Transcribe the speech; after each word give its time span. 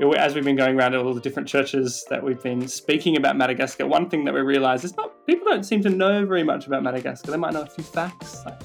as 0.00 0.34
we've 0.34 0.44
been 0.44 0.56
going 0.56 0.78
around 0.78 0.94
all 0.94 1.12
the 1.12 1.20
different 1.20 1.48
churches 1.48 2.04
that 2.08 2.22
we've 2.22 2.42
been 2.42 2.68
speaking 2.68 3.16
about 3.16 3.36
Madagascar, 3.36 3.86
one 3.86 4.08
thing 4.08 4.24
that 4.24 4.34
we 4.34 4.40
realise 4.40 4.84
is 4.84 4.96
not 4.96 5.26
people 5.26 5.44
don't 5.48 5.64
seem 5.64 5.82
to 5.82 5.90
know 5.90 6.24
very 6.24 6.44
much 6.44 6.66
about 6.66 6.84
Madagascar. 6.84 7.32
They 7.32 7.36
might 7.36 7.52
know 7.52 7.62
a 7.62 7.66
few 7.66 7.82
facts, 7.82 8.44
like 8.44 8.60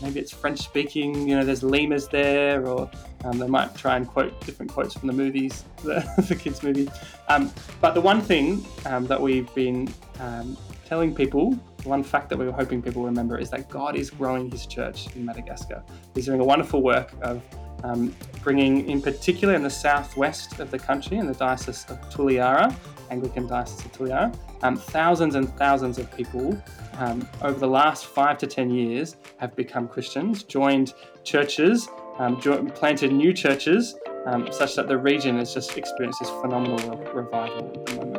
maybe 0.00 0.18
it's 0.18 0.32
French 0.32 0.60
speaking. 0.60 1.28
You 1.28 1.36
know, 1.36 1.44
there's 1.44 1.62
lemurs 1.62 2.08
there, 2.08 2.66
or 2.66 2.90
um, 3.24 3.38
they 3.38 3.46
might 3.46 3.74
try 3.76 3.96
and 3.96 4.08
quote 4.08 4.40
different 4.46 4.72
quotes 4.72 4.94
from 4.94 5.08
the 5.08 5.12
movies, 5.12 5.64
the, 5.84 6.00
the 6.26 6.34
kids' 6.34 6.62
movie. 6.62 6.88
Um, 7.28 7.52
but 7.82 7.92
the 7.92 8.00
one 8.00 8.22
thing 8.22 8.64
um, 8.86 9.06
that 9.08 9.20
we've 9.20 9.52
been 9.54 9.92
um, 10.20 10.56
telling 10.86 11.14
people, 11.14 11.52
one 11.84 12.02
fact 12.02 12.30
that 12.30 12.38
we 12.38 12.46
were 12.46 12.52
hoping 12.52 12.80
people 12.80 13.04
remember, 13.04 13.36
is 13.36 13.50
that 13.50 13.68
God 13.68 13.94
is 13.94 14.08
growing 14.08 14.50
His 14.50 14.64
church 14.64 15.14
in 15.14 15.26
Madagascar. 15.26 15.82
He's 16.14 16.24
doing 16.24 16.40
a 16.40 16.44
wonderful 16.44 16.82
work 16.82 17.12
of 17.20 17.42
um, 17.84 18.14
bringing, 18.42 18.88
in 18.88 19.00
particular, 19.00 19.54
in 19.54 19.62
the 19.62 19.70
southwest 19.70 20.60
of 20.60 20.70
the 20.70 20.78
country, 20.78 21.18
in 21.18 21.26
the 21.26 21.34
diocese 21.34 21.84
of 21.88 22.00
Toliara, 22.10 22.74
Anglican 23.10 23.46
diocese 23.46 23.84
of 23.84 23.92
Toliara, 23.92 24.34
um, 24.62 24.76
thousands 24.76 25.34
and 25.34 25.48
thousands 25.56 25.98
of 25.98 26.14
people 26.16 26.60
um, 26.98 27.26
over 27.42 27.58
the 27.58 27.68
last 27.68 28.06
five 28.06 28.38
to 28.38 28.46
ten 28.46 28.70
years 28.70 29.16
have 29.36 29.54
become 29.54 29.86
Christians, 29.86 30.42
joined 30.42 30.94
churches, 31.24 31.88
um, 32.18 32.40
jo- 32.40 32.64
planted 32.64 33.12
new 33.12 33.32
churches, 33.32 33.94
um, 34.26 34.48
such 34.50 34.74
that 34.74 34.88
the 34.88 34.98
region 34.98 35.38
has 35.38 35.54
just 35.54 35.76
experienced 35.78 36.20
this 36.20 36.30
phenomenal 36.30 36.98
revival 37.14 37.70
at 37.74 37.86
the 37.86 37.94
moment. 37.94 38.18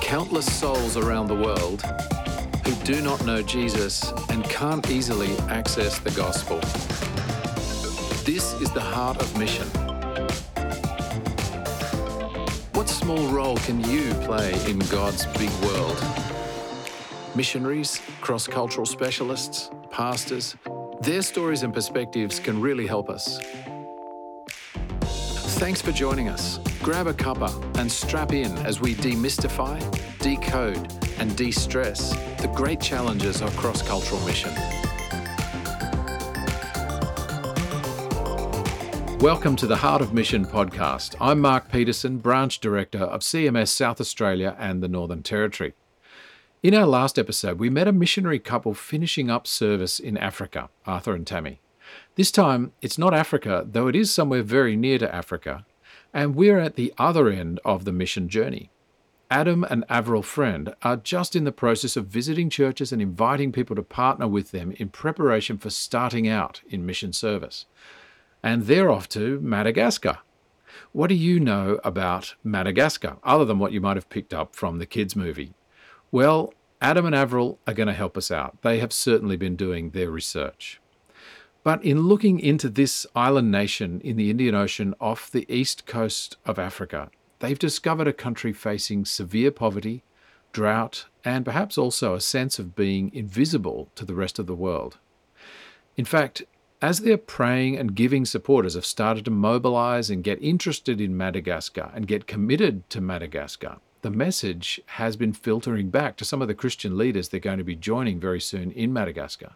Countless 0.00 0.52
souls 0.60 0.96
around 0.96 1.28
the 1.28 1.36
world 1.36 1.82
who 2.64 2.74
do 2.84 3.02
not 3.02 3.24
know 3.24 3.42
Jesus 3.42 4.12
and 4.28 4.44
can't 4.44 4.88
easily 4.90 5.36
access 5.48 5.98
the 5.98 6.10
gospel. 6.12 6.58
This 8.24 8.52
is 8.60 8.70
the 8.70 8.80
heart 8.80 9.20
of 9.20 9.38
mission. 9.38 9.66
What 12.72 12.88
small 12.88 13.26
role 13.28 13.56
can 13.58 13.80
you 13.80 14.12
play 14.24 14.52
in 14.70 14.78
God's 14.90 15.26
big 15.38 15.50
world? 15.64 16.02
Missionaries, 17.34 18.00
cross 18.20 18.46
cultural 18.46 18.86
specialists, 18.86 19.70
pastors, 19.90 20.54
their 21.00 21.22
stories 21.22 21.64
and 21.64 21.74
perspectives 21.74 22.38
can 22.38 22.60
really 22.60 22.86
help 22.86 23.10
us. 23.10 23.40
Thanks 25.58 25.82
for 25.82 25.92
joining 25.92 26.28
us. 26.28 26.58
Grab 26.82 27.06
a 27.06 27.14
cuppa 27.14 27.50
and 27.78 27.90
strap 27.90 28.32
in 28.32 28.56
as 28.58 28.80
we 28.80 28.94
demystify, 28.94 29.78
decode, 30.18 31.01
and 31.22 31.36
de 31.36 31.52
stress 31.52 32.10
the 32.40 32.50
great 32.52 32.80
challenges 32.80 33.42
of 33.42 33.56
cross 33.56 33.80
cultural 33.80 34.20
mission. 34.22 34.52
Welcome 39.20 39.54
to 39.54 39.68
the 39.68 39.76
Heart 39.76 40.02
of 40.02 40.12
Mission 40.12 40.44
podcast. 40.44 41.14
I'm 41.20 41.40
Mark 41.40 41.70
Peterson, 41.70 42.18
Branch 42.18 42.58
Director 42.58 43.04
of 43.04 43.20
CMS 43.20 43.68
South 43.68 44.00
Australia 44.00 44.56
and 44.58 44.82
the 44.82 44.88
Northern 44.88 45.22
Territory. 45.22 45.74
In 46.60 46.74
our 46.74 46.86
last 46.86 47.20
episode, 47.20 47.60
we 47.60 47.70
met 47.70 47.86
a 47.86 47.92
missionary 47.92 48.40
couple 48.40 48.74
finishing 48.74 49.30
up 49.30 49.46
service 49.46 50.00
in 50.00 50.18
Africa, 50.18 50.70
Arthur 50.86 51.14
and 51.14 51.24
Tammy. 51.24 51.60
This 52.16 52.32
time, 52.32 52.72
it's 52.82 52.98
not 52.98 53.14
Africa, 53.14 53.64
though 53.64 53.86
it 53.86 53.94
is 53.94 54.12
somewhere 54.12 54.42
very 54.42 54.74
near 54.74 54.98
to 54.98 55.14
Africa, 55.14 55.66
and 56.12 56.34
we're 56.34 56.58
at 56.58 56.74
the 56.74 56.92
other 56.98 57.28
end 57.28 57.60
of 57.64 57.84
the 57.84 57.92
mission 57.92 58.28
journey. 58.28 58.71
Adam 59.32 59.64
and 59.64 59.82
Avril 59.88 60.22
Friend 60.22 60.74
are 60.82 60.98
just 60.98 61.34
in 61.34 61.44
the 61.44 61.52
process 61.52 61.96
of 61.96 62.06
visiting 62.06 62.50
churches 62.50 62.92
and 62.92 63.00
inviting 63.00 63.50
people 63.50 63.74
to 63.74 63.82
partner 63.82 64.28
with 64.28 64.50
them 64.50 64.72
in 64.72 64.90
preparation 64.90 65.56
for 65.56 65.70
starting 65.70 66.28
out 66.28 66.60
in 66.68 66.84
mission 66.84 67.14
service. 67.14 67.64
And 68.42 68.66
they're 68.66 68.90
off 68.90 69.08
to 69.08 69.40
Madagascar. 69.40 70.18
What 70.92 71.06
do 71.06 71.14
you 71.14 71.40
know 71.40 71.80
about 71.82 72.34
Madagascar, 72.44 73.16
other 73.24 73.46
than 73.46 73.58
what 73.58 73.72
you 73.72 73.80
might 73.80 73.96
have 73.96 74.10
picked 74.10 74.34
up 74.34 74.54
from 74.54 74.78
the 74.78 74.84
kids' 74.84 75.16
movie? 75.16 75.54
Well, 76.10 76.52
Adam 76.82 77.06
and 77.06 77.14
Avril 77.14 77.58
are 77.66 77.72
going 77.72 77.86
to 77.86 77.94
help 77.94 78.18
us 78.18 78.30
out. 78.30 78.60
They 78.60 78.80
have 78.80 78.92
certainly 78.92 79.38
been 79.38 79.56
doing 79.56 79.92
their 79.92 80.10
research. 80.10 80.78
But 81.64 81.82
in 81.82 82.02
looking 82.02 82.38
into 82.38 82.68
this 82.68 83.06
island 83.16 83.50
nation 83.50 84.02
in 84.02 84.18
the 84.18 84.28
Indian 84.28 84.54
Ocean 84.54 84.94
off 85.00 85.30
the 85.30 85.50
east 85.50 85.86
coast 85.86 86.36
of 86.44 86.58
Africa, 86.58 87.10
they've 87.42 87.58
discovered 87.58 88.06
a 88.06 88.12
country 88.12 88.52
facing 88.52 89.04
severe 89.04 89.50
poverty, 89.50 90.04
drought, 90.52 91.06
and 91.24 91.44
perhaps 91.44 91.76
also 91.76 92.14
a 92.14 92.20
sense 92.20 92.60
of 92.60 92.76
being 92.76 93.10
invisible 93.12 93.90
to 93.96 94.04
the 94.04 94.14
rest 94.14 94.38
of 94.38 94.46
the 94.46 94.54
world. 94.54 94.98
In 95.96 96.04
fact, 96.04 96.42
as 96.80 97.00
their 97.00 97.18
praying 97.18 97.76
and 97.76 97.96
giving 97.96 98.24
supporters 98.24 98.74
have 98.74 98.86
started 98.86 99.24
to 99.24 99.32
mobilize 99.32 100.08
and 100.08 100.22
get 100.22 100.40
interested 100.40 101.00
in 101.00 101.16
Madagascar 101.16 101.90
and 101.94 102.06
get 102.06 102.28
committed 102.28 102.88
to 102.90 103.00
Madagascar, 103.00 103.78
the 104.02 104.10
message 104.10 104.80
has 104.86 105.16
been 105.16 105.32
filtering 105.32 105.90
back 105.90 106.16
to 106.16 106.24
some 106.24 106.42
of 106.42 106.48
the 106.48 106.54
Christian 106.54 106.96
leaders 106.96 107.28
they're 107.28 107.40
going 107.40 107.58
to 107.58 107.64
be 107.64 107.74
joining 107.74 108.20
very 108.20 108.40
soon 108.40 108.70
in 108.70 108.92
Madagascar. 108.92 109.54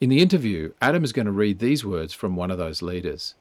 In 0.00 0.10
the 0.10 0.22
interview, 0.22 0.72
Adam 0.80 1.02
is 1.02 1.12
going 1.12 1.26
to 1.26 1.32
read 1.32 1.58
these 1.58 1.84
words 1.84 2.12
from 2.12 2.36
one 2.36 2.52
of 2.52 2.58
those 2.58 2.82
leaders. 2.82 3.34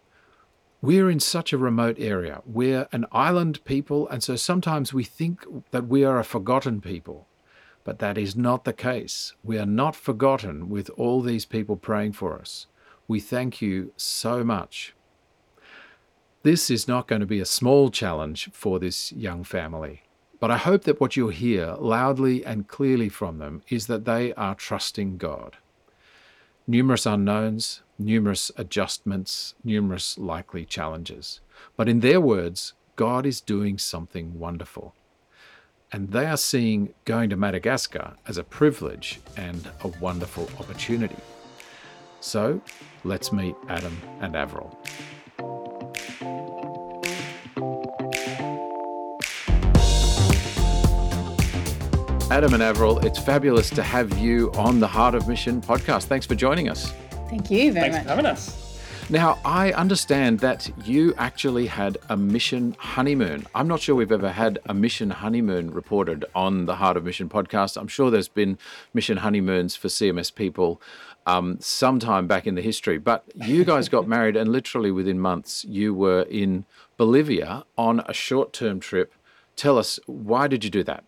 We're 0.83 1.09
in 1.09 1.21
such 1.21 1.53
a 1.53 1.57
remote 1.57 1.95
area. 1.97 2.41
We're 2.45 2.89
an 2.91 3.05
island 3.09 3.63
people, 3.63 4.05
and 4.09 4.21
so 4.21 4.35
sometimes 4.35 4.93
we 4.93 5.05
think 5.05 5.45
that 5.71 5.87
we 5.87 6.03
are 6.03 6.19
a 6.19 6.25
forgotten 6.25 6.81
people. 6.81 7.25
But 7.85 7.99
that 7.99 8.17
is 8.17 8.35
not 8.35 8.65
the 8.65 8.73
case. 8.73 9.33
We 9.45 9.57
are 9.57 9.65
not 9.65 9.95
forgotten 9.95 10.67
with 10.67 10.89
all 10.97 11.21
these 11.21 11.45
people 11.45 11.77
praying 11.77 12.11
for 12.11 12.37
us. 12.37 12.67
We 13.07 13.21
thank 13.21 13.61
you 13.61 13.93
so 13.95 14.43
much. 14.43 14.93
This 16.41 16.69
is 16.69 16.85
not 16.85 17.07
going 17.07 17.21
to 17.21 17.25
be 17.25 17.39
a 17.39 17.45
small 17.45 17.89
challenge 17.89 18.49
for 18.51 18.77
this 18.77 19.13
young 19.13 19.45
family, 19.45 20.03
but 20.41 20.51
I 20.51 20.57
hope 20.57 20.83
that 20.83 20.99
what 20.99 21.15
you'll 21.15 21.29
hear 21.29 21.75
loudly 21.79 22.45
and 22.45 22.67
clearly 22.67 23.07
from 23.07 23.37
them 23.37 23.61
is 23.69 23.87
that 23.87 24.03
they 24.03 24.33
are 24.33 24.53
trusting 24.53 25.15
God. 25.15 25.55
Numerous 26.67 27.05
unknowns, 27.05 27.83
numerous 28.05 28.51
adjustments, 28.57 29.55
numerous 29.63 30.17
likely 30.17 30.65
challenges. 30.65 31.41
But 31.77 31.89
in 31.89 32.01
their 32.01 32.21
words, 32.21 32.73
God 32.95 33.25
is 33.25 33.41
doing 33.41 33.77
something 33.77 34.39
wonderful. 34.39 34.93
And 35.91 36.11
they 36.11 36.25
are 36.25 36.37
seeing 36.37 36.93
going 37.05 37.29
to 37.29 37.37
Madagascar 37.37 38.13
as 38.27 38.37
a 38.37 38.43
privilege 38.43 39.19
and 39.37 39.69
a 39.81 39.87
wonderful 39.87 40.49
opportunity. 40.59 41.15
So 42.19 42.61
let's 43.03 43.31
meet 43.31 43.55
Adam 43.67 43.97
and 44.19 44.35
Avril. 44.35 44.77
Adam 52.31 52.55
and 52.55 52.63
Avril, 52.63 52.97
it's 53.05 53.19
fabulous 53.19 53.69
to 53.69 53.83
have 53.83 54.17
you 54.17 54.51
on 54.53 54.79
the 54.79 54.87
Heart 54.87 55.13
of 55.13 55.27
Mission 55.27 55.61
podcast. 55.61 56.05
Thanks 56.05 56.25
for 56.25 56.33
joining 56.33 56.67
us. 56.67 56.91
Thank 57.33 57.49
you 57.49 57.71
very 57.71 57.89
Thanks 57.89 57.95
much. 57.95 58.03
for 58.03 58.09
having 58.09 58.25
us. 58.27 59.09
Now, 59.09 59.39
I 59.43 59.71
understand 59.71 60.39
that 60.41 60.69
you 60.85 61.15
actually 61.17 61.65
had 61.65 61.97
a 62.07 62.15
mission 62.15 62.75
honeymoon. 62.77 63.47
I'm 63.55 63.67
not 63.67 63.79
sure 63.79 63.95
we've 63.95 64.11
ever 64.11 64.31
had 64.31 64.59
a 64.67 64.73
mission 64.75 65.09
honeymoon 65.09 65.71
reported 65.71 66.25
on 66.35 66.67
the 66.67 66.75
Heart 66.75 66.97
of 66.97 67.05
Mission 67.05 67.29
podcast. 67.29 67.75
I'm 67.75 67.87
sure 67.87 68.11
there's 68.11 68.27
been 68.27 68.59
mission 68.93 69.17
honeymoons 69.17 69.75
for 69.75 69.87
CMS 69.87 70.33
people 70.33 70.79
um, 71.25 71.57
sometime 71.59 72.27
back 72.27 72.45
in 72.45 72.53
the 72.53 72.61
history, 72.61 72.99
but 72.99 73.23
you 73.33 73.65
guys 73.73 73.89
got 73.89 74.07
married, 74.07 74.35
and 74.35 74.51
literally 74.51 74.91
within 74.91 75.19
months, 75.19 75.65
you 75.65 75.91
were 75.91 76.27
in 76.29 76.65
Bolivia 76.97 77.63
on 77.79 78.01
a 78.05 78.13
short 78.13 78.53
term 78.53 78.79
trip. 78.79 79.11
Tell 79.55 79.79
us, 79.79 79.99
why 80.05 80.47
did 80.47 80.63
you 80.63 80.69
do 80.69 80.83
that? 80.83 81.03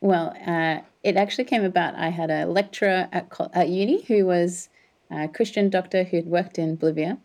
Well, 0.00 0.34
uh, 0.46 0.80
it 1.02 1.18
actually 1.18 1.44
came 1.44 1.64
about. 1.64 1.96
I 1.96 2.08
had 2.08 2.30
a 2.30 2.46
lecturer 2.46 3.08
at, 3.12 3.30
at 3.52 3.68
uni 3.68 4.02
who 4.04 4.24
was 4.24 4.69
a 5.10 5.28
Christian 5.28 5.70
doctor 5.70 6.04
who 6.04 6.16
had 6.16 6.26
worked 6.26 6.58
in 6.58 6.76
Bolivia. 6.76 7.18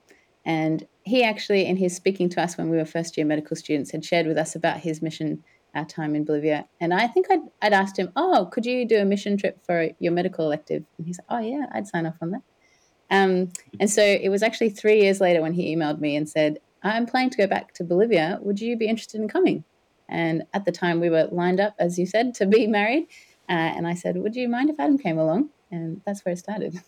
And 0.46 0.88
he 1.03 1.23
actually, 1.23 1.66
in 1.66 1.78
his 1.78 1.96
speaking 1.96 2.29
to 2.29 2.41
us 2.41 2.58
when 2.58 2.70
we 2.70 2.78
were 2.78 2.85
first 2.85 3.17
year 3.17 3.26
medical 3.26 3.55
students, 3.55 3.91
had 3.91 4.05
shared 4.05 4.28
with 4.28 4.37
us 4.37 4.55
about 4.55 4.79
his 4.79 5.02
mission 5.02 5.43
uh, 5.73 5.85
time 5.87 6.16
in 6.16 6.23
Bolivia. 6.23 6.67
And 6.79 6.93
I 6.93 7.08
think 7.08 7.28
I'd, 7.29 7.41
I'd 7.61 7.73
asked 7.73 7.97
him, 7.97 8.11
Oh, 8.16 8.49
could 8.52 8.66
you 8.66 8.87
do 8.87 8.97
a 8.97 9.05
mission 9.05 9.37
trip 9.37 9.64
for 9.66 9.90
your 9.99 10.14
medical 10.14 10.46
elective? 10.46 10.84
And 10.97 11.05
he's 11.05 11.20
like, 11.20 11.28
Oh, 11.29 11.46
yeah, 11.46 11.66
I'd 11.73 11.87
sign 11.87 12.05
off 12.05 12.17
on 12.22 12.32
that. 12.32 12.41
Um, 13.11 13.52
and 13.79 13.90
so 13.90 14.02
it 14.02 14.29
was 14.29 14.41
actually 14.41 14.70
three 14.70 15.02
years 15.02 15.22
later 15.22 15.41
when 15.41 15.53
he 15.53 15.76
emailed 15.76 15.99
me 15.99 16.16
and 16.16 16.28
said, 16.28 16.59
I'm 16.82 17.05
planning 17.05 17.32
to 17.32 17.37
go 17.37 17.47
back 17.47 17.73
to 17.76 17.84
Bolivia. 17.84 18.40
Would 18.41 18.59
you 18.59 18.78
be 18.78 18.87
interested 18.87 19.20
in 19.20 19.28
coming? 19.28 19.64
And 20.08 20.43
at 20.53 20.66
the 20.66 20.72
time, 20.72 20.99
we 20.99 21.09
were 21.09 21.28
lined 21.32 21.59
up, 21.59 21.76
as 21.79 21.97
you 21.97 22.05
said, 22.05 22.35
to 22.35 22.46
be 22.46 22.67
married. 22.79 23.08
Uh, 23.49 23.53
and 23.53 23.87
I 23.87 23.93
said, 23.93 24.17
Would 24.17 24.35
you 24.35 24.47
mind 24.47 24.70
if 24.70 24.79
Adam 24.79 24.97
came 24.97 25.17
along? 25.17 25.49
And 25.72 26.02
that's 26.06 26.23
where 26.23 26.34
it 26.34 26.38
started. 26.38 26.82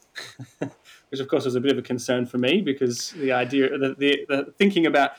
Which, 1.09 1.19
of 1.19 1.27
course, 1.27 1.45
was 1.45 1.55
a 1.55 1.61
bit 1.61 1.71
of 1.71 1.77
a 1.77 1.81
concern 1.81 2.25
for 2.25 2.37
me 2.37 2.61
because 2.61 3.11
the 3.11 3.31
idea, 3.31 3.69
the, 3.77 3.95
the, 3.97 4.25
the 4.27 4.53
thinking 4.57 4.85
about 4.85 5.11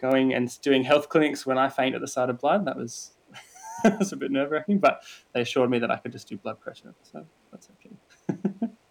going 0.00 0.32
and 0.34 0.60
doing 0.62 0.84
health 0.84 1.08
clinics 1.08 1.44
when 1.44 1.58
I 1.58 1.68
faint 1.68 1.94
at 1.94 2.00
the 2.00 2.08
sight 2.08 2.30
of 2.30 2.40
blood, 2.40 2.66
that 2.66 2.76
was, 2.76 3.12
that 3.84 3.98
was 3.98 4.12
a 4.12 4.16
bit 4.16 4.30
nerve 4.30 4.50
wracking. 4.50 4.78
But 4.78 5.02
they 5.32 5.42
assured 5.42 5.70
me 5.70 5.78
that 5.80 5.90
I 5.90 5.96
could 5.96 6.12
just 6.12 6.28
do 6.28 6.36
blood 6.36 6.60
pressure. 6.60 6.94
So 7.02 7.26
that's 7.52 7.68
okay. 7.70 8.70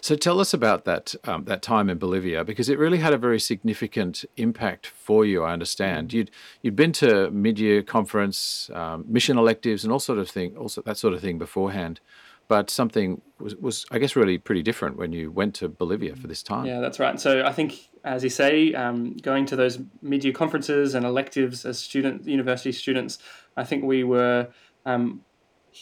So 0.00 0.14
tell 0.14 0.40
us 0.40 0.54
about 0.54 0.84
that 0.84 1.14
um, 1.24 1.44
that 1.44 1.60
time 1.60 1.90
in 1.90 1.98
Bolivia 1.98 2.44
because 2.44 2.68
it 2.68 2.78
really 2.78 2.96
had 2.96 3.12
a 3.12 3.18
very 3.18 3.38
significant 3.40 4.24
impact 4.38 4.86
for 4.86 5.26
you. 5.26 5.42
I 5.42 5.52
understand 5.52 6.12
you'd 6.14 6.30
you'd 6.62 6.76
been 6.76 6.92
to 6.92 7.30
mid 7.30 7.58
year 7.58 7.82
conference, 7.82 8.70
um, 8.72 9.04
mission 9.06 9.36
electives, 9.36 9.84
and 9.84 9.92
all 9.92 9.98
sort 9.98 10.18
of 10.18 10.30
thing, 10.30 10.56
also 10.56 10.82
that 10.82 10.96
sort 10.96 11.14
of 11.14 11.20
thing 11.20 11.38
beforehand. 11.38 12.00
But 12.48 12.70
something 12.70 13.20
was, 13.38 13.54
was, 13.56 13.84
I 13.90 13.98
guess, 13.98 14.16
really 14.16 14.38
pretty 14.38 14.62
different 14.62 14.96
when 14.96 15.12
you 15.12 15.30
went 15.30 15.54
to 15.56 15.68
Bolivia 15.68 16.16
for 16.16 16.26
this 16.26 16.42
time. 16.42 16.64
Yeah, 16.64 16.80
that's 16.80 16.98
right. 16.98 17.20
So 17.20 17.44
I 17.44 17.52
think, 17.52 17.90
as 18.04 18.24
you 18.24 18.30
say, 18.30 18.72
um, 18.72 19.16
going 19.18 19.44
to 19.46 19.56
those 19.56 19.78
mid-year 20.00 20.32
conferences 20.32 20.94
and 20.94 21.04
electives 21.04 21.66
as 21.66 21.78
student 21.78 22.26
university 22.26 22.72
students, 22.72 23.18
I 23.56 23.64
think 23.64 23.84
we 23.84 24.02
were 24.02 24.48
um, 24.86 25.20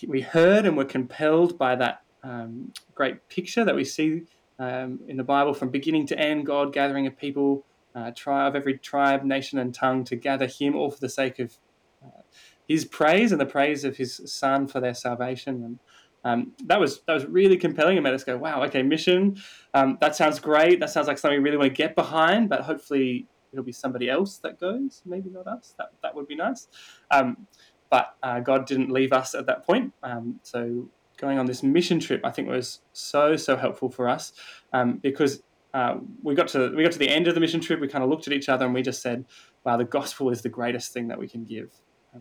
we 0.07 0.21
heard 0.21 0.67
and 0.67 0.77
were 0.77 0.85
compelled 0.85 1.57
by 1.57 1.77
that 1.77 2.03
um, 2.23 2.73
great 2.95 3.29
picture 3.29 3.65
that 3.65 3.75
we 3.75 3.85
see 3.85 4.25
um, 4.59 5.01
in 5.07 5.17
the 5.17 5.25
Bible 5.25 5.55
from 5.55 5.71
beginning 5.71 6.07
to 6.09 6.19
end, 6.19 6.47
God 6.47 6.73
gathering 6.73 7.07
a 7.07 7.11
people, 7.11 7.65
uh, 7.95 8.11
of 8.27 8.57
every 8.57 8.79
tribe, 8.79 9.25
nation, 9.25 9.59
and 9.59 9.75
tongue 9.75 10.05
to 10.05 10.17
gather 10.17 10.47
Him, 10.47 10.75
all 10.75 10.91
for 10.91 11.01
the 11.01 11.09
sake 11.09 11.39
of 11.39 11.57
uh, 12.05 12.23
His 12.69 12.85
praise 12.85 13.33
and 13.33 13.41
the 13.41 13.47
praise 13.47 13.85
of 13.85 13.97
His 13.97 14.21
Son 14.27 14.67
for 14.67 14.81
their 14.81 14.95
salvation. 14.95 15.63
And 15.65 15.79
um, 16.27 16.53
that 16.65 16.81
was 16.81 17.03
that 17.07 17.15
was 17.15 17.25
really 17.27 17.57
compelling. 17.57 17.97
It 17.97 18.01
made 18.01 18.13
us 18.13 18.25
go, 18.25 18.37
"Wow, 18.37 18.65
okay, 18.65 18.83
mission. 18.83 19.37
Um, 19.75 19.97
that 20.01 20.17
sounds 20.17 20.41
great. 20.41 20.81
That 20.81 20.91
sounds 20.91 21.07
like 21.07 21.19
something 21.19 21.39
we 21.39 21.45
really 21.45 21.57
want 21.57 21.71
to 21.71 21.77
get 21.77 21.95
behind. 21.95 22.49
But 22.49 22.63
hopefully, 22.63 23.29
it'll 23.53 23.65
be 23.65 23.71
somebody 23.71 24.11
else 24.11 24.39
that 24.39 24.59
goes. 24.59 25.03
Maybe 25.07 25.31
not 25.31 25.47
us. 25.47 25.75
That 25.79 25.93
that 26.03 26.17
would 26.17 26.27
be 26.27 26.35
nice." 26.35 26.67
Um, 27.13 27.47
but 27.91 28.17
uh, 28.25 28.41
God 28.41 28.67
didn't 28.67 28.91
leave 28.91 29.13
us 29.13 29.37
at 29.37 29.47
that 29.47 29.65
point. 29.65 29.93
Um, 30.03 30.41
so 30.43 30.91
going 31.17 31.39
on 31.39 31.47
this 31.47 31.63
mission 31.63 32.01
trip, 32.01 32.23
I 32.25 32.33
think 32.33 32.49
was 32.49 32.81
so 32.93 33.37
so 33.37 33.57
helpful 33.57 33.89
for 33.89 34.09
us 34.09 34.33
um, 34.73 34.99
because 34.99 35.45
uh, 35.75 35.99
we 36.25 36.35
got 36.35 36.49
to 36.49 36.75
we 36.75 36.83
got 36.83 36.91
to 36.91 36.99
the 36.99 37.09
end 37.09 37.29
of 37.29 37.37
the 37.37 37.41
mission 37.41 37.61
trip. 37.61 37.79
We 37.79 37.87
kind 37.87 38.03
of 38.03 38.11
looked 38.11 38.27
at 38.27 38.33
each 38.33 38.49
other 38.49 38.65
and 38.65 38.75
we 38.75 38.83
just 38.83 39.01
said, 39.01 39.27
"Wow, 39.63 39.77
the 39.77 39.85
gospel 39.85 40.31
is 40.31 40.43
the 40.43 40.49
greatest 40.49 40.93
thing 40.93 41.07
that 41.07 41.21
we 41.21 41.29
can 41.29 41.45
give." 41.45 41.71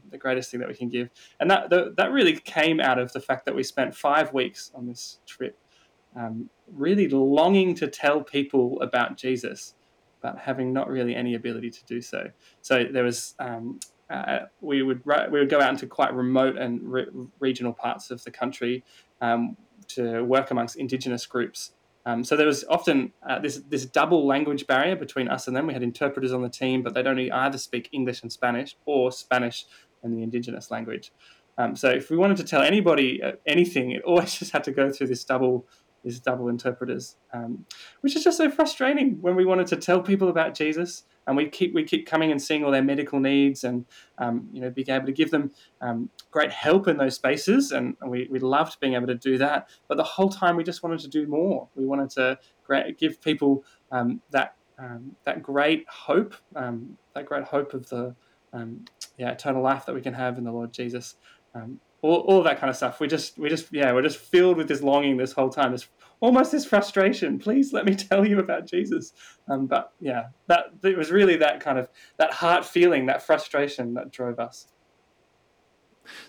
The 0.10 0.18
greatest 0.18 0.52
thing 0.52 0.60
that 0.60 0.70
we 0.70 0.76
can 0.76 0.90
give, 0.90 1.10
and 1.40 1.50
that 1.52 1.70
the, 1.70 1.94
that 1.98 2.12
really 2.12 2.36
came 2.40 2.80
out 2.80 3.00
of 3.00 3.14
the 3.14 3.20
fact 3.20 3.46
that 3.46 3.56
we 3.56 3.64
spent 3.64 3.96
five 3.96 4.34
weeks 4.34 4.72
on 4.74 4.88
this 4.88 5.20
trip, 5.26 5.58
um, 6.16 6.50
really 6.72 7.08
longing 7.10 7.76
to 7.76 7.88
tell 7.88 8.22
people 8.22 8.82
about 8.82 9.18
Jesus, 9.18 9.76
but 10.22 10.40
having 10.40 10.74
not 10.74 10.88
really 10.88 11.16
any 11.16 11.36
ability 11.36 11.70
to 11.70 11.86
do 11.86 12.02
so. 12.02 12.30
So 12.62 12.86
there 12.92 13.04
was 13.04 13.36
um, 13.40 13.80
uh, 14.10 14.40
we 14.62 14.82
would 14.84 15.02
we 15.06 15.40
would 15.40 15.50
go 15.50 15.62
out 15.62 15.72
into 15.72 15.88
quite 15.88 16.14
remote 16.14 16.58
and 16.58 16.82
re- 16.84 17.08
regional 17.40 17.74
parts 17.74 18.12
of 18.12 18.24
the 18.24 18.32
country 18.32 18.84
um, 19.22 19.58
to 19.90 20.24
work 20.24 20.52
amongst 20.52 20.78
indigenous 20.78 21.26
groups. 21.26 21.74
Um, 22.06 22.24
so 22.24 22.36
there 22.36 22.46
was 22.46 22.64
often 22.70 23.14
uh, 23.28 23.40
this 23.40 23.62
this 23.68 23.86
double 23.86 24.28
language 24.28 24.68
barrier 24.68 24.96
between 24.96 25.28
us 25.28 25.48
and 25.48 25.56
them. 25.56 25.68
We 25.68 25.74
had 25.74 25.84
interpreters 25.84 26.32
on 26.32 26.44
the 26.44 26.50
team, 26.50 26.84
but 26.84 26.94
they'd 26.94 27.08
only 27.08 27.32
either 27.32 27.58
speak 27.58 27.90
English 27.92 28.22
and 28.22 28.32
Spanish 28.32 28.78
or 28.86 29.12
Spanish 29.12 29.66
and 30.04 30.16
the 30.16 30.22
indigenous 30.22 30.70
language. 30.70 31.12
Um, 31.58 31.76
so 31.76 31.90
if 31.90 32.10
we 32.10 32.18
wanted 32.18 32.38
to 32.38 32.44
tell 32.44 32.62
anybody 32.62 33.24
uh, 33.24 33.34
anything, 33.48 33.92
it 33.92 34.04
always 34.04 34.36
just 34.40 34.52
had 34.52 34.64
to 34.66 34.72
go 34.72 34.92
through 34.92 35.08
this 35.08 35.24
double 35.24 35.68
these 36.06 36.20
double 36.20 36.48
interpreters, 36.48 37.18
um, 37.34 37.66
which 38.02 38.16
is 38.16 38.24
just 38.24 38.38
so 38.38 38.50
frustrating 38.50 39.18
when 39.22 39.36
we 39.36 39.44
wanted 39.44 39.68
to 39.68 39.76
tell 39.76 40.02
people 40.02 40.30
about 40.30 40.54
Jesus 40.54 41.04
and 41.28 41.36
we 41.36 41.50
keep 41.50 41.74
we 41.74 41.84
keep 41.84 42.06
coming 42.06 42.32
and 42.32 42.42
seeing 42.42 42.64
all 42.64 42.72
their 42.72 42.84
medical 42.84 43.20
needs 43.20 43.64
and 43.64 43.86
um, 44.20 44.48
you 44.54 44.62
know 44.62 44.70
being 44.70 44.90
able 44.90 45.08
to 45.08 45.12
give 45.12 45.32
them 45.32 45.52
um, 45.82 46.10
great 46.32 46.52
help 46.52 46.88
in 46.88 46.98
those 46.98 47.16
spaces. 47.16 47.72
And 47.72 47.96
we, 48.06 48.28
we 48.30 48.40
loved 48.40 48.80
being 48.80 48.94
able 48.94 49.08
to 49.08 49.16
do 49.16 49.38
that. 49.40 49.70
But 49.88 49.98
the 49.98 50.04
whole 50.04 50.30
time 50.30 50.56
we 50.56 50.64
just 50.64 50.84
wanted 50.84 51.00
to 51.00 51.08
do 51.08 51.28
more. 51.28 51.68
We 51.76 51.86
wanted 51.86 52.12
to 52.12 52.40
give 52.98 53.22
people 53.22 53.64
um, 53.92 54.22
that 54.32 54.56
um, 54.78 55.16
that 55.24 55.42
great 55.42 55.86
hope 55.90 56.36
um, 56.56 56.98
that 57.16 57.26
great 57.26 57.46
hope 57.46 57.74
of 57.74 57.90
the 57.90 58.16
um, 58.54 58.86
yeah 59.18 59.32
eternal 59.32 59.64
life 59.64 59.86
that 59.88 59.96
we 59.96 60.02
can 60.02 60.14
have 60.14 60.38
in 60.38 60.44
the 60.44 60.52
Lord 60.52 60.72
Jesus 60.72 61.16
all, 62.06 62.20
all 62.22 62.44
that 62.44 62.60
kind 62.60 62.70
of 62.70 62.76
stuff 62.76 63.00
we 63.00 63.08
just 63.08 63.38
we 63.38 63.50
just 63.50 63.72
yeah 63.72 63.92
we're 63.94 64.02
just 64.02 64.18
filled 64.18 64.58
with 64.58 64.68
this 64.68 64.82
longing 64.82 65.18
this 65.18 65.32
whole 65.32 65.50
time 65.50 65.72
this 65.72 65.88
almost 66.20 66.52
this 66.52 66.66
frustration. 66.66 67.40
Please 67.40 67.74
let 67.74 67.86
me 67.86 67.96
tell 68.10 68.26
you 68.26 68.40
about 68.40 68.66
Jesus. 68.66 69.14
Um, 69.48 69.68
but 69.68 69.92
yeah, 70.00 70.28
that 70.48 70.66
it 70.84 70.98
was 70.98 71.12
really 71.12 71.38
that 71.38 71.60
kind 71.60 71.78
of 71.78 71.90
that 72.18 72.34
heart 72.34 72.66
feeling, 72.66 73.06
that 73.08 73.22
frustration 73.22 73.94
that 73.96 74.12
drove 74.12 74.40
us. 74.40 74.68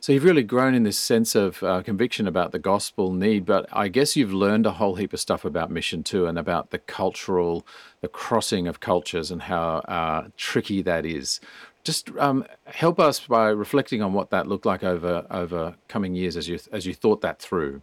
So 0.01 0.13
you've 0.13 0.25
really 0.25 0.43
grown 0.43 0.75
in 0.75 0.85
this 0.85 0.97
sense 0.97 1.35
of 1.35 1.63
uh, 1.63 1.83
conviction 1.83 2.27
about 2.27 2.53
the 2.53 2.59
gospel 2.59 3.13
need, 3.13 3.45
but 3.45 3.67
I 3.71 3.89
guess 3.89 4.17
you've 4.17 4.33
learned 4.33 4.65
a 4.65 4.73
whole 4.73 4.95
heap 4.95 5.13
of 5.13 5.21
stuff 5.21 5.45
about 5.45 5.71
mission 5.71 6.03
too, 6.03 6.27
and 6.27 6.39
about 6.39 6.71
the 6.71 6.79
cultural, 6.79 7.67
the 8.01 8.09
crossing 8.09 8.67
of 8.67 8.81
cultures, 8.81 9.31
and 9.31 9.43
how 9.43 9.81
uh, 9.81 10.29
tricky 10.39 10.81
that 10.81 11.05
is. 11.05 11.41
Just 11.87 12.11
um, 12.19 12.45
help 12.65 12.99
us 12.99 13.21
by 13.21 13.51
reflecting 13.51 14.03
on 14.03 14.13
what 14.13 14.31
that 14.31 14.49
looked 14.49 14.67
like 14.67 14.83
over 14.83 15.25
over 15.31 15.77
coming 15.87 16.17
years 16.17 16.37
as 16.37 16.49
you 16.49 16.59
as 16.73 16.85
you 16.85 16.93
thought 16.93 17.21
that 17.21 17.41
through. 17.41 17.81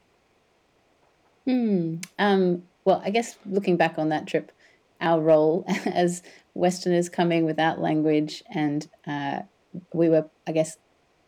Hmm. 1.45 1.95
Um, 2.19 2.63
well, 2.83 3.01
I 3.05 3.11
guess 3.11 3.37
looking 3.45 3.77
back 3.77 3.97
on 3.97 4.09
that 4.09 4.27
trip, 4.27 4.51
our 4.99 5.21
role 5.21 5.63
as 5.85 6.21
Westerners 6.53 7.07
coming 7.07 7.45
without 7.45 7.79
language, 7.79 8.43
and 8.53 8.85
uh, 9.07 9.43
we 9.93 10.09
were, 10.09 10.25
I 10.45 10.51
guess, 10.51 10.75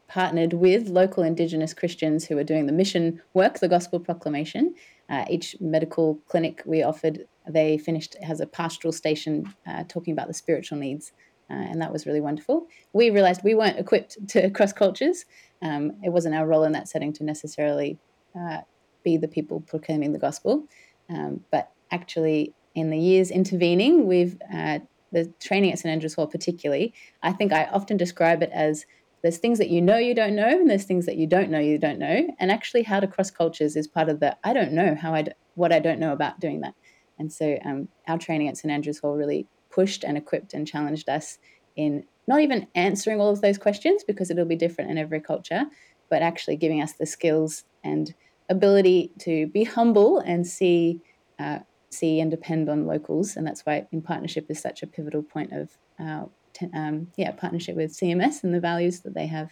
partnered 0.09 0.51
with 0.51 0.89
local 0.89 1.23
Indigenous 1.23 1.73
Christians 1.73 2.25
who 2.25 2.35
were 2.35 2.43
doing 2.43 2.65
the 2.65 2.73
mission 2.73 3.21
work, 3.33 3.59
the 3.59 3.69
gospel 3.69 4.01
proclamation. 4.01 4.75
Uh, 5.09 5.23
each 5.29 5.55
medical 5.61 6.19
clinic 6.27 6.61
we 6.65 6.83
offered, 6.83 7.25
they 7.47 7.77
finished 7.77 8.17
has 8.21 8.41
a 8.41 8.45
pastoral 8.45 8.91
station 8.91 9.53
uh, 9.65 9.85
talking 9.87 10.11
about 10.11 10.27
the 10.27 10.33
spiritual 10.33 10.77
needs. 10.77 11.13
Uh, 11.49 11.53
and 11.53 11.81
that 11.81 11.93
was 11.93 12.05
really 12.05 12.21
wonderful. 12.21 12.67
We 12.93 13.09
realized 13.09 13.41
we 13.43 13.53
weren't 13.53 13.77
equipped 13.77 14.17
to 14.29 14.49
cross 14.49 14.73
cultures. 14.73 15.25
Um, 15.61 15.93
it 16.03 16.09
wasn't 16.09 16.35
our 16.35 16.47
role 16.47 16.63
in 16.63 16.71
that 16.71 16.87
setting 16.87 17.13
to 17.13 17.23
necessarily 17.23 17.99
uh, 18.35 18.59
be 19.03 19.17
the 19.17 19.27
people 19.27 19.61
proclaiming 19.61 20.11
the 20.11 20.19
gospel. 20.19 20.67
Um, 21.09 21.41
but 21.51 21.71
actually, 21.91 22.53
in 22.73 22.89
the 22.89 22.97
years 22.97 23.31
intervening, 23.31 24.07
we've 24.07 24.37
uh, 24.53 24.79
the 25.11 25.31
training 25.39 25.71
at 25.71 25.79
St 25.79 25.91
Andrews 25.91 26.15
Hall, 26.15 26.27
particularly. 26.27 26.93
I 27.23 27.31
think 27.31 27.53
I 27.53 27.65
often 27.65 27.95
describe 27.95 28.43
it 28.43 28.49
as 28.51 28.85
there's 29.21 29.37
things 29.37 29.57
that 29.59 29.69
you 29.69 29.81
know 29.81 29.97
you 29.97 30.13
don't 30.13 30.35
know, 30.35 30.47
and 30.47 30.69
there's 30.69 30.83
things 30.83 31.05
that 31.05 31.15
you 31.15 31.25
don't 31.25 31.49
know 31.49 31.59
you 31.59 31.77
don't 31.77 31.99
know. 31.99 32.27
And 32.39 32.51
actually, 32.51 32.83
how 32.83 32.99
to 32.99 33.07
cross 33.07 33.31
cultures 33.31 33.75
is 33.75 33.87
part 33.87 34.09
of 34.09 34.19
the 34.19 34.35
I 34.43 34.53
don't 34.53 34.73
know 34.73 34.95
how 34.95 35.13
I 35.13 35.25
what 35.53 35.71
I 35.71 35.79
don't 35.79 35.99
know 35.99 36.11
about 36.11 36.39
doing 36.39 36.61
that. 36.61 36.73
And 37.17 37.31
so, 37.31 37.57
um, 37.63 37.87
our 38.07 38.17
training 38.17 38.49
at 38.49 38.57
St 38.57 38.71
Andrews 38.71 38.99
Hall 38.99 39.15
really 39.15 39.47
pushed 39.75 40.05
and 40.05 40.17
equipped 40.17 40.53
and 40.53 40.65
challenged 40.65 41.09
us 41.09 41.37
in 41.75 42.05
not 42.27 42.39
even 42.39 42.67
answering 42.73 43.19
all 43.19 43.29
of 43.29 43.41
those 43.41 43.57
questions 43.57 44.03
because 44.03 44.31
it'll 44.31 44.45
be 44.45 44.55
different 44.55 44.89
in 44.89 44.97
every 44.97 45.19
culture, 45.19 45.65
but 46.09 46.21
actually 46.21 46.55
giving 46.55 46.81
us 46.81 46.93
the 46.93 47.05
skills 47.05 47.65
and 47.83 48.15
ability 48.49 49.11
to 49.19 49.47
be 49.47 49.65
humble 49.65 50.19
and 50.19 50.47
see 50.47 51.01
uh, 51.37 51.59
see 51.89 52.19
and 52.19 52.31
depend 52.31 52.69
on 52.69 52.87
locals, 52.87 53.35
and 53.35 53.45
that's 53.45 53.65
why 53.65 53.85
in 53.91 54.01
partnership 54.01 54.45
is 54.49 54.61
such 54.61 54.81
a 54.81 54.87
pivotal 54.87 55.21
point 55.21 55.51
of 55.51 55.69
uh, 55.99 56.25
t- 56.53 56.69
um, 56.73 57.07
yeah 57.17 57.31
partnership 57.31 57.75
with 57.75 57.91
CMS 57.91 58.43
and 58.43 58.53
the 58.53 58.59
values 58.59 59.01
that 59.01 59.13
they 59.13 59.27
have. 59.27 59.51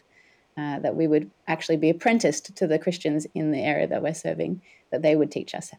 Uh, 0.55 0.77
that 0.77 0.95
we 0.95 1.07
would 1.07 1.31
actually 1.47 1.77
be 1.77 1.89
apprenticed 1.89 2.55
to 2.55 2.67
the 2.67 2.77
Christians 2.77 3.25
in 3.33 3.49
the 3.49 3.61
area 3.61 3.87
that 3.87 4.03
we're 4.03 4.13
serving, 4.13 4.61
that 4.91 5.01
they 5.01 5.15
would 5.15 5.31
teach 5.31 5.55
us 5.55 5.71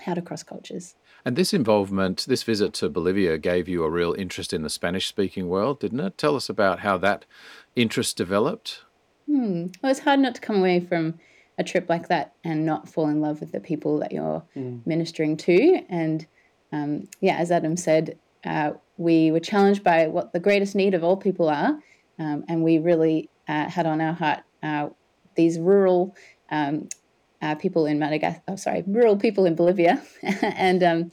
how 0.00 0.14
to 0.14 0.22
cross 0.22 0.42
cultures. 0.42 0.94
And 1.24 1.36
this 1.36 1.54
involvement, 1.54 2.24
this 2.26 2.42
visit 2.42 2.72
to 2.74 2.88
Bolivia, 2.88 3.38
gave 3.38 3.68
you 3.68 3.84
a 3.84 3.90
real 3.90 4.12
interest 4.14 4.52
in 4.52 4.62
the 4.62 4.70
Spanish 4.70 5.06
speaking 5.06 5.48
world, 5.48 5.80
didn't 5.80 6.00
it? 6.00 6.18
Tell 6.18 6.34
us 6.34 6.48
about 6.48 6.80
how 6.80 6.98
that 6.98 7.24
interest 7.76 8.16
developed. 8.16 8.82
Hmm. 9.26 9.66
Well, 9.80 9.92
it's 9.92 10.00
hard 10.00 10.20
not 10.20 10.34
to 10.34 10.40
come 10.40 10.56
away 10.56 10.80
from 10.80 11.20
a 11.58 11.64
trip 11.64 11.88
like 11.88 12.08
that 12.08 12.34
and 12.42 12.66
not 12.66 12.88
fall 12.88 13.08
in 13.08 13.20
love 13.20 13.40
with 13.40 13.52
the 13.52 13.60
people 13.60 13.98
that 14.00 14.12
you're 14.12 14.42
mm. 14.56 14.84
ministering 14.86 15.36
to. 15.36 15.84
And 15.88 16.26
um, 16.72 17.08
yeah, 17.20 17.36
as 17.36 17.50
Adam 17.50 17.76
said, 17.76 18.18
uh, 18.44 18.72
we 18.96 19.30
were 19.30 19.40
challenged 19.40 19.84
by 19.84 20.06
what 20.08 20.32
the 20.32 20.40
greatest 20.40 20.74
need 20.74 20.94
of 20.94 21.04
all 21.04 21.16
people 21.16 21.48
are, 21.48 21.78
um, 22.18 22.44
and 22.48 22.62
we 22.62 22.78
really 22.78 23.28
uh, 23.48 23.68
had 23.68 23.86
on 23.86 24.00
our 24.00 24.12
heart 24.12 24.40
uh, 24.62 24.88
these 25.36 25.58
rural 25.58 26.16
um, 26.50 26.88
uh, 27.42 27.54
people 27.56 27.86
in 27.86 27.98
Madagascar. 27.98 28.42
Oh, 28.48 28.56
sorry, 28.56 28.84
rural 28.86 29.16
people 29.16 29.44
in 29.44 29.54
Bolivia, 29.54 30.02
and 30.22 30.82
um, 30.82 31.10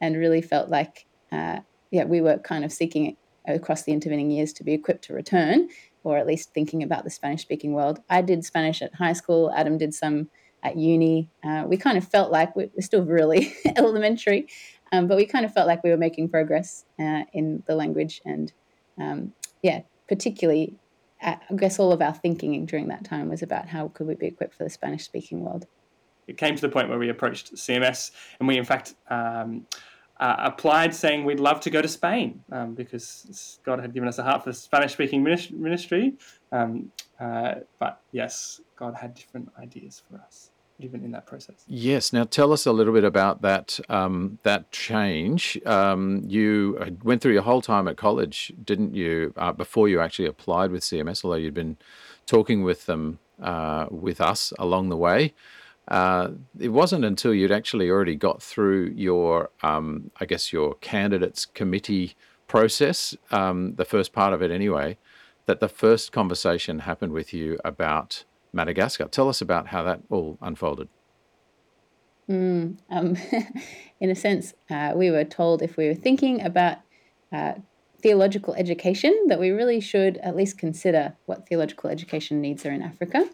and 0.00 0.16
really 0.16 0.42
felt 0.42 0.68
like 0.68 1.06
uh, 1.32 1.60
yeah, 1.90 2.04
we 2.04 2.20
were 2.20 2.38
kind 2.38 2.64
of 2.64 2.72
seeking 2.72 3.16
across 3.46 3.82
the 3.82 3.92
intervening 3.92 4.30
years 4.30 4.52
to 4.52 4.64
be 4.64 4.74
equipped 4.74 5.02
to 5.04 5.14
return 5.14 5.68
or 6.04 6.16
at 6.16 6.26
least 6.26 6.52
thinking 6.54 6.82
about 6.82 7.04
the 7.04 7.10
Spanish 7.10 7.42
speaking 7.42 7.72
world. 7.72 8.00
I 8.08 8.22
did 8.22 8.44
Spanish 8.44 8.82
at 8.82 8.94
high 8.94 9.12
school, 9.12 9.52
Adam 9.54 9.78
did 9.78 9.94
some 9.94 10.30
at 10.62 10.76
uni. 10.76 11.28
Uh, 11.44 11.64
we 11.66 11.76
kind 11.76 11.98
of 11.98 12.06
felt 12.06 12.30
like 12.30 12.54
we're 12.56 12.70
still 12.80 13.04
really 13.04 13.54
elementary, 13.76 14.48
um, 14.92 15.06
but 15.06 15.16
we 15.16 15.26
kind 15.26 15.44
of 15.44 15.52
felt 15.52 15.66
like 15.66 15.82
we 15.82 15.90
were 15.90 15.96
making 15.96 16.28
progress 16.28 16.84
uh, 16.98 17.22
in 17.32 17.62
the 17.66 17.74
language. 17.74 18.20
And 18.24 18.52
um, 18.98 19.32
yeah, 19.62 19.80
particularly, 20.08 20.74
I 21.22 21.38
guess 21.56 21.78
all 21.78 21.92
of 21.92 22.00
our 22.00 22.14
thinking 22.14 22.64
during 22.66 22.88
that 22.88 23.04
time 23.04 23.28
was 23.28 23.42
about 23.42 23.68
how 23.68 23.88
could 23.88 24.06
we 24.06 24.14
be 24.14 24.26
equipped 24.26 24.54
for 24.54 24.64
the 24.64 24.70
Spanish 24.70 25.04
speaking 25.04 25.40
world. 25.40 25.66
it 26.26 26.36
came 26.36 26.54
to 26.54 26.60
the 26.60 26.68
point 26.68 26.88
where 26.88 26.98
we 26.98 27.08
approached 27.08 27.54
CMS 27.54 28.12
and 28.38 28.48
we, 28.48 28.56
in 28.56 28.64
fact, 28.64 28.94
um, 29.08 29.66
uh, 30.18 30.36
applied 30.38 30.94
saying 30.94 31.24
we'd 31.24 31.40
love 31.40 31.60
to 31.60 31.70
go 31.70 31.80
to 31.80 31.88
Spain 31.88 32.44
um, 32.52 32.74
because 32.74 33.58
God 33.64 33.80
had 33.80 33.94
given 33.94 34.08
us 34.08 34.18
a 34.18 34.22
heart 34.22 34.44
for 34.44 34.52
Spanish 34.52 34.92
speaking 34.92 35.22
ministry. 35.22 36.14
Um, 36.52 36.92
uh, 37.18 37.54
but 37.78 38.02
yes, 38.12 38.60
God 38.76 38.94
had 38.94 39.14
different 39.14 39.48
ideas 39.58 40.02
for 40.08 40.18
us 40.18 40.49
even 40.82 41.04
in 41.04 41.10
that 41.12 41.26
process. 41.26 41.64
Yes. 41.66 42.12
Now, 42.12 42.24
tell 42.24 42.52
us 42.52 42.66
a 42.66 42.72
little 42.72 42.92
bit 42.92 43.04
about 43.04 43.42
that 43.42 43.78
um, 43.88 44.38
that 44.42 44.70
change. 44.72 45.58
Um, 45.66 46.22
you 46.26 46.98
went 47.02 47.22
through 47.22 47.32
your 47.32 47.42
whole 47.42 47.62
time 47.62 47.88
at 47.88 47.96
college, 47.96 48.52
didn't 48.64 48.94
you? 48.94 49.32
Uh, 49.36 49.52
before 49.52 49.88
you 49.88 50.00
actually 50.00 50.26
applied 50.26 50.70
with 50.70 50.82
CMS, 50.82 51.24
although 51.24 51.36
you'd 51.36 51.54
been 51.54 51.76
talking 52.26 52.62
with 52.62 52.86
them 52.86 53.18
uh, 53.42 53.86
with 53.90 54.20
us 54.20 54.52
along 54.58 54.88
the 54.88 54.96
way. 54.96 55.34
Uh, 55.88 56.30
it 56.58 56.68
wasn't 56.68 57.04
until 57.04 57.34
you'd 57.34 57.50
actually 57.50 57.90
already 57.90 58.14
got 58.14 58.40
through 58.40 58.92
your, 58.94 59.50
um, 59.62 60.10
I 60.20 60.24
guess, 60.24 60.52
your 60.52 60.74
candidates 60.74 61.46
committee 61.46 62.14
process, 62.46 63.16
um, 63.30 63.74
the 63.74 63.84
first 63.84 64.12
part 64.12 64.32
of 64.32 64.42
it 64.42 64.50
anyway, 64.50 64.98
that 65.46 65.58
the 65.58 65.68
first 65.68 66.12
conversation 66.12 66.80
happened 66.80 67.12
with 67.12 67.32
you 67.32 67.58
about 67.64 68.24
Madagascar. 68.52 69.06
Tell 69.06 69.28
us 69.28 69.40
about 69.40 69.68
how 69.68 69.82
that 69.82 70.00
all 70.10 70.38
unfolded. 70.40 70.88
Mm, 72.28 72.78
um, 72.90 73.16
in 74.00 74.10
a 74.10 74.14
sense, 74.14 74.54
uh, 74.70 74.92
we 74.94 75.10
were 75.10 75.24
told 75.24 75.62
if 75.62 75.76
we 75.76 75.88
were 75.88 75.94
thinking 75.94 76.40
about 76.42 76.78
uh, 77.32 77.54
theological 78.02 78.54
education, 78.54 79.26
that 79.28 79.40
we 79.40 79.50
really 79.50 79.80
should 79.80 80.16
at 80.18 80.36
least 80.36 80.58
consider 80.58 81.16
what 81.26 81.48
theological 81.48 81.90
education 81.90 82.40
needs 82.40 82.64
are 82.64 82.72
in 82.72 82.82
Africa. 82.82 83.28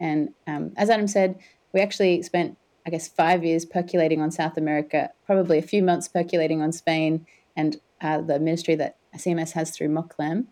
And 0.00 0.30
um, 0.46 0.72
as 0.76 0.90
Adam 0.90 1.08
said, 1.08 1.38
we 1.72 1.80
actually 1.80 2.22
spent, 2.22 2.56
I 2.86 2.90
guess, 2.90 3.08
five 3.08 3.44
years 3.44 3.64
percolating 3.64 4.20
on 4.20 4.30
South 4.30 4.56
America, 4.56 5.10
probably 5.26 5.58
a 5.58 5.62
few 5.62 5.82
months 5.82 6.08
percolating 6.08 6.62
on 6.62 6.72
Spain 6.72 7.26
and 7.56 7.80
uh, 8.00 8.20
the 8.20 8.38
ministry 8.38 8.74
that 8.76 8.96
CMS 9.16 9.52
has 9.52 9.70
through 9.70 9.88
MOCLAM. 9.88 10.46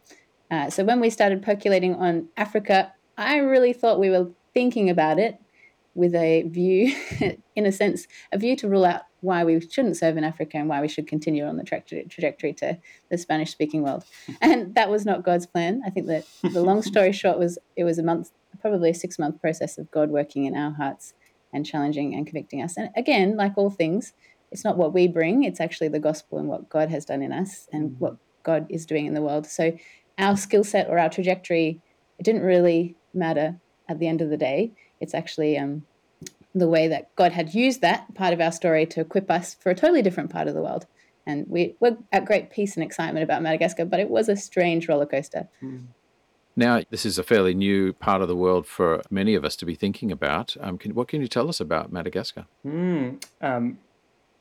Uh, 0.50 0.71
so 0.71 0.85
when 0.85 1.00
we 1.00 1.11
started 1.11 1.42
percolating 1.42 1.95
on 1.95 2.28
Africa, 2.37 2.92
I 3.16 3.38
really 3.38 3.73
thought 3.73 4.00
we 4.00 4.11
were 4.11 4.31
thinking 4.54 4.90
about 4.90 5.19
it 5.19 5.38
with 5.95 6.14
a 6.14 6.42
view, 6.42 6.95
in 7.57 7.66
a 7.66 7.73
sense, 7.73 8.07
a 8.33 8.38
view 8.38 8.57
to 8.57 8.69
rule 8.69 8.85
out 8.85 9.02
why 9.21 9.45
we 9.45 9.61
shouldn't 9.61 9.97
serve 9.97 10.16
in 10.16 10.25
Africa 10.25 10.57
and 10.57 10.69
why 10.69 10.81
we 10.81 10.88
should 10.88 11.07
continue 11.07 11.45
on 11.45 11.57
the 11.57 11.64
tra- 11.64 11.83
trajectory 11.83 12.52
to 12.54 12.78
the 13.11 13.19
Spanish 13.19 13.50
speaking 13.50 13.83
world. 13.83 14.04
And 14.40 14.75
that 14.75 14.90
was 14.90 15.04
not 15.04 15.25
God's 15.25 15.47
plan. 15.47 15.83
I 15.87 15.90
think 15.90 16.07
that 16.07 16.25
the 16.42 16.62
long 16.62 16.83
story 16.92 17.12
short 17.12 17.38
was 17.38 17.59
it 17.76 17.85
was 17.85 17.99
a 17.99 18.02
month, 18.02 18.31
probably 18.61 18.90
a 18.90 18.95
six 18.95 19.19
month 19.19 19.40
process 19.40 19.78
of 19.78 19.90
God 19.90 20.11
working 20.11 20.45
in 20.45 20.57
our 20.57 20.73
hearts 20.73 21.14
and 21.52 21.66
challenging 21.66 22.14
and 22.14 22.26
convicting 22.26 22.62
us. 22.62 22.76
And 22.76 22.90
again, 22.97 23.37
like 23.37 23.52
all 23.57 23.71
things, 23.71 24.14
it's 24.50 24.64
not 24.64 24.76
what 24.78 24.92
we 24.92 25.07
bring, 25.07 25.45
it's 25.45 25.61
actually 25.61 25.88
the 25.88 26.00
gospel 26.00 26.38
and 26.38 26.49
what 26.49 26.69
God 26.69 26.90
has 26.90 27.04
done 27.04 27.23
in 27.23 27.33
us 27.33 27.69
and 27.73 27.90
mm. 27.90 27.99
what 27.99 28.16
God 28.42 28.66
is 28.69 28.87
doing 28.87 29.07
in 29.07 29.14
the 29.14 29.23
world. 29.23 29.47
So 29.47 29.76
our 30.19 30.37
skill 30.37 30.64
set 30.64 30.88
or 30.88 30.99
our 30.99 31.09
trajectory, 31.09 31.81
it 32.19 32.23
didn't 32.23 32.42
really 32.42 32.97
matter 33.14 33.57
at 33.88 33.99
the 33.99 34.07
end 34.09 34.21
of 34.21 34.31
the 34.31 34.37
day. 34.37 34.73
It's 35.00 35.14
actually 35.14 35.59
um, 35.59 35.85
the 36.54 36.69
way 36.69 36.88
that 36.88 37.14
God 37.16 37.33
had 37.33 37.54
used 37.54 37.81
that 37.81 38.14
part 38.14 38.33
of 38.33 38.40
our 38.40 38.52
story 38.52 38.87
to 38.87 39.00
equip 39.00 39.31
us 39.31 39.54
for 39.54 39.71
a 39.71 39.75
totally 39.75 40.02
different 40.02 40.31
part 40.31 40.49
of 40.49 40.54
the 40.54 40.62
world. 40.62 40.87
And 41.26 41.47
we, 41.49 41.76
we're 41.81 41.97
at 42.12 42.25
great 42.25 42.50
peace 42.50 42.76
and 42.76 42.85
excitement 42.85 43.23
about 43.23 43.42
Madagascar, 43.42 43.85
but 43.85 44.00
it 44.00 44.11
was 44.11 44.28
a 44.28 44.37
strange 44.37 44.88
roller 44.88 45.07
coaster. 45.07 45.49
Mm. 45.62 45.87
Now, 46.54 46.83
this 46.90 47.07
is 47.07 47.19
a 47.19 47.23
fairly 47.23 47.54
new 47.54 47.95
part 47.95 48.21
of 48.21 48.28
the 48.28 48.37
world 48.37 48.66
for 48.66 49.00
many 49.11 49.35
of 49.35 49.45
us 49.45 49.57
to 49.57 49.64
be 49.64 49.75
thinking 49.75 50.12
about. 50.12 50.54
Um, 50.61 50.76
can, 50.76 50.95
what 50.95 51.09
can 51.09 51.23
you 51.23 51.28
tell 51.28 51.49
us 51.49 51.61
about 51.61 51.90
Madagascar? 51.90 52.47
Mm, 52.66 53.25
um, 53.40 53.78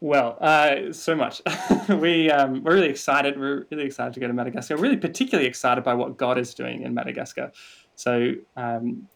well, 0.02 0.38
uh, 0.42 0.92
so 0.92 1.16
much. 1.16 1.42
we, 1.90 2.30
um, 2.30 2.64
we're 2.64 2.74
really 2.74 2.90
excited. 2.90 3.40
We're 3.40 3.66
really 3.72 3.86
excited 3.86 4.14
to 4.16 4.20
go 4.20 4.28
to 4.28 4.34
Madagascar. 4.34 4.76
We're 4.76 4.82
really 4.82 4.98
particularly 4.98 5.48
excited 5.48 5.84
by 5.86 5.94
what 5.94 6.18
God 6.18 6.38
is 6.38 6.54
doing 6.54 6.82
in 6.82 6.94
Madagascar. 6.94 7.52
So, 8.02 8.34
um, 8.58 9.08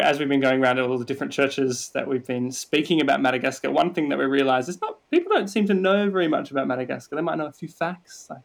as 0.00 0.20
we've 0.20 0.28
been 0.28 0.38
going 0.38 0.62
around 0.62 0.78
all 0.78 0.96
the 0.96 1.04
different 1.04 1.32
churches 1.32 1.90
that 1.92 2.06
we've 2.06 2.24
been 2.24 2.52
speaking 2.52 3.00
about 3.00 3.20
Madagascar, 3.20 3.72
one 3.72 3.92
thing 3.92 4.10
that 4.10 4.18
we 4.18 4.26
realize 4.26 4.68
is 4.68 4.80
not 4.80 4.98
people 5.10 5.32
don't 5.34 5.48
seem 5.48 5.66
to 5.66 5.74
know 5.74 6.08
very 6.08 6.28
much 6.28 6.52
about 6.52 6.68
Madagascar. 6.68 7.16
They 7.16 7.22
might 7.22 7.36
know 7.36 7.46
a 7.46 7.52
few 7.52 7.66
facts, 7.66 8.28
like 8.30 8.42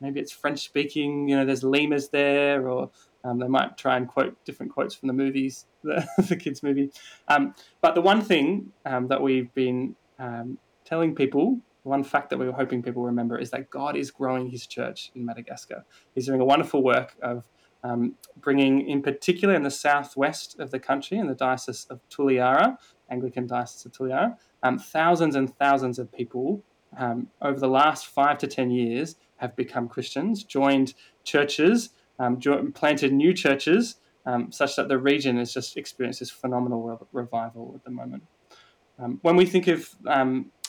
maybe 0.00 0.18
it's 0.18 0.32
French 0.32 0.60
speaking. 0.60 1.28
You 1.28 1.36
know, 1.36 1.44
there's 1.44 1.62
lemurs 1.62 2.08
there, 2.08 2.66
or 2.70 2.90
um, 3.22 3.38
they 3.38 3.48
might 3.48 3.76
try 3.76 3.98
and 3.98 4.08
quote 4.08 4.42
different 4.46 4.72
quotes 4.72 4.94
from 4.94 5.08
the 5.08 5.12
movies, 5.12 5.66
the, 5.82 6.08
the 6.26 6.36
kids' 6.36 6.62
movie. 6.62 6.90
Um, 7.28 7.54
but 7.82 7.94
the 7.94 8.00
one 8.00 8.22
thing 8.22 8.72
um, 8.86 9.08
that 9.08 9.20
we've 9.20 9.52
been 9.52 9.94
um, 10.18 10.56
telling 10.86 11.14
people, 11.14 11.60
one 11.82 12.02
fact 12.02 12.30
that 12.30 12.38
we 12.38 12.46
were 12.46 12.52
hoping 12.52 12.82
people 12.82 13.02
remember, 13.02 13.38
is 13.38 13.50
that 13.50 13.68
God 13.68 13.94
is 13.94 14.10
growing 14.10 14.48
His 14.48 14.66
church 14.66 15.12
in 15.14 15.26
Madagascar. 15.26 15.84
He's 16.14 16.24
doing 16.24 16.40
a 16.40 16.46
wonderful 16.46 16.82
work 16.82 17.14
of 17.20 17.44
um, 17.84 18.14
bringing, 18.36 18.88
in 18.88 19.02
particular, 19.02 19.54
in 19.54 19.62
the 19.62 19.70
southwest 19.70 20.58
of 20.58 20.70
the 20.70 20.78
country, 20.78 21.18
in 21.18 21.26
the 21.26 21.34
Diocese 21.34 21.86
of 21.90 22.00
Toliara, 22.08 22.76
Anglican 23.10 23.46
Diocese 23.46 23.86
of 23.86 23.92
Toliara, 23.92 24.36
um, 24.62 24.78
thousands 24.78 25.36
and 25.36 25.56
thousands 25.56 25.98
of 25.98 26.12
people 26.12 26.62
um, 26.96 27.28
over 27.40 27.58
the 27.58 27.68
last 27.68 28.06
five 28.06 28.38
to 28.38 28.46
ten 28.46 28.70
years 28.70 29.16
have 29.36 29.54
become 29.54 29.88
Christians, 29.88 30.42
joined 30.42 30.94
churches, 31.24 31.90
um, 32.18 32.40
jo- 32.40 32.70
planted 32.74 33.12
new 33.12 33.32
churches, 33.32 33.96
um, 34.26 34.50
such 34.50 34.76
that 34.76 34.88
the 34.88 34.98
region 34.98 35.38
has 35.38 35.54
just 35.54 35.76
experienced 35.76 36.20
this 36.20 36.30
phenomenal 36.30 36.82
re- 36.82 36.96
revival 37.12 37.72
at 37.76 37.84
the 37.84 37.90
moment. 37.90 38.24
Um, 38.98 39.20
when 39.22 39.36
we 39.36 39.46
think 39.46 39.68
of 39.68 39.94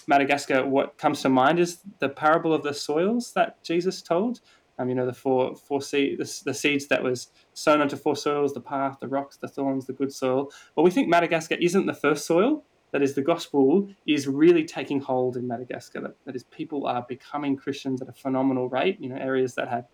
Madagascar, 0.10 0.66
what 0.66 0.98
comes 0.98 1.22
to 1.22 1.30
mind 1.30 1.60
is 1.60 1.80
the 2.00 2.10
parable 2.10 2.54
of 2.54 2.64
the 2.64 2.74
soils 2.74 3.34
that 3.34 3.64
Jesus 3.64 4.02
told. 4.02 4.42
Um, 4.80 4.90
you 4.90 4.96
know, 4.96 5.06
the 5.06 5.14
four 5.14 5.56
four 5.56 5.82
seed, 5.82 6.20
the, 6.20 6.42
the, 6.46 6.54
seeds 6.54 6.88
that 6.88 7.04
was 7.04 7.28
sown 7.54 7.82
onto 7.82 7.98
four 7.98 8.16
soils: 8.16 8.54
the 8.54 8.62
path, 8.62 8.98
the 9.02 9.10
rocks, 9.10 9.36
the 9.36 9.48
thorns, 9.50 9.86
the 9.86 9.94
good 9.94 10.14
soil. 10.14 10.52
Well, 10.76 10.86
we 10.86 10.92
think 10.92 11.10
Madagascar 11.10 11.56
isn't 11.56 11.86
the 11.86 11.94
first 11.94 12.26
soil. 12.26 12.64
That 12.92 13.04
is, 13.04 13.14
the 13.14 13.22
gospel 13.22 13.90
is 14.08 14.28
really 14.28 14.64
taking 14.64 15.02
hold 15.02 15.38
in 15.38 15.48
Madagascar. 15.48 16.02
That, 16.02 16.16
that 16.26 16.36
is, 16.36 16.44
people 16.46 16.88
are 16.88 17.06
becoming 17.08 17.56
Christians 17.56 18.02
at 18.02 18.10
a 18.10 18.14
phenomenal 18.14 18.68
rate. 18.68 18.98
You 19.00 19.10
know, 19.10 19.18
areas 19.18 19.54
that 19.56 19.68
had 19.68 19.86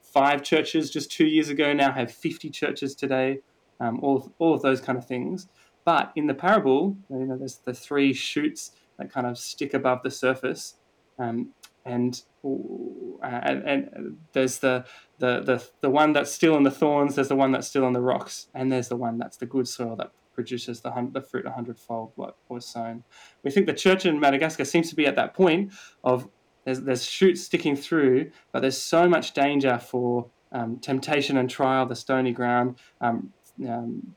five 0.00 0.42
churches 0.42 0.90
just 0.90 1.12
two 1.12 1.26
years 1.26 1.48
ago 1.48 1.72
now 1.72 1.92
have 1.92 2.10
50 2.10 2.50
churches 2.50 2.96
today. 2.96 3.40
Um, 3.78 4.00
all, 4.02 4.32
all 4.38 4.54
of 4.54 4.62
those 4.62 4.80
kind 4.80 4.98
of 4.98 5.06
things. 5.06 5.46
But 5.84 6.12
in 6.16 6.26
the 6.26 6.34
parable, 6.34 6.96
you 7.08 7.26
know, 7.26 7.36
there's 7.36 7.58
the 7.58 7.72
three 7.72 8.12
shoots 8.12 8.72
that 8.98 9.12
kind 9.12 9.26
of 9.26 9.38
stick 9.38 9.72
above 9.72 10.02
the 10.02 10.10
surface. 10.10 10.76
Um, 11.18 11.50
and 11.84 12.22
and, 12.42 13.62
and 13.68 14.16
there's 14.32 14.58
the, 14.58 14.84
the 15.18 15.40
the 15.40 15.68
the 15.80 15.90
one 15.90 16.12
that's 16.12 16.32
still 16.32 16.56
in 16.56 16.62
the 16.62 16.70
thorns. 16.70 17.14
There's 17.14 17.28
the 17.28 17.36
one 17.36 17.52
that's 17.52 17.68
still 17.68 17.86
in 17.86 17.92
the 17.92 18.00
rocks, 18.00 18.48
and 18.54 18.70
there's 18.70 18.88
the 18.88 18.96
one 18.96 19.18
that's 19.18 19.36
the 19.36 19.46
good 19.46 19.68
soil 19.68 19.96
that 19.96 20.12
produces 20.34 20.80
the 20.80 20.90
the 21.12 21.20
fruit 21.20 21.46
a 21.46 21.50
hundredfold 21.50 22.12
what 22.16 22.36
was 22.48 22.66
sown. 22.66 23.04
We 23.42 23.50
think 23.50 23.66
the 23.66 23.74
church 23.74 24.06
in 24.06 24.18
Madagascar 24.20 24.64
seems 24.64 24.88
to 24.90 24.96
be 24.96 25.06
at 25.06 25.16
that 25.16 25.34
point 25.34 25.72
of 26.02 26.28
there's 26.64 26.80
there's 26.80 27.04
shoots 27.04 27.42
sticking 27.42 27.76
through, 27.76 28.30
but 28.52 28.60
there's 28.60 28.78
so 28.78 29.08
much 29.08 29.34
danger 29.34 29.78
for 29.78 30.30
um, 30.52 30.78
temptation 30.78 31.36
and 31.36 31.48
trial, 31.48 31.86
the 31.86 31.96
stony 31.96 32.32
ground, 32.32 32.76
um, 33.00 33.32
um, 33.68 34.14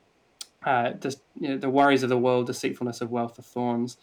uh, 0.64 0.92
just 0.92 1.22
you 1.38 1.48
know, 1.48 1.58
the 1.58 1.70
worries 1.70 2.02
of 2.02 2.08
the 2.08 2.18
world, 2.18 2.46
deceitfulness 2.46 3.00
of 3.00 3.10
wealth, 3.10 3.34
the 3.36 3.42
thorns. 3.42 3.96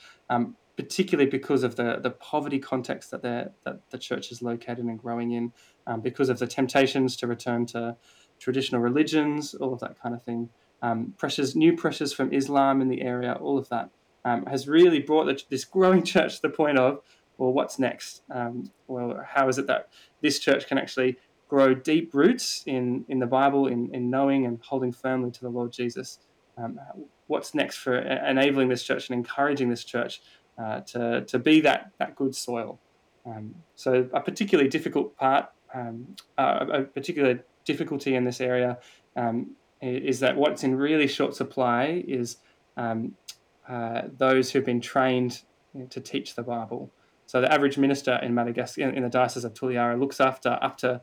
Particularly 0.81 1.29
because 1.29 1.61
of 1.61 1.75
the, 1.75 1.99
the 2.01 2.09
poverty 2.09 2.57
context 2.57 3.11
that, 3.11 3.21
that 3.21 3.81
the 3.91 3.97
church 3.99 4.31
is 4.31 4.41
located 4.41 4.79
and 4.79 4.97
growing 4.97 5.31
in, 5.31 5.53
um, 5.85 6.01
because 6.01 6.27
of 6.27 6.39
the 6.39 6.47
temptations 6.47 7.15
to 7.17 7.27
return 7.27 7.67
to 7.67 7.95
traditional 8.39 8.81
religions, 8.81 9.53
all 9.53 9.73
of 9.73 9.79
that 9.79 10.01
kind 10.01 10.15
of 10.15 10.23
thing. 10.23 10.49
Um, 10.81 11.13
pressures, 11.19 11.55
new 11.55 11.77
pressures 11.77 12.13
from 12.13 12.33
Islam 12.33 12.81
in 12.81 12.87
the 12.87 13.03
area, 13.03 13.33
all 13.33 13.59
of 13.59 13.69
that 13.69 13.91
um, 14.25 14.47
has 14.47 14.67
really 14.67 14.97
brought 14.97 15.25
the, 15.25 15.39
this 15.51 15.65
growing 15.65 16.01
church 16.13 16.37
to 16.37 16.41
the 16.41 16.49
point 16.49 16.79
of, 16.79 17.01
well, 17.37 17.53
what's 17.53 17.77
next? 17.77 18.23
Um, 18.31 18.71
well, 18.87 19.23
how 19.23 19.47
is 19.49 19.59
it 19.59 19.67
that 19.67 19.89
this 20.21 20.39
church 20.39 20.65
can 20.65 20.79
actually 20.79 21.17
grow 21.47 21.75
deep 21.75 22.15
roots 22.15 22.63
in, 22.65 23.05
in 23.07 23.19
the 23.19 23.27
Bible, 23.27 23.67
in, 23.67 23.93
in 23.93 24.09
knowing 24.09 24.47
and 24.47 24.59
holding 24.63 24.91
firmly 24.91 25.29
to 25.29 25.41
the 25.41 25.49
Lord 25.49 25.71
Jesus? 25.71 26.17
Um, 26.57 26.79
what's 27.27 27.55
next 27.55 27.77
for 27.77 27.95
enabling 27.97 28.67
this 28.67 28.83
church 28.83 29.09
and 29.09 29.17
encouraging 29.17 29.69
this 29.69 29.83
church 29.83 30.21
uh, 30.57 30.81
to, 30.81 31.21
to 31.25 31.39
be 31.39 31.61
that, 31.61 31.91
that 31.99 32.15
good 32.15 32.35
soil. 32.35 32.79
Um, 33.25 33.55
so 33.75 34.09
a 34.13 34.21
particularly 34.21 34.69
difficult 34.69 35.15
part, 35.17 35.49
um, 35.73 36.15
uh, 36.37 36.65
a 36.71 36.81
particular 36.83 37.43
difficulty 37.65 38.15
in 38.15 38.25
this 38.25 38.41
area 38.41 38.79
um, 39.15 39.51
is 39.81 40.19
that 40.19 40.35
what's 40.35 40.63
in 40.63 40.75
really 40.75 41.07
short 41.07 41.35
supply 41.35 42.03
is 42.07 42.37
um, 42.77 43.15
uh, 43.67 44.03
those 44.17 44.51
who've 44.51 44.65
been 44.65 44.81
trained 44.81 45.41
to 45.89 45.99
teach 46.01 46.35
the 46.35 46.43
Bible. 46.43 46.91
So 47.25 47.39
the 47.39 47.51
average 47.51 47.77
minister 47.77 48.19
in 48.21 48.33
Madagascar, 48.33 48.89
in 48.89 49.03
the 49.03 49.09
Diocese 49.09 49.45
of 49.45 49.53
Toliara, 49.53 49.97
looks 49.99 50.19
after 50.19 50.59
up 50.61 50.77
to 50.77 51.01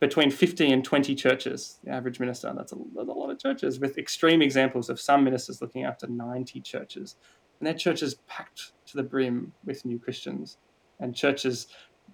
between 0.00 0.30
50 0.30 0.70
and 0.70 0.84
20 0.84 1.14
churches. 1.14 1.78
The 1.84 1.90
average 1.90 2.20
minister, 2.20 2.52
that's 2.54 2.72
a, 2.72 2.76
that's 2.94 3.08
a 3.08 3.12
lot 3.12 3.30
of 3.30 3.38
churches, 3.38 3.78
with 3.80 3.98
extreme 3.98 4.42
examples 4.42 4.90
of 4.90 5.00
some 5.00 5.24
ministers 5.24 5.62
looking 5.62 5.84
after 5.84 6.06
90 6.06 6.60
churches 6.60 7.16
and 7.58 7.66
their 7.66 7.74
churches 7.74 8.16
packed 8.26 8.72
to 8.86 8.96
the 8.96 9.02
brim 9.02 9.52
with 9.64 9.84
new 9.84 9.98
Christians, 9.98 10.58
and 11.00 11.14
churches 11.14 11.66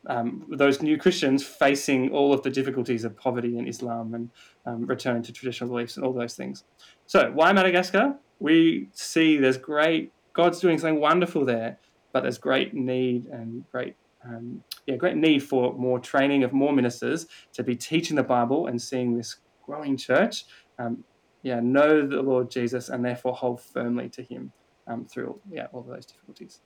um, 0.06 0.46
those 0.50 0.82
new 0.82 0.98
Christians 0.98 1.44
facing 1.44 2.10
all 2.10 2.32
of 2.32 2.42
the 2.42 2.50
difficulties 2.50 3.04
of 3.04 3.16
poverty 3.16 3.58
and 3.58 3.68
Islam 3.68 4.14
and 4.14 4.30
um, 4.66 4.86
return 4.86 5.22
to 5.22 5.32
traditional 5.32 5.70
beliefs 5.70 5.96
and 5.96 6.04
all 6.04 6.12
those 6.12 6.34
things. 6.34 6.64
So, 7.06 7.30
why 7.32 7.52
Madagascar? 7.52 8.16
We 8.40 8.88
see 8.92 9.36
there's 9.36 9.56
great, 9.56 10.12
God's 10.32 10.58
doing 10.58 10.78
something 10.78 11.00
wonderful 11.00 11.44
there, 11.44 11.78
but 12.12 12.22
there's 12.22 12.38
great 12.38 12.74
need 12.74 13.26
and 13.26 13.64
great, 13.70 13.94
um, 14.24 14.64
yeah, 14.86 14.96
great 14.96 15.16
need 15.16 15.44
for 15.44 15.74
more 15.74 16.00
training 16.00 16.42
of 16.42 16.52
more 16.52 16.72
ministers 16.72 17.26
to 17.52 17.62
be 17.62 17.76
teaching 17.76 18.16
the 18.16 18.24
Bible 18.24 18.66
and 18.66 18.82
seeing 18.82 19.16
this 19.16 19.36
growing 19.64 19.96
church, 19.96 20.44
um, 20.80 21.04
yeah, 21.44 21.60
know 21.60 22.04
the 22.06 22.22
Lord 22.22 22.50
Jesus 22.50 22.88
and 22.88 23.04
therefore 23.04 23.34
hold 23.34 23.60
firmly 23.60 24.08
to 24.10 24.22
Him 24.22 24.52
um, 24.86 25.04
through 25.04 25.40
yeah 25.50 25.66
all 25.72 25.80
of 25.80 25.86
those 25.86 26.06
difficulties. 26.06 26.60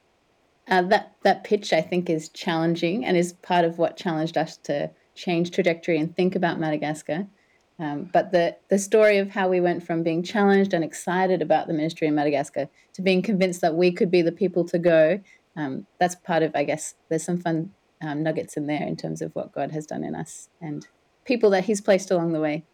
Uh, 0.68 0.82
that 0.82 1.16
that 1.22 1.44
pitch, 1.44 1.72
I 1.72 1.80
think, 1.80 2.10
is 2.10 2.28
challenging 2.28 3.04
and 3.04 3.16
is 3.16 3.32
part 3.34 3.64
of 3.64 3.78
what 3.78 3.96
challenged 3.96 4.36
us 4.36 4.56
to 4.64 4.90
change 5.14 5.50
trajectory 5.50 5.98
and 5.98 6.14
think 6.14 6.34
about 6.34 6.58
Madagascar. 6.58 7.26
Um, 7.78 8.10
but 8.12 8.32
the 8.32 8.56
the 8.68 8.78
story 8.78 9.18
of 9.18 9.30
how 9.30 9.48
we 9.48 9.60
went 9.60 9.86
from 9.86 10.02
being 10.02 10.22
challenged 10.22 10.72
and 10.72 10.82
excited 10.82 11.42
about 11.42 11.66
the 11.66 11.74
ministry 11.74 12.08
in 12.08 12.14
Madagascar 12.14 12.68
to 12.94 13.02
being 13.02 13.22
convinced 13.22 13.60
that 13.60 13.74
we 13.74 13.92
could 13.92 14.10
be 14.10 14.22
the 14.22 14.32
people 14.32 14.64
to 14.66 14.78
go, 14.78 15.20
um, 15.56 15.86
that's 16.00 16.14
part 16.14 16.42
of, 16.42 16.52
I 16.54 16.64
guess, 16.64 16.94
there's 17.08 17.24
some 17.24 17.38
fun 17.38 17.72
um, 18.02 18.22
nuggets 18.22 18.56
in 18.56 18.66
there 18.66 18.82
in 18.82 18.96
terms 18.96 19.22
of 19.22 19.34
what 19.34 19.52
God 19.52 19.70
has 19.72 19.86
done 19.86 20.04
in 20.04 20.14
us 20.14 20.48
and 20.60 20.86
people 21.24 21.50
that 21.50 21.64
He's 21.64 21.80
placed 21.80 22.10
along 22.10 22.32
the 22.32 22.40
way. 22.40 22.64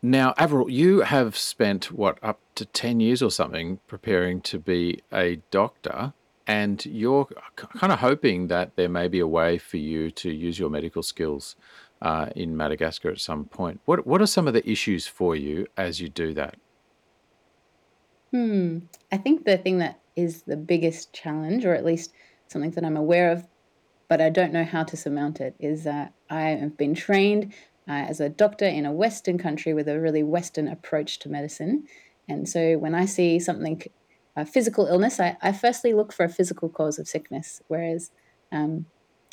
Now, 0.00 0.32
Avril, 0.38 0.70
you 0.70 1.00
have 1.00 1.36
spent 1.36 1.90
what 1.90 2.18
up 2.22 2.40
to 2.54 2.64
ten 2.64 3.00
years 3.00 3.22
or 3.22 3.30
something 3.30 3.80
preparing 3.86 4.40
to 4.42 4.58
be 4.58 5.02
a 5.12 5.36
doctor 5.50 6.12
and 6.48 6.84
you're 6.86 7.28
kind 7.56 7.92
of 7.92 7.98
hoping 7.98 8.46
that 8.46 8.74
there 8.74 8.88
may 8.88 9.06
be 9.06 9.20
a 9.20 9.26
way 9.26 9.58
for 9.58 9.76
you 9.76 10.10
to 10.10 10.30
use 10.30 10.58
your 10.58 10.70
medical 10.70 11.02
skills 11.02 11.56
uh, 12.00 12.30
in 12.34 12.56
Madagascar 12.56 13.10
at 13.10 13.20
some 13.20 13.44
point. 13.44 13.80
What 13.84 14.06
what 14.06 14.22
are 14.22 14.26
some 14.26 14.48
of 14.48 14.54
the 14.54 14.68
issues 14.68 15.06
for 15.06 15.36
you 15.36 15.66
as 15.76 16.00
you 16.00 16.08
do 16.08 16.32
that? 16.34 16.56
Hmm. 18.32 18.78
I 19.12 19.18
think 19.18 19.44
the 19.44 19.58
thing 19.58 19.78
that 19.78 20.00
is 20.16 20.42
the 20.42 20.56
biggest 20.56 21.12
challenge, 21.12 21.64
or 21.66 21.74
at 21.74 21.84
least 21.84 22.12
something 22.48 22.70
that 22.72 22.84
I'm 22.84 22.96
aware 22.96 23.30
of, 23.30 23.46
but 24.08 24.20
I 24.20 24.30
don't 24.30 24.52
know 24.52 24.64
how 24.64 24.84
to 24.84 24.96
surmount 24.96 25.40
it, 25.40 25.54
is 25.58 25.84
that 25.84 26.14
I 26.30 26.50
have 26.50 26.78
been 26.78 26.94
trained 26.94 27.52
uh, 27.88 28.04
as 28.08 28.20
a 28.20 28.28
doctor 28.28 28.66
in 28.66 28.84
a 28.84 28.92
Western 28.92 29.38
country 29.38 29.72
with 29.72 29.88
a 29.88 29.98
really 29.98 30.22
Western 30.22 30.68
approach 30.68 31.18
to 31.20 31.28
medicine. 31.28 31.84
And 32.28 32.48
so 32.48 32.76
when 32.76 32.94
I 32.94 33.06
see 33.06 33.38
something 33.38 33.82
a 34.36 34.46
physical 34.46 34.86
illness, 34.86 35.18
I, 35.18 35.36
I 35.42 35.52
firstly 35.52 35.94
look 35.94 36.12
for 36.12 36.24
a 36.24 36.28
physical 36.28 36.68
cause 36.68 36.98
of 36.98 37.08
sickness, 37.08 37.60
whereas, 37.66 38.12
um, 38.52 38.86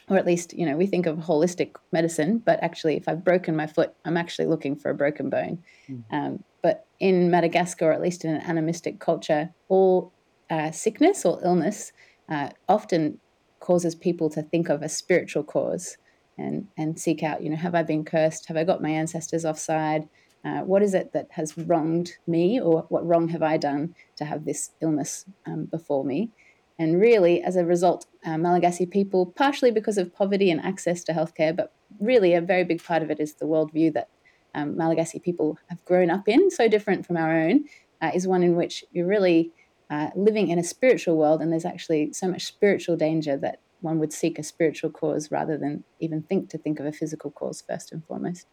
or 0.10 0.18
at 0.18 0.26
least, 0.26 0.54
you 0.54 0.66
know, 0.66 0.76
we 0.76 0.88
think 0.88 1.06
of 1.06 1.18
holistic 1.18 1.76
medicine, 1.92 2.42
but 2.44 2.58
actually, 2.64 2.96
if 2.96 3.08
I've 3.08 3.24
broken 3.24 3.56
my 3.56 3.68
foot, 3.68 3.94
I'm 4.04 4.18
actually 4.18 4.48
looking 4.48 4.76
for 4.76 4.90
a 4.90 4.96
broken 4.96 5.30
bone. 5.30 5.64
Mm. 5.88 6.04
Um, 6.12 6.44
but 6.64 6.88
in 7.00 7.30
Madagascar, 7.30 7.90
or 7.90 7.94
at 7.94 8.02
least 8.02 8.26
in 8.26 8.34
an 8.34 8.42
animistic 8.42 9.00
culture, 9.00 9.52
all 9.68 10.12
uh, 10.50 10.72
sickness 10.72 11.24
or 11.24 11.40
illness 11.44 11.92
uh, 12.30 12.50
often 12.68 13.20
causes 13.60 13.94
people 13.94 14.30
to 14.32 14.42
think 14.42 14.70
of 14.70 14.82
a 14.82 14.90
spiritual 14.90 15.44
cause 15.44 15.98
and 16.38 16.68
and 16.77 17.00
seek 17.00 17.24
out, 17.24 17.42
you 17.42 17.50
know, 17.50 17.56
have 17.56 17.75
I 17.75 17.84
been 17.84 18.06
cursed? 18.06 18.48
Have 18.48 18.58
I 18.58 18.63
got 18.63 18.82
my 18.82 18.89
ancestors 18.89 19.46
offside? 19.46 20.08
Uh, 20.44 20.62
what 20.62 20.84
is 20.84 20.94
it 20.94 21.12
that 21.13 21.27
has 21.32 21.58
wronged 21.58 22.13
me, 22.27 22.62
or 22.62 22.86
what 22.89 23.06
wrong 23.06 23.30
have 23.30 23.42
I 23.42 23.58
done 23.58 23.96
to 24.18 24.25
have 24.25 24.46
this 24.46 24.72
illness 24.80 25.25
um, 25.46 25.65
before 25.65 26.04
me? 26.06 26.30
And 26.77 27.00
really, 27.00 27.42
as 27.42 27.56
a 27.56 27.65
result, 27.65 28.06
uh, 28.25 28.38
Malagasy 28.38 28.86
people, 28.86 29.25
partially 29.25 29.72
because 29.72 29.98
of 29.98 30.13
poverty 30.13 30.51
and 30.51 30.62
access 30.62 31.04
to 31.06 31.13
healthcare, 31.13 31.56
but 31.56 31.72
really 32.00 32.34
a 32.34 32.42
very 32.42 32.63
big 32.63 32.84
part 32.84 33.01
of 33.01 33.10
it 33.10 33.20
is 33.20 33.36
the 33.36 33.46
worldview 33.46 33.94
that 33.94 34.10
um, 34.54 34.77
Malagasy 34.77 35.20
people 35.20 35.58
have 35.67 35.84
grown 35.86 36.12
up 36.12 36.28
in, 36.28 36.52
so 36.52 36.67
different 36.67 37.06
from 37.06 37.17
our 37.17 37.39
own, 37.39 37.65
uh, 38.02 38.12
is 38.13 38.28
one 38.28 38.43
in 38.43 38.56
which 38.56 38.84
you're 38.91 39.08
really 39.08 39.52
uh, 39.89 40.10
living 40.15 40.50
in 40.50 40.60
a 40.60 40.63
spiritual 40.63 41.17
world, 41.17 41.41
and 41.41 41.52
there's 41.52 41.65
actually 41.65 42.12
so 42.13 42.28
much 42.28 42.43
spiritual 42.45 42.98
danger 42.98 43.38
that 43.38 43.62
one 43.86 44.00
would 44.00 44.12
seek 44.12 44.38
a 44.38 44.43
spiritual 44.43 44.89
cause 44.89 45.32
rather 45.32 45.58
than 45.58 45.84
even 46.00 46.21
think 46.24 46.50
to 46.50 46.58
think 46.58 46.80
of 46.80 46.86
a 46.86 46.91
physical 46.91 47.32
cause 47.32 47.63
first 47.67 47.91
and 47.91 48.04
foremost. 48.06 48.48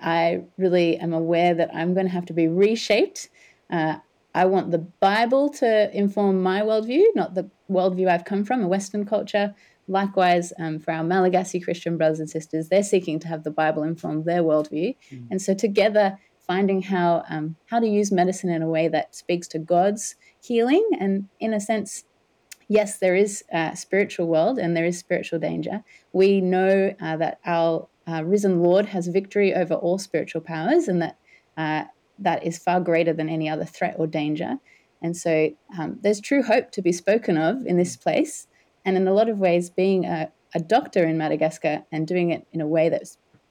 I 0.00 0.42
really 0.56 0.96
am 0.96 1.12
aware 1.12 1.54
that 1.54 1.70
I'm 1.74 1.94
going 1.94 2.06
to 2.06 2.12
have 2.12 2.26
to 2.26 2.32
be 2.32 2.48
reshaped. 2.48 3.28
Uh, 3.70 3.96
I 4.34 4.46
want 4.46 4.70
the 4.70 4.78
Bible 4.78 5.48
to 5.54 5.96
inform 5.96 6.42
my 6.42 6.62
worldview, 6.62 7.04
not 7.14 7.34
the 7.34 7.50
worldview 7.70 8.08
I've 8.08 8.24
come 8.24 8.44
from, 8.44 8.62
a 8.62 8.68
Western 8.68 9.04
culture. 9.04 9.54
Likewise, 9.88 10.52
um, 10.58 10.78
for 10.78 10.92
our 10.92 11.02
Malagasy 11.02 11.60
Christian 11.60 11.96
brothers 11.96 12.20
and 12.20 12.30
sisters, 12.30 12.68
they're 12.68 12.82
seeking 12.82 13.18
to 13.20 13.28
have 13.28 13.42
the 13.44 13.50
Bible 13.50 13.82
inform 13.82 14.24
their 14.24 14.42
worldview. 14.42 14.94
Mm. 15.10 15.28
And 15.30 15.42
so, 15.42 15.54
together, 15.54 16.18
finding 16.46 16.82
how 16.82 17.24
um, 17.28 17.56
how 17.66 17.80
to 17.80 17.86
use 17.86 18.12
medicine 18.12 18.50
in 18.50 18.62
a 18.62 18.68
way 18.68 18.88
that 18.88 19.14
speaks 19.14 19.48
to 19.48 19.58
God's 19.58 20.14
healing, 20.40 20.86
and 21.00 21.28
in 21.40 21.52
a 21.52 21.60
sense, 21.60 22.04
yes, 22.68 22.98
there 22.98 23.16
is 23.16 23.42
a 23.52 23.76
spiritual 23.76 24.28
world 24.28 24.58
and 24.58 24.76
there 24.76 24.84
is 24.84 24.98
spiritual 24.98 25.38
danger. 25.38 25.82
We 26.12 26.40
know 26.40 26.94
uh, 27.00 27.16
that 27.16 27.40
our 27.44 27.88
uh, 28.06 28.22
risen 28.24 28.62
Lord 28.62 28.86
has 28.86 29.08
victory 29.08 29.54
over 29.54 29.74
all 29.74 29.98
spiritual 29.98 30.40
powers, 30.40 30.88
and 30.88 31.02
that 31.02 31.18
uh, 31.56 31.84
that 32.18 32.46
is 32.46 32.58
far 32.58 32.80
greater 32.80 33.12
than 33.12 33.28
any 33.28 33.48
other 33.48 33.64
threat 33.64 33.96
or 33.98 34.06
danger. 34.06 34.58
And 35.02 35.16
so 35.16 35.50
um, 35.78 35.98
there's 36.00 36.20
true 36.20 36.42
hope 36.42 36.72
to 36.72 36.82
be 36.82 36.92
spoken 36.92 37.36
of 37.36 37.66
in 37.66 37.76
this 37.76 37.96
place. 37.96 38.46
And 38.84 38.96
in 38.96 39.06
a 39.06 39.12
lot 39.12 39.28
of 39.28 39.38
ways, 39.38 39.70
being 39.70 40.04
a, 40.04 40.32
a 40.54 40.60
doctor 40.60 41.06
in 41.06 41.18
Madagascar 41.18 41.84
and 41.92 42.06
doing 42.06 42.30
it 42.30 42.46
in 42.52 42.60
a 42.60 42.66
way 42.66 42.88
that 42.88 43.06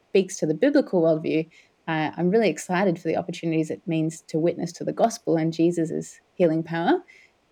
speaks 0.09 0.37
to 0.37 0.45
the 0.45 0.53
biblical 0.53 1.01
worldview, 1.01 1.47
uh, 1.87 2.11
I'm 2.17 2.29
really 2.29 2.49
excited 2.49 2.99
for 2.99 3.07
the 3.07 3.15
opportunities 3.15 3.69
it 3.69 3.81
means 3.87 4.21
to 4.27 4.39
witness 4.39 4.73
to 4.73 4.83
the 4.83 4.91
gospel 4.91 5.37
and 5.37 5.53
Jesus' 5.53 6.19
healing 6.33 6.63
power. 6.63 7.03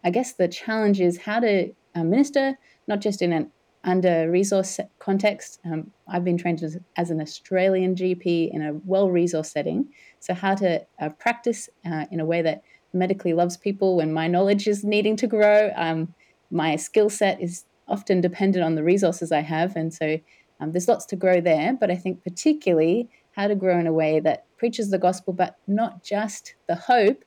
I 0.05 0.11
guess 0.11 0.33
the 0.33 0.47
challenge 0.47 1.01
is 1.01 1.17
how 1.17 1.39
to 1.39 1.73
uh, 1.95 2.03
minister, 2.03 2.57
not 2.87 3.01
just 3.01 3.23
in 3.23 3.33
an 3.33 3.51
under 3.83 4.29
resource 4.29 4.79
context. 4.99 5.59
Um, 5.65 5.91
I've 6.07 6.23
been 6.23 6.37
trained 6.37 6.61
as, 6.61 6.77
as, 6.95 7.09
an 7.09 7.19
Australian 7.19 7.95
GP 7.95 8.53
in 8.53 8.61
a 8.61 8.73
well 8.85 9.07
resourced 9.07 9.51
setting. 9.51 9.89
So, 10.19 10.35
how 10.35 10.53
to 10.55 10.85
uh, 11.01 11.09
practice 11.09 11.69
uh, 11.85 12.05
in 12.11 12.19
a 12.19 12.25
way 12.25 12.43
that 12.43 12.61
medically 12.93 13.33
loves 13.33 13.57
people 13.57 13.95
when 13.97 14.13
my 14.13 14.27
knowledge 14.27 14.67
is 14.67 14.83
needing 14.83 15.15
to 15.17 15.27
grow. 15.27 15.71
Um, 15.75 16.13
my 16.51 16.75
skill 16.75 17.09
set 17.09 17.41
is 17.41 17.65
often 17.87 18.21
dependent 18.21 18.63
on 18.63 18.75
the 18.75 18.83
resources 18.83 19.31
I 19.31 19.41
have. 19.41 19.75
And 19.75 19.91
so, 19.91 20.19
um, 20.59 20.71
there's 20.71 20.87
lots 20.87 21.07
to 21.07 21.15
grow 21.15 21.41
there. 21.41 21.73
But 21.73 21.89
I 21.89 21.95
think, 21.95 22.23
particularly, 22.23 23.09
how 23.31 23.47
to 23.47 23.55
grow 23.55 23.79
in 23.79 23.87
a 23.87 23.93
way 23.93 24.19
that 24.19 24.45
preaches 24.57 24.91
the 24.91 24.99
gospel, 24.99 25.33
but 25.33 25.57
not 25.67 26.03
just 26.03 26.53
the 26.67 26.75
hope 26.75 27.23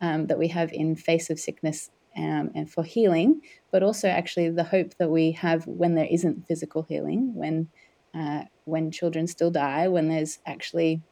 um, 0.00 0.28
that 0.28 0.38
we 0.38 0.46
have 0.48 0.72
in 0.72 0.94
face 0.94 1.28
of 1.28 1.40
sickness 1.40 1.90
um, 2.16 2.50
and 2.54 2.70
for 2.70 2.82
healing, 2.82 3.40
but 3.70 3.82
also 3.82 4.08
actually 4.08 4.50
the 4.50 4.64
hope 4.64 4.96
that 4.98 5.10
we 5.10 5.32
have 5.32 5.66
when 5.66 5.94
there 5.94 6.08
isn't 6.10 6.46
physical 6.46 6.82
healing, 6.82 7.34
when 7.34 7.68
uh, 8.14 8.42
when 8.64 8.90
children 8.90 9.26
still 9.26 9.50
die, 9.50 9.86
when 9.86 10.08
there's 10.08 10.38
actually 10.44 11.02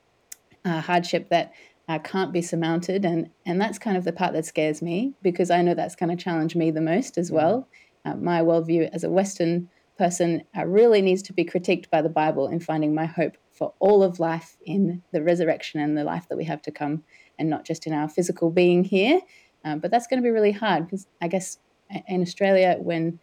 a 0.64 0.80
hardship 0.80 1.28
that 1.30 1.52
uh, 1.88 1.98
can't 2.00 2.32
be 2.32 2.42
surmounted, 2.42 3.04
and 3.04 3.30
and 3.46 3.60
that's 3.60 3.78
kind 3.78 3.96
of 3.96 4.04
the 4.04 4.12
part 4.12 4.32
that 4.32 4.44
scares 4.44 4.82
me 4.82 5.14
because 5.22 5.50
I 5.50 5.62
know 5.62 5.74
that's 5.74 5.96
going 5.96 6.14
to 6.14 6.22
challenge 6.22 6.56
me 6.56 6.70
the 6.70 6.80
most 6.80 7.16
as 7.16 7.30
well. 7.30 7.68
Uh, 8.04 8.14
my 8.16 8.40
worldview 8.40 8.90
as 8.92 9.04
a 9.04 9.10
Western 9.10 9.68
person 9.96 10.42
uh, 10.56 10.64
really 10.64 11.02
needs 11.02 11.22
to 11.22 11.32
be 11.32 11.44
critiqued 11.44 11.90
by 11.90 12.00
the 12.02 12.08
Bible 12.08 12.46
in 12.48 12.60
finding 12.60 12.94
my 12.94 13.06
hope 13.06 13.36
for 13.50 13.74
all 13.80 14.04
of 14.04 14.20
life 14.20 14.56
in 14.64 15.02
the 15.12 15.22
resurrection 15.22 15.80
and 15.80 15.98
the 15.98 16.04
life 16.04 16.28
that 16.28 16.36
we 16.36 16.44
have 16.44 16.62
to 16.62 16.70
come, 16.70 17.02
and 17.38 17.48
not 17.48 17.64
just 17.64 17.86
in 17.86 17.92
our 17.92 18.08
physical 18.08 18.50
being 18.50 18.84
here. 18.84 19.20
Um, 19.64 19.80
but 19.80 19.90
that's 19.90 20.06
going 20.06 20.22
to 20.22 20.26
be 20.26 20.30
really 20.30 20.52
hard 20.52 20.86
because 20.86 21.06
I 21.20 21.28
guess 21.28 21.58
in 22.06 22.22
Australia, 22.22 22.76
when 22.78 23.18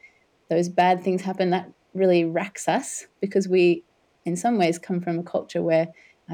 those 0.50 0.70
bad 0.70 1.04
things 1.04 1.22
happen, 1.22 1.50
that 1.52 1.72
really 1.94 2.26
racks 2.26 2.68
us 2.68 3.08
because 3.22 3.48
we, 3.48 3.84
in 4.26 4.36
some 4.36 4.58
ways, 4.58 4.78
come 4.78 5.02
from 5.02 5.20
a 5.20 5.24
culture 5.24 5.62
where 5.62 5.88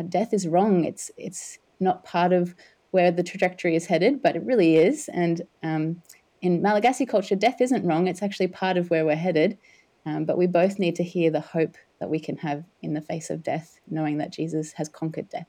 death 0.10 0.34
is 0.34 0.48
wrong. 0.48 0.86
It's 0.86 1.12
it's 1.18 1.60
not 1.80 2.04
part 2.04 2.34
of 2.34 2.56
where 2.92 3.12
the 3.12 3.24
trajectory 3.24 3.76
is 3.76 3.86
headed, 3.86 4.22
but 4.22 4.36
it 4.36 4.44
really 4.44 4.76
is. 4.76 5.10
And 5.14 5.42
um, 5.64 6.02
in 6.42 6.62
Malagasy 6.62 7.06
culture, 7.06 7.36
death 7.36 7.62
isn't 7.62 7.86
wrong. 7.86 8.08
It's 8.08 8.22
actually 8.22 8.48
part 8.48 8.78
of 8.78 8.90
where 8.90 9.06
we're 9.06 9.16
headed. 9.16 9.58
Um, 10.06 10.26
but 10.26 10.38
we 10.38 10.48
both 10.48 10.80
need 10.80 10.96
to 10.96 11.04
hear 11.04 11.30
the 11.30 11.42
hope 11.42 11.78
that 12.00 12.10
we 12.10 12.20
can 12.20 12.38
have 12.38 12.64
in 12.82 12.94
the 12.94 13.02
face 13.02 13.30
of 13.30 13.44
death, 13.44 13.80
knowing 13.88 14.18
that 14.18 14.32
Jesus 14.32 14.74
has 14.74 14.90
conquered 14.90 15.30
death. 15.30 15.48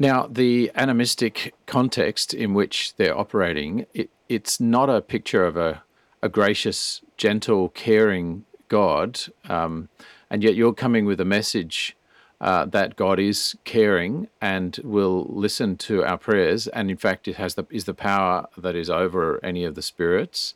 Now, 0.00 0.28
the 0.30 0.70
animistic 0.76 1.54
context 1.66 2.32
in 2.32 2.54
which 2.54 2.94
they're 2.94 3.18
operating, 3.18 3.84
it, 3.92 4.10
it's 4.28 4.60
not 4.60 4.88
a 4.88 5.02
picture 5.02 5.44
of 5.44 5.56
a, 5.56 5.82
a 6.22 6.28
gracious, 6.28 7.02
gentle, 7.16 7.70
caring 7.70 8.44
God, 8.68 9.18
um, 9.48 9.88
and 10.30 10.44
yet 10.44 10.54
you're 10.54 10.72
coming 10.72 11.04
with 11.04 11.20
a 11.20 11.24
message 11.24 11.96
uh, 12.40 12.64
that 12.66 12.94
God 12.94 13.18
is 13.18 13.56
caring 13.64 14.28
and 14.40 14.78
will 14.84 15.26
listen 15.28 15.76
to 15.78 16.04
our 16.04 16.16
prayers, 16.16 16.68
and 16.68 16.92
in 16.92 16.96
fact, 16.96 17.26
it 17.26 17.34
has 17.34 17.56
the 17.56 17.66
is 17.68 17.84
the 17.84 17.94
power 17.94 18.46
that 18.56 18.76
is 18.76 18.88
over 18.88 19.44
any 19.44 19.64
of 19.64 19.74
the 19.74 19.82
spirits. 19.82 20.54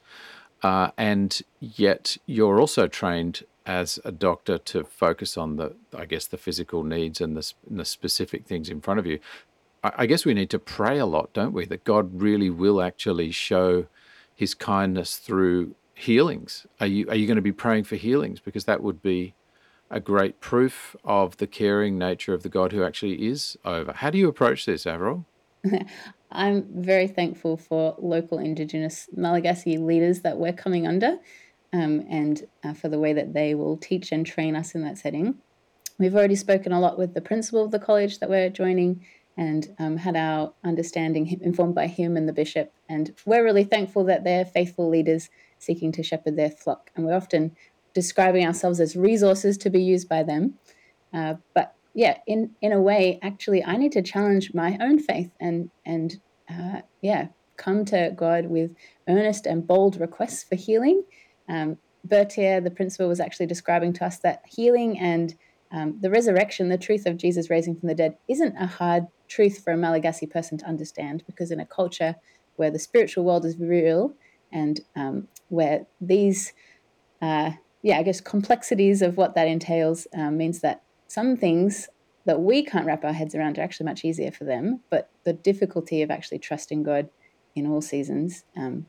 Uh, 0.62 0.92
and 0.96 1.42
yet, 1.58 2.16
you're 2.26 2.60
also 2.60 2.86
trained 2.86 3.42
as 3.66 3.98
a 4.04 4.12
doctor 4.12 4.58
to 4.58 4.84
focus 4.84 5.36
on 5.36 5.56
the, 5.56 5.74
I 5.96 6.04
guess, 6.04 6.26
the 6.26 6.36
physical 6.36 6.82
needs 6.84 7.20
and 7.20 7.36
the, 7.36 7.52
and 7.68 7.78
the 7.78 7.84
specific 7.84 8.46
things 8.46 8.68
in 8.68 8.80
front 8.80 9.00
of 9.00 9.06
you. 9.06 9.18
I, 9.84 9.92
I 9.98 10.06
guess 10.06 10.24
we 10.24 10.34
need 10.34 10.50
to 10.50 10.58
pray 10.58 10.98
a 10.98 11.06
lot, 11.06 11.32
don't 11.32 11.52
we? 11.52 11.64
That 11.66 11.84
God 11.84 12.20
really 12.20 12.50
will 12.50 12.82
actually 12.82 13.30
show 13.30 13.86
His 14.34 14.54
kindness 14.54 15.16
through 15.16 15.74
healings. 15.94 16.66
Are 16.80 16.86
you 16.86 17.08
are 17.08 17.14
you 17.14 17.26
going 17.26 17.36
to 17.36 17.42
be 17.42 17.52
praying 17.52 17.84
for 17.84 17.96
healings 17.96 18.40
because 18.40 18.64
that 18.64 18.82
would 18.82 19.02
be 19.02 19.34
a 19.92 20.00
great 20.00 20.40
proof 20.40 20.96
of 21.04 21.36
the 21.36 21.46
caring 21.46 21.98
nature 21.98 22.32
of 22.32 22.42
the 22.42 22.48
God 22.48 22.72
who 22.72 22.82
actually 22.82 23.26
is 23.26 23.58
over. 23.64 23.92
How 23.92 24.08
do 24.08 24.16
you 24.16 24.26
approach 24.26 24.64
this, 24.64 24.86
Avril? 24.86 25.26
I'm 26.32 26.66
very 26.82 27.06
thankful 27.06 27.58
for 27.58 27.94
local 27.98 28.38
Indigenous 28.38 29.08
Malagasy 29.14 29.76
leaders 29.76 30.22
that 30.22 30.38
we're 30.38 30.54
coming 30.54 30.86
under 30.86 31.18
um, 31.72 32.04
and 32.08 32.46
uh, 32.64 32.74
for 32.74 32.88
the 32.88 32.98
way 32.98 33.12
that 33.12 33.32
they 33.32 33.54
will 33.54 33.76
teach 33.76 34.12
and 34.12 34.26
train 34.26 34.56
us 34.56 34.74
in 34.74 34.82
that 34.82 34.98
setting. 34.98 35.36
We've 35.98 36.14
already 36.14 36.36
spoken 36.36 36.72
a 36.72 36.80
lot 36.80 36.98
with 36.98 37.14
the 37.14 37.20
principal 37.20 37.64
of 37.64 37.70
the 37.70 37.78
college 37.78 38.18
that 38.18 38.30
we're 38.30 38.50
joining 38.50 39.04
and 39.36 39.74
um, 39.78 39.96
had 39.96 40.16
our 40.16 40.52
understanding 40.64 41.40
informed 41.40 41.74
by 41.74 41.86
him 41.86 42.16
and 42.16 42.28
the 42.28 42.32
bishop. 42.32 42.72
And 42.88 43.14
we're 43.24 43.44
really 43.44 43.64
thankful 43.64 44.04
that 44.04 44.24
they're 44.24 44.44
faithful 44.44 44.88
leaders 44.88 45.30
seeking 45.58 45.92
to 45.92 46.02
shepherd 46.02 46.36
their 46.36 46.50
flock. 46.50 46.90
And 46.94 47.06
we're 47.06 47.16
often 47.16 47.56
describing 47.94 48.46
ourselves 48.46 48.80
as 48.80 48.96
resources 48.96 49.56
to 49.58 49.70
be 49.70 49.82
used 49.82 50.08
by 50.08 50.22
them. 50.22 50.54
Uh, 51.14 51.34
but 51.54 51.74
yeah, 51.94 52.18
in 52.26 52.50
in 52.60 52.72
a 52.72 52.80
way, 52.80 53.18
actually, 53.22 53.62
I 53.62 53.76
need 53.76 53.92
to 53.92 54.02
challenge 54.02 54.54
my 54.54 54.78
own 54.80 54.98
faith 54.98 55.30
and 55.40 55.70
and 55.84 56.20
uh, 56.50 56.80
yeah, 57.00 57.28
come 57.56 57.84
to 57.86 58.12
God 58.16 58.46
with 58.46 58.74
earnest 59.08 59.46
and 59.46 59.66
bold 59.66 60.00
requests 60.00 60.42
for 60.42 60.56
healing. 60.56 61.04
Um, 61.52 61.78
Bertier, 62.04 62.60
the 62.60 62.70
principal, 62.70 63.06
was 63.06 63.20
actually 63.20 63.46
describing 63.46 63.92
to 63.94 64.04
us 64.04 64.18
that 64.18 64.42
healing 64.48 64.98
and 64.98 65.36
um, 65.70 65.98
the 66.00 66.10
resurrection, 66.10 66.68
the 66.68 66.76
truth 66.76 67.06
of 67.06 67.16
Jesus 67.16 67.48
raising 67.48 67.76
from 67.76 67.88
the 67.88 67.94
dead, 67.94 68.16
isn't 68.28 68.56
a 68.56 68.66
hard 68.66 69.06
truth 69.28 69.62
for 69.62 69.72
a 69.72 69.76
Malagasy 69.76 70.26
person 70.26 70.58
to 70.58 70.66
understand 70.66 71.22
because 71.26 71.50
in 71.50 71.60
a 71.60 71.66
culture 71.66 72.16
where 72.56 72.70
the 72.70 72.78
spiritual 72.78 73.24
world 73.24 73.44
is 73.44 73.56
real 73.58 74.14
and 74.50 74.80
um, 74.96 75.28
where 75.48 75.86
these 76.00 76.52
uh, 77.22 77.52
yeah, 77.82 77.98
I 77.98 78.02
guess 78.02 78.20
complexities 78.20 79.02
of 79.02 79.16
what 79.16 79.34
that 79.34 79.48
entails 79.48 80.06
um, 80.14 80.36
means 80.36 80.60
that 80.60 80.82
some 81.08 81.36
things 81.36 81.88
that 82.24 82.40
we 82.40 82.64
can't 82.64 82.86
wrap 82.86 83.04
our 83.04 83.12
heads 83.12 83.34
around 83.34 83.58
are 83.58 83.62
actually 83.62 83.86
much 83.86 84.04
easier 84.04 84.30
for 84.30 84.44
them. 84.44 84.80
But 84.90 85.10
the 85.24 85.32
difficulty 85.32 86.02
of 86.02 86.10
actually 86.10 86.38
trusting 86.38 86.84
God 86.84 87.10
in 87.54 87.66
all 87.66 87.80
seasons 87.80 88.44
um, 88.56 88.86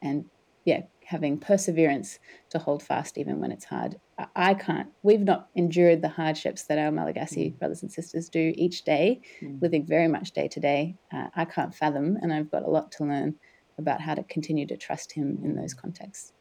and, 0.00 0.26
yeah, 0.64 0.82
having 1.06 1.38
perseverance 1.38 2.18
to 2.50 2.58
hold 2.58 2.82
fast 2.82 3.16
even 3.16 3.40
when 3.40 3.52
it's 3.52 3.64
hard. 3.64 4.00
I, 4.34 4.54
can't. 4.54 4.88
We've 5.02 5.20
not 5.20 5.48
endured 5.54 6.02
the 6.02 6.08
hardships 6.08 6.64
that 6.64 6.78
our 6.78 6.90
Malagasy 6.90 7.50
mm. 7.50 7.58
brothers 7.58 7.82
and 7.82 7.92
sisters 7.92 8.28
do 8.28 8.52
each 8.56 8.84
day, 8.84 9.20
mm. 9.42 9.60
living 9.60 9.86
very 9.86 10.08
much 10.08 10.32
day 10.32 10.48
to 10.48 10.60
day. 10.60 10.96
Uh, 11.12 11.28
I 11.34 11.44
can't 11.44 11.74
fathom, 11.74 12.16
and 12.22 12.32
I've 12.32 12.50
got 12.50 12.62
a 12.62 12.70
lot 12.70 12.90
to 12.92 13.04
learn 13.04 13.36
about 13.78 14.00
how 14.00 14.14
to 14.14 14.22
continue 14.24 14.66
to 14.66 14.76
trust 14.76 15.12
Him 15.12 15.38
in 15.44 15.54
those 15.54 15.74
contexts. 15.74 16.32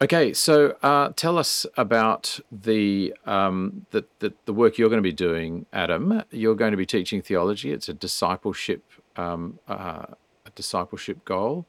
Okay, 0.00 0.32
so 0.32 0.76
uh, 0.82 1.10
tell 1.16 1.38
us 1.38 1.66
about 1.76 2.38
the, 2.52 3.14
um, 3.26 3.86
the, 3.90 4.04
the, 4.18 4.32
the 4.44 4.52
work 4.52 4.78
you're 4.78 4.88
going 4.88 5.02
to 5.02 5.02
be 5.02 5.12
doing, 5.12 5.66
Adam. 5.72 6.22
You're 6.30 6.54
going 6.54 6.70
to 6.72 6.76
be 6.76 6.86
teaching 6.86 7.22
theology. 7.22 7.72
It's 7.72 7.88
a 7.88 7.94
discipleship 7.94 8.84
um, 9.18 9.58
uh, 9.68 10.06
a 10.46 10.50
discipleship 10.54 11.24
goal. 11.24 11.66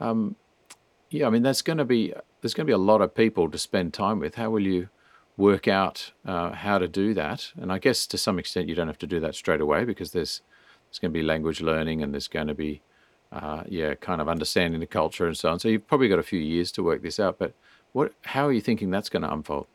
Um, 0.00 0.36
yeah, 1.16 1.26
I 1.26 1.30
mean 1.30 1.42
that's 1.42 1.62
going 1.62 1.78
to 1.78 1.84
be 1.84 2.12
there's 2.40 2.54
going 2.54 2.66
to 2.66 2.70
be 2.70 2.74
a 2.74 2.78
lot 2.78 3.00
of 3.00 3.14
people 3.14 3.50
to 3.50 3.58
spend 3.58 3.94
time 3.94 4.18
with. 4.18 4.34
How 4.34 4.50
will 4.50 4.66
you 4.66 4.88
work 5.36 5.68
out 5.68 6.12
uh, 6.24 6.52
how 6.52 6.78
to 6.78 6.88
do 6.88 7.14
that? 7.14 7.52
And 7.60 7.72
I 7.72 7.78
guess 7.78 8.06
to 8.08 8.18
some 8.18 8.38
extent 8.38 8.68
you 8.68 8.74
don't 8.74 8.86
have 8.86 8.98
to 8.98 9.06
do 9.06 9.20
that 9.20 9.34
straight 9.34 9.60
away 9.60 9.84
because 9.84 10.12
there's 10.12 10.42
there's 10.88 10.98
going 10.98 11.12
to 11.12 11.18
be 11.18 11.22
language 11.22 11.60
learning 11.60 12.02
and 12.02 12.12
there's 12.12 12.28
going 12.28 12.46
to 12.46 12.54
be 12.54 12.82
uh, 13.32 13.64
yeah, 13.68 13.94
kind 13.94 14.20
of 14.20 14.28
understanding 14.28 14.80
the 14.80 14.86
culture 14.86 15.26
and 15.26 15.36
so 15.36 15.50
on. 15.50 15.58
So 15.58 15.68
you've 15.68 15.86
probably 15.86 16.08
got 16.08 16.18
a 16.18 16.22
few 16.22 16.38
years 16.38 16.70
to 16.72 16.82
work 16.82 17.02
this 17.02 17.18
out. 17.18 17.38
But 17.38 17.54
what, 17.92 18.12
how 18.22 18.46
are 18.46 18.52
you 18.52 18.60
thinking 18.60 18.90
that's 18.90 19.08
going 19.08 19.22
to 19.22 19.32
unfold? 19.32 19.66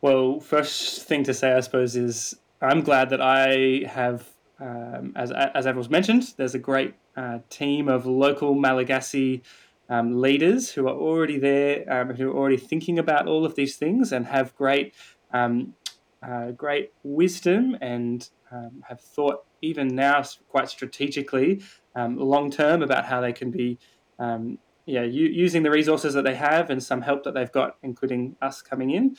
Well, 0.00 0.40
first 0.40 1.06
thing 1.06 1.24
to 1.24 1.34
say, 1.34 1.52
I 1.52 1.60
suppose, 1.60 1.94
is 1.94 2.34
I'm 2.62 2.80
glad 2.80 3.10
that 3.10 3.20
I 3.20 3.84
have, 3.86 4.26
um, 4.58 5.12
as 5.14 5.30
as 5.30 5.66
Avril's 5.66 5.90
mentioned, 5.90 6.32
there's 6.36 6.54
a 6.54 6.58
great 6.58 6.94
uh, 7.16 7.40
team 7.50 7.88
of 7.88 8.06
local 8.06 8.54
Malagasy 8.54 9.42
um, 9.90 10.20
leaders 10.20 10.70
who 10.70 10.88
are 10.88 10.94
already 10.94 11.38
there, 11.38 11.84
um, 11.92 12.14
who 12.14 12.30
are 12.30 12.34
already 12.34 12.56
thinking 12.56 12.98
about 12.98 13.26
all 13.26 13.44
of 13.44 13.54
these 13.56 13.76
things 13.76 14.12
and 14.12 14.26
have 14.26 14.54
great, 14.54 14.94
um, 15.32 15.74
uh, 16.22 16.52
great 16.52 16.92
wisdom 17.02 17.76
and 17.80 18.30
um, 18.50 18.82
have 18.88 19.00
thought 19.00 19.44
even 19.60 19.88
now 19.88 20.22
quite 20.48 20.70
strategically 20.70 21.62
um, 21.94 22.16
long 22.16 22.50
term 22.50 22.82
about 22.82 23.04
how 23.04 23.20
they 23.20 23.32
can 23.32 23.50
be 23.50 23.78
um, 24.18 24.58
yeah, 24.86 25.02
u- 25.02 25.28
using 25.28 25.62
the 25.62 25.70
resources 25.70 26.14
that 26.14 26.24
they 26.24 26.34
have 26.34 26.70
and 26.70 26.82
some 26.82 27.02
help 27.02 27.24
that 27.24 27.34
they've 27.34 27.52
got, 27.52 27.76
including 27.82 28.36
us 28.40 28.62
coming 28.62 28.90
in 28.90 29.16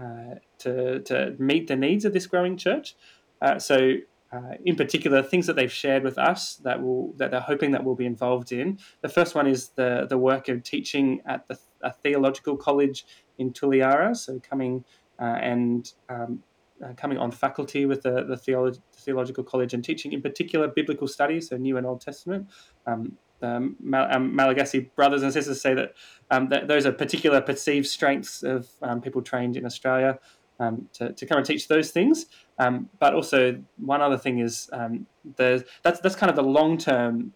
uh, 0.00 0.36
to, 0.58 1.00
to 1.00 1.34
meet 1.38 1.68
the 1.68 1.76
needs 1.76 2.04
of 2.04 2.12
this 2.12 2.26
growing 2.26 2.56
church. 2.56 2.96
Uh, 3.42 3.58
so, 3.58 3.94
uh, 4.32 4.54
in 4.64 4.76
particular, 4.76 5.22
things 5.22 5.46
that 5.46 5.56
they've 5.56 5.72
shared 5.72 6.04
with 6.04 6.18
us 6.18 6.56
that 6.56 6.80
will 6.82 7.12
that 7.16 7.30
they're 7.30 7.40
hoping 7.40 7.72
that 7.72 7.82
we'll 7.84 7.96
be 7.96 8.06
involved 8.06 8.52
in. 8.52 8.78
The 9.02 9.08
first 9.08 9.34
one 9.34 9.46
is 9.46 9.70
the 9.70 10.06
the 10.08 10.18
work 10.18 10.48
of 10.48 10.62
teaching 10.62 11.20
at 11.26 11.48
the 11.48 11.58
a 11.82 11.92
theological 11.92 12.56
college 12.56 13.06
in 13.38 13.52
Toliara. 13.52 14.16
So, 14.16 14.40
coming 14.40 14.84
uh, 15.18 15.38
and 15.40 15.92
um, 16.08 16.42
uh, 16.84 16.92
coming 16.96 17.18
on 17.18 17.30
faculty 17.30 17.86
with 17.86 18.02
the, 18.02 18.24
the 18.24 18.36
theolo- 18.36 18.78
theological 18.92 19.44
college 19.44 19.74
and 19.74 19.84
teaching 19.84 20.12
in 20.12 20.22
particular 20.22 20.68
biblical 20.68 21.08
studies, 21.08 21.48
so 21.48 21.56
New 21.56 21.76
and 21.76 21.86
Old 21.86 22.00
Testament. 22.00 22.48
Um, 22.86 23.18
um, 23.42 23.76
Malagasy 23.80 24.90
brothers 24.96 25.22
and 25.22 25.32
sisters 25.32 25.60
say 25.62 25.72
that, 25.74 25.94
um, 26.30 26.48
that, 26.50 26.68
those 26.68 26.84
are 26.84 26.92
particular 26.92 27.40
perceived 27.40 27.86
strengths 27.86 28.42
of 28.42 28.68
um, 28.82 29.00
people 29.00 29.22
trained 29.22 29.56
in 29.56 29.64
Australia 29.64 30.18
um, 30.58 30.88
to, 30.92 31.12
to 31.12 31.26
come 31.26 31.38
and 31.38 31.46
teach 31.46 31.68
those 31.68 31.90
things. 31.90 32.26
Um, 32.60 32.88
but 32.98 33.14
also, 33.14 33.62
one 33.78 34.00
other 34.00 34.18
thing 34.18 34.38
is 34.38 34.66
the, 35.36 35.64
that's, 35.82 36.00
that's 36.00 36.16
kind 36.16 36.30
of 36.30 36.36
the 36.36 36.48
long 36.58 36.78
term 36.78 37.32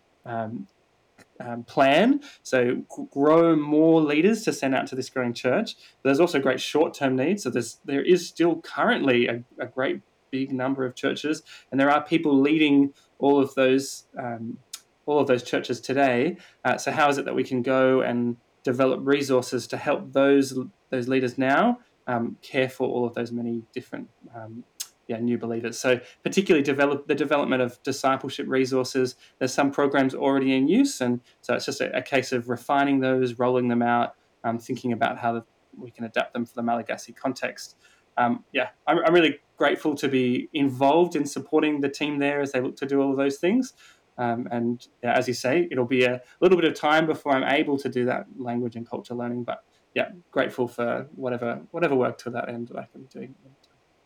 um, 1.41 1.65
plan. 1.65 2.21
So 2.43 2.83
grow 3.11 3.57
more 3.57 4.01
leaders 4.01 4.43
to 4.45 4.53
send 4.53 4.75
out 4.75 4.87
to 4.89 4.95
this 4.95 5.11
growing 5.11 5.35
church. 5.35 5.75
But 6.03 6.11
there's 6.11 6.21
also 6.21 6.39
great 6.41 6.61
short-term 6.61 7.17
needs. 7.17 7.43
So 7.43 7.51
there's 7.51 7.79
there 7.85 8.03
is 8.03 8.27
still 8.27 8.61
currently 8.61 9.27
a, 9.27 9.43
a 9.59 9.67
great 9.67 10.01
big 10.31 10.53
number 10.53 10.85
of 10.85 10.95
churches, 10.95 11.43
and 11.71 11.81
there 11.81 11.91
are 11.91 12.03
people 12.03 12.39
leading 12.39 12.93
all 13.19 13.41
of 13.41 13.55
those 13.55 14.05
um, 14.19 14.59
all 15.07 15.19
of 15.19 15.27
those 15.27 15.43
churches 15.43 15.81
today. 15.81 16.37
Uh, 16.65 16.77
so 16.77 16.91
how 16.91 17.09
is 17.09 17.19
it 17.19 17.25
that 17.25 17.35
we 17.35 17.45
can 17.45 17.63
go 17.63 18.01
and 18.01 18.37
develop 18.63 19.01
resources 19.03 19.67
to 19.69 19.77
help 19.77 20.13
those 20.13 20.59
those 20.91 21.09
leaders 21.09 21.37
now 21.37 21.79
um, 22.07 22.37
care 22.43 22.69
for 22.69 22.89
all 22.89 23.07
of 23.07 23.15
those 23.15 23.33
many 23.33 23.63
different 23.73 24.09
um, 24.35 24.65
yeah, 25.09 25.19
new 25.19 25.38
believers. 25.38 25.79
So 25.79 26.01
particularly 26.23 26.62
develop 26.62 27.07
the 27.07 27.14
development 27.14 27.62
of 27.62 27.83
discipleship 27.83 28.47
resources. 28.49 29.17
There's 29.38 29.53
some 29.53 29.71
programs 29.71 30.14
already 30.14 30.55
in 30.55 30.69
use, 30.69 31.01
and 31.01 31.21
so 31.40 31.55
it's 31.55 31.67
just 31.67 31.81
a, 31.81 31.97
a 31.97 32.03
case 32.03 32.33
of 32.33 32.49
refining 32.49 33.01
those, 33.01 33.38
rolling 33.38 33.69
them 33.69 33.83
out, 33.83 34.14
um, 34.45 34.59
thinking 34.59 34.93
about 34.93 35.19
how 35.19 35.45
we 35.77 35.90
can 35.90 36.05
adapt 36.05 36.33
them 36.33 36.47
for 36.47 36.55
the 36.55 36.62
Malagasy 36.62 37.12
context. 37.12 37.77
Um, 38.17 38.45
yeah, 38.53 38.69
I'm, 38.87 38.99
I'm, 39.05 39.12
really 39.12 39.40
grateful 39.57 39.97
to 39.97 40.09
be 40.09 40.49
involved 40.53 41.17
in 41.17 41.27
supporting 41.27 41.81
the 41.81 41.88
team 41.88 42.19
there 42.19 42.40
as 42.40 42.53
they 42.53 42.61
look 42.61 42.77
to 42.77 42.87
do 42.87 43.01
all 43.03 43.11
of 43.11 43.17
those 43.17 43.38
things. 43.38 43.73
Um, 44.17 44.47
and 44.53 44.87
yeah, 45.03 45.19
as 45.19 45.27
you 45.27 45.35
say, 45.35 45.67
it'll 45.71 45.85
be 45.85 46.05
a 46.05 46.21
little 46.40 46.57
bit 46.57 46.71
of 46.71 46.75
time 46.75 47.07
before 47.07 47.33
I'm 47.33 47.43
able 47.43 47.77
to 47.79 47.88
do 47.88 48.05
that 48.05 48.27
language 48.38 48.77
and 48.77 48.88
culture 48.88 49.14
learning. 49.14 49.43
But 49.43 49.64
yeah, 49.95 50.11
grateful 50.31 50.69
for 50.69 51.09
whatever 51.17 51.62
whatever 51.73 51.97
work 51.97 52.19
to 52.19 52.31
that 52.31 52.49
end 52.49 52.69
that 52.69 52.79
I 52.79 52.87
can 52.93 53.03
be 53.03 53.09
doing. 53.09 53.35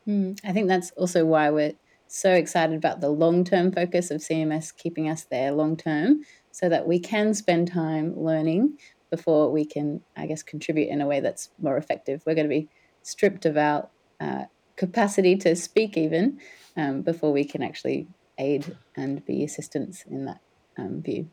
Mm, 0.09 0.38
I 0.44 0.53
think 0.53 0.68
that's 0.68 0.90
also 0.92 1.25
why 1.25 1.51
we're 1.51 1.75
so 2.07 2.33
excited 2.33 2.77
about 2.77 3.01
the 3.01 3.11
long 3.11 3.44
term 3.44 3.71
focus 3.71 4.11
of 4.11 4.21
CMS 4.21 4.75
keeping 4.75 5.09
us 5.09 5.25
there 5.25 5.53
long 5.53 5.77
term 5.77 6.23
so 6.51 6.68
that 6.68 6.88
we 6.88 6.99
can 6.99 7.35
spend 7.35 7.71
time 7.71 8.18
learning 8.18 8.79
before 9.11 9.53
we 9.53 9.64
can, 9.64 10.01
I 10.16 10.27
guess, 10.27 10.42
contribute 10.42 10.88
in 10.88 11.01
a 11.01 11.07
way 11.07 11.21
that's 11.21 11.51
more 11.61 11.77
effective. 11.77 12.23
We're 12.27 12.35
going 12.35 12.49
to 12.49 12.55
be 12.55 12.68
stripped 13.03 13.47
of 13.47 13.57
our 13.57 13.88
uh, 14.21 14.44
capacity 14.77 15.37
to 15.37 15.55
speak, 15.57 15.97
even 15.97 16.40
um, 16.77 17.03
before 17.03 17.33
we 17.33 17.44
can 17.44 17.62
actually 17.62 18.07
aid 18.38 18.77
and 18.97 19.25
be 19.25 19.44
assistance 19.44 20.05
in 20.09 20.25
that 20.27 20.40
um, 20.79 21.03
view. 21.03 21.31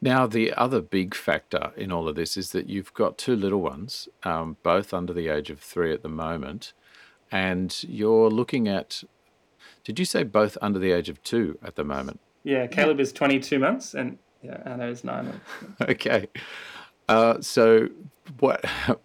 Now, 0.00 0.26
the 0.26 0.52
other 0.52 0.80
big 0.80 1.14
factor 1.14 1.72
in 1.76 1.90
all 1.90 2.08
of 2.08 2.14
this 2.14 2.36
is 2.36 2.50
that 2.52 2.68
you've 2.68 2.94
got 2.94 3.18
two 3.18 3.36
little 3.36 3.60
ones, 3.60 4.08
um, 4.22 4.56
both 4.62 4.92
under 4.92 5.12
the 5.12 5.28
age 5.28 5.50
of 5.50 5.60
three 5.60 5.92
at 5.92 6.02
the 6.02 6.08
moment 6.08 6.72
and 7.34 7.82
you're 7.88 8.30
looking 8.30 8.68
at. 8.68 9.02
Did 9.82 9.98
you 9.98 10.06
say 10.06 10.22
both 10.22 10.56
under 10.62 10.78
the 10.78 10.92
age 10.92 11.10
of 11.10 11.22
two 11.22 11.58
at 11.62 11.74
the 11.74 11.84
moment? 11.84 12.20
Yeah, 12.44 12.66
Caleb 12.68 13.00
is 13.00 13.12
22 13.12 13.58
months, 13.58 13.92
and 13.92 14.18
yeah, 14.40 14.62
Anna 14.64 14.86
is 14.86 15.02
nine 15.04 15.26
months. 15.26 15.40
okay, 15.82 16.28
uh, 17.08 17.40
so 17.40 17.88
what? 18.38 18.64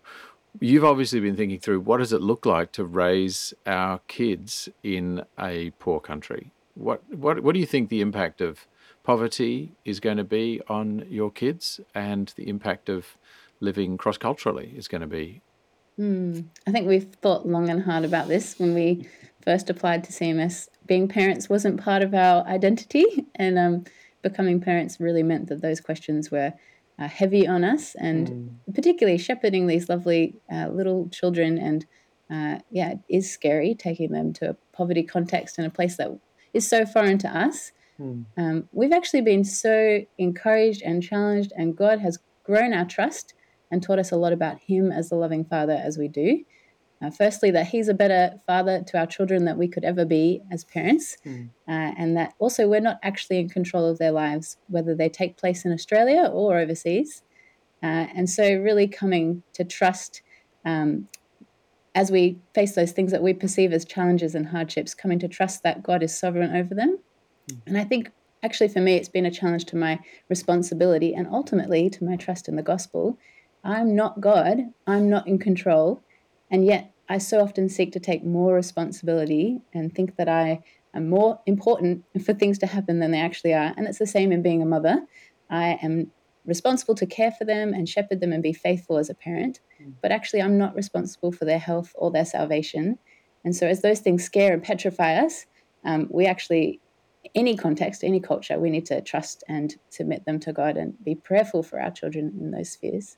You've 0.59 0.85
obviously 0.85 1.19
been 1.19 1.35
thinking 1.35 1.59
through 1.59 1.81
what 1.81 1.97
does 1.97 2.13
it 2.13 2.21
look 2.21 2.45
like 2.45 2.71
to 2.73 2.83
raise 2.83 3.53
our 3.65 3.99
kids 4.07 4.69
in 4.83 5.23
a 5.39 5.71
poor 5.79 5.99
country. 5.99 6.51
What 6.75 7.01
what 7.11 7.41
what 7.41 7.53
do 7.53 7.59
you 7.59 7.65
think 7.65 7.89
the 7.89 8.01
impact 8.01 8.41
of 8.41 8.67
poverty 9.03 9.73
is 9.85 9.99
going 9.99 10.17
to 10.17 10.23
be 10.23 10.61
on 10.67 11.05
your 11.09 11.31
kids, 11.31 11.79
and 11.95 12.31
the 12.35 12.47
impact 12.47 12.89
of 12.89 13.17
living 13.59 13.97
cross 13.97 14.17
culturally 14.17 14.73
is 14.75 14.87
going 14.87 15.01
to 15.01 15.07
be 15.07 15.41
Mm. 15.99 16.45
I 16.65 16.71
think 16.71 16.87
we've 16.87 17.11
thought 17.21 17.47
long 17.47 17.69
and 17.69 17.83
hard 17.83 18.05
about 18.05 18.27
this 18.27 18.57
when 18.57 18.73
we 18.73 19.07
first 19.43 19.69
applied 19.69 20.03
to 20.05 20.11
CMS. 20.11 20.69
Being 20.85 21.07
parents 21.07 21.49
wasn't 21.49 21.81
part 21.81 22.01
of 22.01 22.13
our 22.13 22.45
identity, 22.45 23.05
and 23.35 23.59
um, 23.59 23.83
becoming 24.21 24.61
parents 24.61 24.99
really 24.99 25.23
meant 25.23 25.47
that 25.47 25.61
those 25.61 25.81
questions 25.81 26.31
were 26.31 26.53
uh, 26.97 27.07
heavy 27.07 27.47
on 27.47 27.63
us, 27.63 27.95
and 27.95 28.27
mm. 28.27 28.73
particularly 28.73 29.17
shepherding 29.17 29.67
these 29.67 29.89
lovely 29.89 30.35
uh, 30.51 30.67
little 30.69 31.09
children. 31.09 31.57
And 31.57 31.85
uh, 32.29 32.59
yeah, 32.71 32.91
it 32.91 32.99
is 33.09 33.31
scary 33.31 33.75
taking 33.75 34.11
them 34.11 34.33
to 34.33 34.51
a 34.51 34.57
poverty 34.71 35.03
context 35.03 35.59
in 35.59 35.65
a 35.65 35.69
place 35.69 35.97
that 35.97 36.17
is 36.53 36.67
so 36.67 36.85
foreign 36.85 37.17
to 37.19 37.37
us. 37.37 37.71
Mm. 37.99 38.25
Um, 38.37 38.69
we've 38.71 38.93
actually 38.93 39.21
been 39.21 39.43
so 39.43 40.01
encouraged 40.17 40.81
and 40.81 41.03
challenged, 41.03 41.51
and 41.57 41.75
God 41.75 41.99
has 41.99 42.19
grown 42.43 42.73
our 42.73 42.85
trust 42.85 43.33
and 43.71 43.83
taught 43.83 43.99
us 43.99 44.11
a 44.11 44.17
lot 44.17 44.33
about 44.33 44.59
Him 44.61 44.91
as 44.91 45.09
the 45.09 45.15
loving 45.15 45.45
Father 45.45 45.73
as 45.73 45.97
we 45.97 46.07
do. 46.07 46.43
Uh, 47.01 47.09
firstly, 47.09 47.49
that 47.51 47.67
He's 47.67 47.87
a 47.87 47.93
better 47.93 48.37
father 48.45 48.83
to 48.87 48.97
our 48.97 49.05
children 49.05 49.45
than 49.45 49.57
we 49.57 49.67
could 49.67 49.85
ever 49.85 50.05
be 50.05 50.41
as 50.51 50.63
parents, 50.65 51.17
mm. 51.25 51.49
uh, 51.67 51.93
and 51.97 52.17
that 52.17 52.33
also 52.39 52.67
we're 52.67 52.81
not 52.81 52.99
actually 53.03 53.39
in 53.39 53.49
control 53.49 53.85
of 53.85 53.99
their 53.99 54.11
lives, 54.11 54.57
whether 54.67 54.93
they 54.93 55.09
take 55.09 55.37
place 55.37 55.63
in 55.63 55.71
Australia 55.71 56.29
or 56.31 56.57
overseas. 56.57 57.23
Uh, 57.81 58.07
and 58.13 58.29
so, 58.29 58.43
really 58.55 58.87
coming 58.87 59.43
to 59.53 59.63
trust 59.63 60.21
um, 60.65 61.07
as 61.95 62.11
we 62.11 62.37
face 62.53 62.75
those 62.75 62.91
things 62.91 63.11
that 63.11 63.23
we 63.23 63.33
perceive 63.33 63.71
as 63.71 63.85
challenges 63.85 64.35
and 64.35 64.47
hardships, 64.47 64.93
coming 64.93 65.19
to 65.19 65.27
trust 65.27 65.63
that 65.63 65.83
God 65.83 66.03
is 66.03 66.17
sovereign 66.17 66.55
over 66.55 66.75
them. 66.75 66.99
Mm. 67.49 67.57
And 67.67 67.77
I 67.77 67.85
think 67.85 68.11
actually 68.43 68.69
for 68.69 68.81
me, 68.81 68.95
it's 68.95 69.09
been 69.09 69.25
a 69.25 69.31
challenge 69.31 69.65
to 69.65 69.75
my 69.75 69.99
responsibility 70.29 71.13
and 71.13 71.27
ultimately 71.27 71.89
to 71.89 72.03
my 72.03 72.15
trust 72.15 72.47
in 72.47 72.55
the 72.55 72.61
gospel 72.61 73.17
I'm 73.63 73.95
not 73.95 74.21
God, 74.21 74.73
I'm 74.87 75.09
not 75.09 75.27
in 75.27 75.39
control, 75.39 76.01
and 76.49 76.65
yet 76.65 76.91
I 77.09 77.17
so 77.17 77.41
often 77.41 77.69
seek 77.69 77.91
to 77.93 77.99
take 77.99 78.23
more 78.23 78.53
responsibility 78.53 79.61
and 79.73 79.93
think 79.93 80.15
that 80.17 80.29
I 80.29 80.61
am 80.93 81.09
more 81.09 81.39
important 81.45 82.05
for 82.23 82.33
things 82.33 82.57
to 82.59 82.67
happen 82.67 82.99
than 82.99 83.11
they 83.11 83.19
actually 83.19 83.53
are. 83.53 83.73
And 83.75 83.87
it's 83.87 83.99
the 83.99 84.07
same 84.07 84.31
in 84.31 84.41
being 84.41 84.61
a 84.61 84.65
mother. 84.65 85.05
I 85.49 85.79
am 85.81 86.11
responsible 86.45 86.95
to 86.95 87.05
care 87.05 87.31
for 87.31 87.45
them 87.45 87.73
and 87.73 87.89
shepherd 87.89 88.21
them 88.21 88.31
and 88.31 88.43
be 88.43 88.53
faithful 88.53 88.97
as 88.97 89.09
a 89.09 89.13
parent, 89.13 89.59
mm. 89.81 89.93
but 90.01 90.11
actually, 90.11 90.41
I'm 90.41 90.57
not 90.57 90.75
responsible 90.75 91.31
for 91.31 91.45
their 91.45 91.59
health 91.59 91.91
or 91.95 92.11
their 92.11 92.25
salvation. 92.25 92.97
And 93.43 93.55
so, 93.55 93.67
as 93.67 93.81
those 93.81 93.99
things 93.99 94.23
scare 94.23 94.53
and 94.53 94.63
petrify 94.63 95.15
us, 95.15 95.45
um, 95.85 96.07
we 96.11 96.25
actually, 96.25 96.79
any 97.35 97.55
context, 97.55 98.03
any 98.03 98.19
culture, 98.19 98.59
we 98.59 98.69
need 98.69 98.85
to 98.87 99.01
trust 99.01 99.43
and 99.47 99.75
submit 99.89 100.25
them 100.25 100.39
to 100.41 100.53
God 100.53 100.77
and 100.77 100.93
be 101.03 101.15
prayerful 101.15 101.63
for 101.63 101.79
our 101.79 101.91
children 101.91 102.33
in 102.39 102.51
those 102.51 102.71
spheres. 102.71 103.17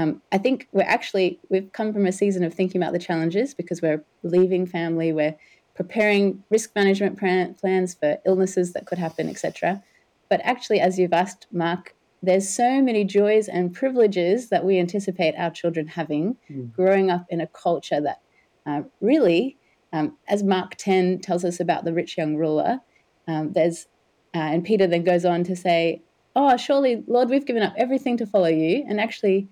Um, 0.00 0.22
I 0.32 0.38
think 0.38 0.66
we're 0.72 0.82
actually 0.82 1.38
we've 1.50 1.70
come 1.72 1.92
from 1.92 2.06
a 2.06 2.12
season 2.12 2.42
of 2.42 2.54
thinking 2.54 2.80
about 2.80 2.92
the 2.92 2.98
challenges 2.98 3.52
because 3.52 3.82
we're 3.82 4.02
leaving 4.22 4.66
family, 4.66 5.12
we're 5.12 5.36
preparing 5.74 6.42
risk 6.50 6.74
management 6.74 7.18
plans 7.18 7.94
for 7.94 8.18
illnesses 8.24 8.72
that 8.72 8.86
could 8.86 8.98
happen, 8.98 9.28
etc. 9.28 9.82
But 10.30 10.40
actually, 10.42 10.80
as 10.80 10.98
you've 10.98 11.12
asked, 11.12 11.46
Mark, 11.52 11.94
there's 12.22 12.48
so 12.48 12.80
many 12.80 13.04
joys 13.04 13.48
and 13.48 13.74
privileges 13.74 14.48
that 14.48 14.64
we 14.64 14.78
anticipate 14.78 15.34
our 15.36 15.50
children 15.50 15.86
having 15.86 16.36
mm. 16.50 16.72
growing 16.72 17.10
up 17.10 17.26
in 17.28 17.40
a 17.40 17.46
culture 17.46 18.00
that 18.00 18.20
uh, 18.66 18.82
really, 19.00 19.58
um, 19.92 20.16
as 20.28 20.42
Mark 20.42 20.76
10 20.76 21.20
tells 21.20 21.44
us 21.44 21.60
about 21.60 21.84
the 21.84 21.92
rich 21.92 22.16
young 22.16 22.36
ruler, 22.36 22.80
um, 23.26 23.52
there's, 23.52 23.86
uh, 24.34 24.38
and 24.38 24.64
Peter 24.64 24.86
then 24.86 25.04
goes 25.04 25.24
on 25.24 25.44
to 25.44 25.56
say, 25.56 26.02
Oh, 26.36 26.56
surely, 26.56 27.02
Lord, 27.06 27.28
we've 27.28 27.46
given 27.46 27.62
up 27.62 27.74
everything 27.76 28.16
to 28.18 28.26
follow 28.26 28.48
you. 28.48 28.84
And 28.88 29.00
actually, 29.00 29.48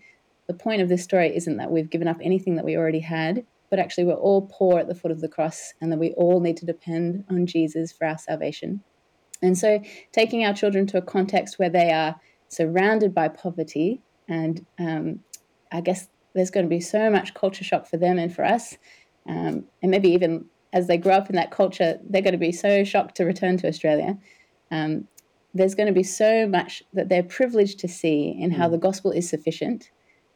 the 0.49 0.55
point 0.55 0.83
of 0.83 0.89
this 0.89 1.05
story 1.05 1.37
isn't 1.37 1.59
that 1.59 1.71
we've 1.71 1.91
given 1.91 2.09
up 2.09 2.17
anything 2.21 2.57
that 2.57 2.65
we 2.65 2.77
already 2.77 3.01
had, 3.01 3.45
but 3.71 3.79
actually 3.79 4.05
we're 4.05 4.15
all 4.15 4.51
poor 4.51 4.79
at 4.79 4.89
the 4.89 4.95
foot 4.95 5.11
of 5.11 5.21
the 5.21 5.29
cross 5.29 5.75
and 5.81 5.93
that 5.93 5.99
we 5.99 6.13
all 6.13 6.41
need 6.41 6.57
to 6.57 6.67
depend 6.67 7.25
on 7.31 7.47
Jesus 7.47 7.93
for 7.93 8.07
our 8.07 8.19
salvation. 8.19 8.83
And 9.43 9.57
so, 9.57 9.81
taking 10.11 10.45
our 10.45 10.55
children 10.55 10.87
to 10.89 10.99
a 10.99 11.03
context 11.03 11.59
where 11.59 11.71
they 11.71 11.93
are 11.93 12.17
surrounded 12.49 13.15
by 13.15 13.29
poverty, 13.29 14.01
and 14.27 14.65
um, 14.79 15.21
I 15.71 15.81
guess 15.81 16.09
there's 16.35 16.51
going 16.51 16.67
to 16.67 16.71
be 16.71 16.81
so 16.81 17.09
much 17.11 17.35
culture 17.35 17.63
shock 17.63 17.87
for 17.87 17.99
them 17.99 18.19
and 18.19 18.35
for 18.35 18.45
us, 18.45 18.77
um, 19.29 19.65
and 19.83 19.91
maybe 19.91 20.09
even 20.09 20.47
as 20.73 20.87
they 20.87 20.97
grow 20.97 21.15
up 21.15 21.31
in 21.31 21.37
that 21.37 21.51
culture, 21.51 22.01
they're 22.09 22.23
going 22.23 22.33
to 22.33 22.39
be 22.39 22.53
so 22.53 22.83
shocked 22.85 23.17
to 23.17 23.25
return 23.25 23.59
to 23.59 23.69
Australia. 23.69 24.19
Um, 24.71 25.07
there's 25.55 25.75
going 25.75 25.87
to 25.87 25.93
be 25.93 26.03
so 26.03 26.47
much 26.47 26.83
that 26.95 27.09
they're 27.09 27.23
privileged 27.23 27.79
to 27.81 27.89
see 27.89 28.37
in 28.39 28.51
how 28.51 28.69
mm. 28.69 28.73
the 28.73 28.79
gospel 28.79 29.13
is 29.13 29.29
sufficient 29.29 29.91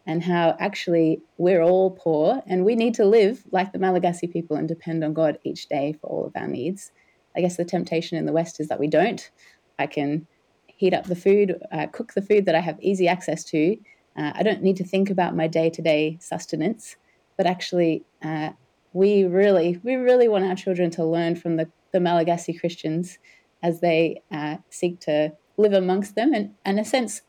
and 0.06 0.22
how 0.22 0.56
actually 0.58 1.20
we're 1.38 1.62
all 1.62 1.90
poor 1.90 2.42
and 2.46 2.64
we 2.64 2.74
need 2.74 2.94
to 2.94 3.04
live 3.04 3.44
like 3.52 3.72
the 3.72 3.78
Malagasy 3.78 4.26
people 4.26 4.56
and 4.56 4.66
depend 4.68 5.04
on 5.04 5.14
God 5.14 5.38
each 5.44 5.68
day 5.68 5.94
for 6.00 6.08
all 6.08 6.26
of 6.26 6.32
our 6.34 6.48
needs. 6.48 6.90
I 7.36 7.40
guess 7.40 7.56
the 7.56 7.64
temptation 7.64 8.18
in 8.18 8.26
the 8.26 8.32
West 8.32 8.60
is 8.60 8.68
that 8.68 8.80
we 8.80 8.88
don't. 8.88 9.30
I 9.78 9.86
can 9.86 10.26
heat 10.66 10.92
up 10.92 11.04
the 11.04 11.16
food, 11.16 11.60
uh, 11.70 11.86
cook 11.86 12.14
the 12.14 12.22
food 12.22 12.46
that 12.46 12.54
I 12.54 12.60
have 12.60 12.78
easy 12.80 13.08
access 13.08 13.44
to. 13.44 13.76
Uh, 14.16 14.32
I 14.34 14.42
don't 14.42 14.62
need 14.62 14.76
to 14.76 14.84
think 14.84 15.08
about 15.10 15.36
my 15.36 15.46
day 15.46 15.70
to 15.70 15.80
day 15.80 16.18
sustenance, 16.20 16.96
but 17.36 17.46
actually, 17.46 18.04
uh, 18.22 18.50
we 18.92 19.24
really, 19.24 19.80
we 19.82 19.94
really 19.94 20.28
want 20.28 20.44
our 20.44 20.54
children 20.54 20.90
to 20.90 21.04
learn 21.04 21.34
from 21.36 21.56
the, 21.56 21.70
the 21.92 22.00
Malagasy 22.00 22.52
Christians 22.52 23.18
as 23.62 23.80
they 23.80 24.22
uh, 24.30 24.56
seek 24.68 25.00
to 25.00 25.32
live 25.56 25.72
amongst 25.72 26.14
them 26.14 26.34
and, 26.34 26.54
in 26.66 26.78
a 26.78 26.84
sense, 26.84 27.22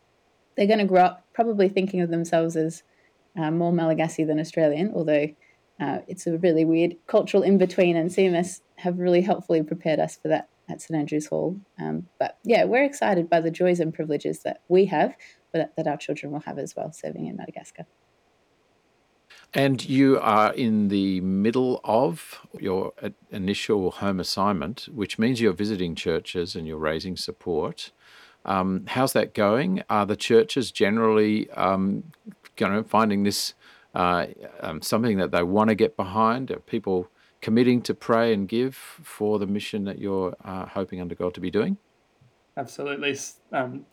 they're 0.55 0.67
going 0.67 0.79
to 0.79 0.85
grow 0.85 1.03
up 1.03 1.22
probably 1.33 1.69
thinking 1.69 2.01
of 2.01 2.09
themselves 2.09 2.55
as 2.55 2.83
uh, 3.37 3.51
more 3.51 3.71
Malagasy 3.71 4.23
than 4.23 4.39
Australian, 4.39 4.91
although 4.93 5.27
uh, 5.79 5.99
it's 6.07 6.27
a 6.27 6.37
really 6.37 6.65
weird 6.65 6.95
cultural 7.07 7.43
in 7.43 7.57
between, 7.57 7.95
and 7.95 8.09
CMS 8.09 8.61
have 8.75 8.99
really 8.99 9.21
helpfully 9.21 9.63
prepared 9.63 9.99
us 9.99 10.17
for 10.17 10.27
that 10.27 10.49
at 10.69 10.81
St 10.81 10.97
Andrews 10.97 11.27
Hall. 11.27 11.59
Um, 11.79 12.07
but 12.19 12.37
yeah, 12.43 12.63
we're 12.65 12.83
excited 12.83 13.29
by 13.29 13.41
the 13.41 13.51
joys 13.51 13.79
and 13.79 13.93
privileges 13.93 14.43
that 14.43 14.61
we 14.67 14.85
have, 14.85 15.15
but 15.51 15.73
that 15.75 15.87
our 15.87 15.97
children 15.97 16.31
will 16.31 16.41
have 16.41 16.57
as 16.57 16.75
well, 16.75 16.91
serving 16.91 17.25
in 17.25 17.35
Madagascar. 17.35 17.85
And 19.53 19.87
you 19.87 20.19
are 20.19 20.51
in 20.53 20.87
the 20.87 21.21
middle 21.21 21.79
of 21.83 22.41
your 22.59 22.93
initial 23.29 23.91
home 23.91 24.19
assignment, 24.19 24.87
which 24.91 25.19
means 25.19 25.41
you're 25.41 25.53
visiting 25.53 25.93
churches 25.95 26.55
and 26.55 26.65
you're 26.65 26.77
raising 26.77 27.15
support. 27.15 27.91
Um, 28.45 28.85
how's 28.87 29.13
that 29.13 29.33
going? 29.33 29.83
Are 29.89 30.05
the 30.05 30.15
churches 30.15 30.71
generally, 30.71 31.49
um, 31.51 32.03
you 32.59 32.67
know, 32.67 32.83
finding 32.83 33.23
this 33.23 33.53
uh, 33.95 34.27
um, 34.59 34.81
something 34.81 35.17
that 35.17 35.31
they 35.31 35.43
want 35.43 35.69
to 35.69 35.75
get 35.75 35.95
behind? 35.95 36.51
Are 36.51 36.59
people 36.59 37.07
committing 37.41 37.81
to 37.81 37.93
pray 37.93 38.33
and 38.33 38.47
give 38.47 38.75
for 38.75 39.39
the 39.39 39.45
mission 39.47 39.83
that 39.85 39.99
you're 39.99 40.35
uh, 40.43 40.65
hoping 40.65 41.01
under 41.01 41.15
God 41.15 41.33
to 41.35 41.41
be 41.41 41.51
doing? 41.51 41.77
Absolutely. 42.55 43.17
Um, 43.51 43.85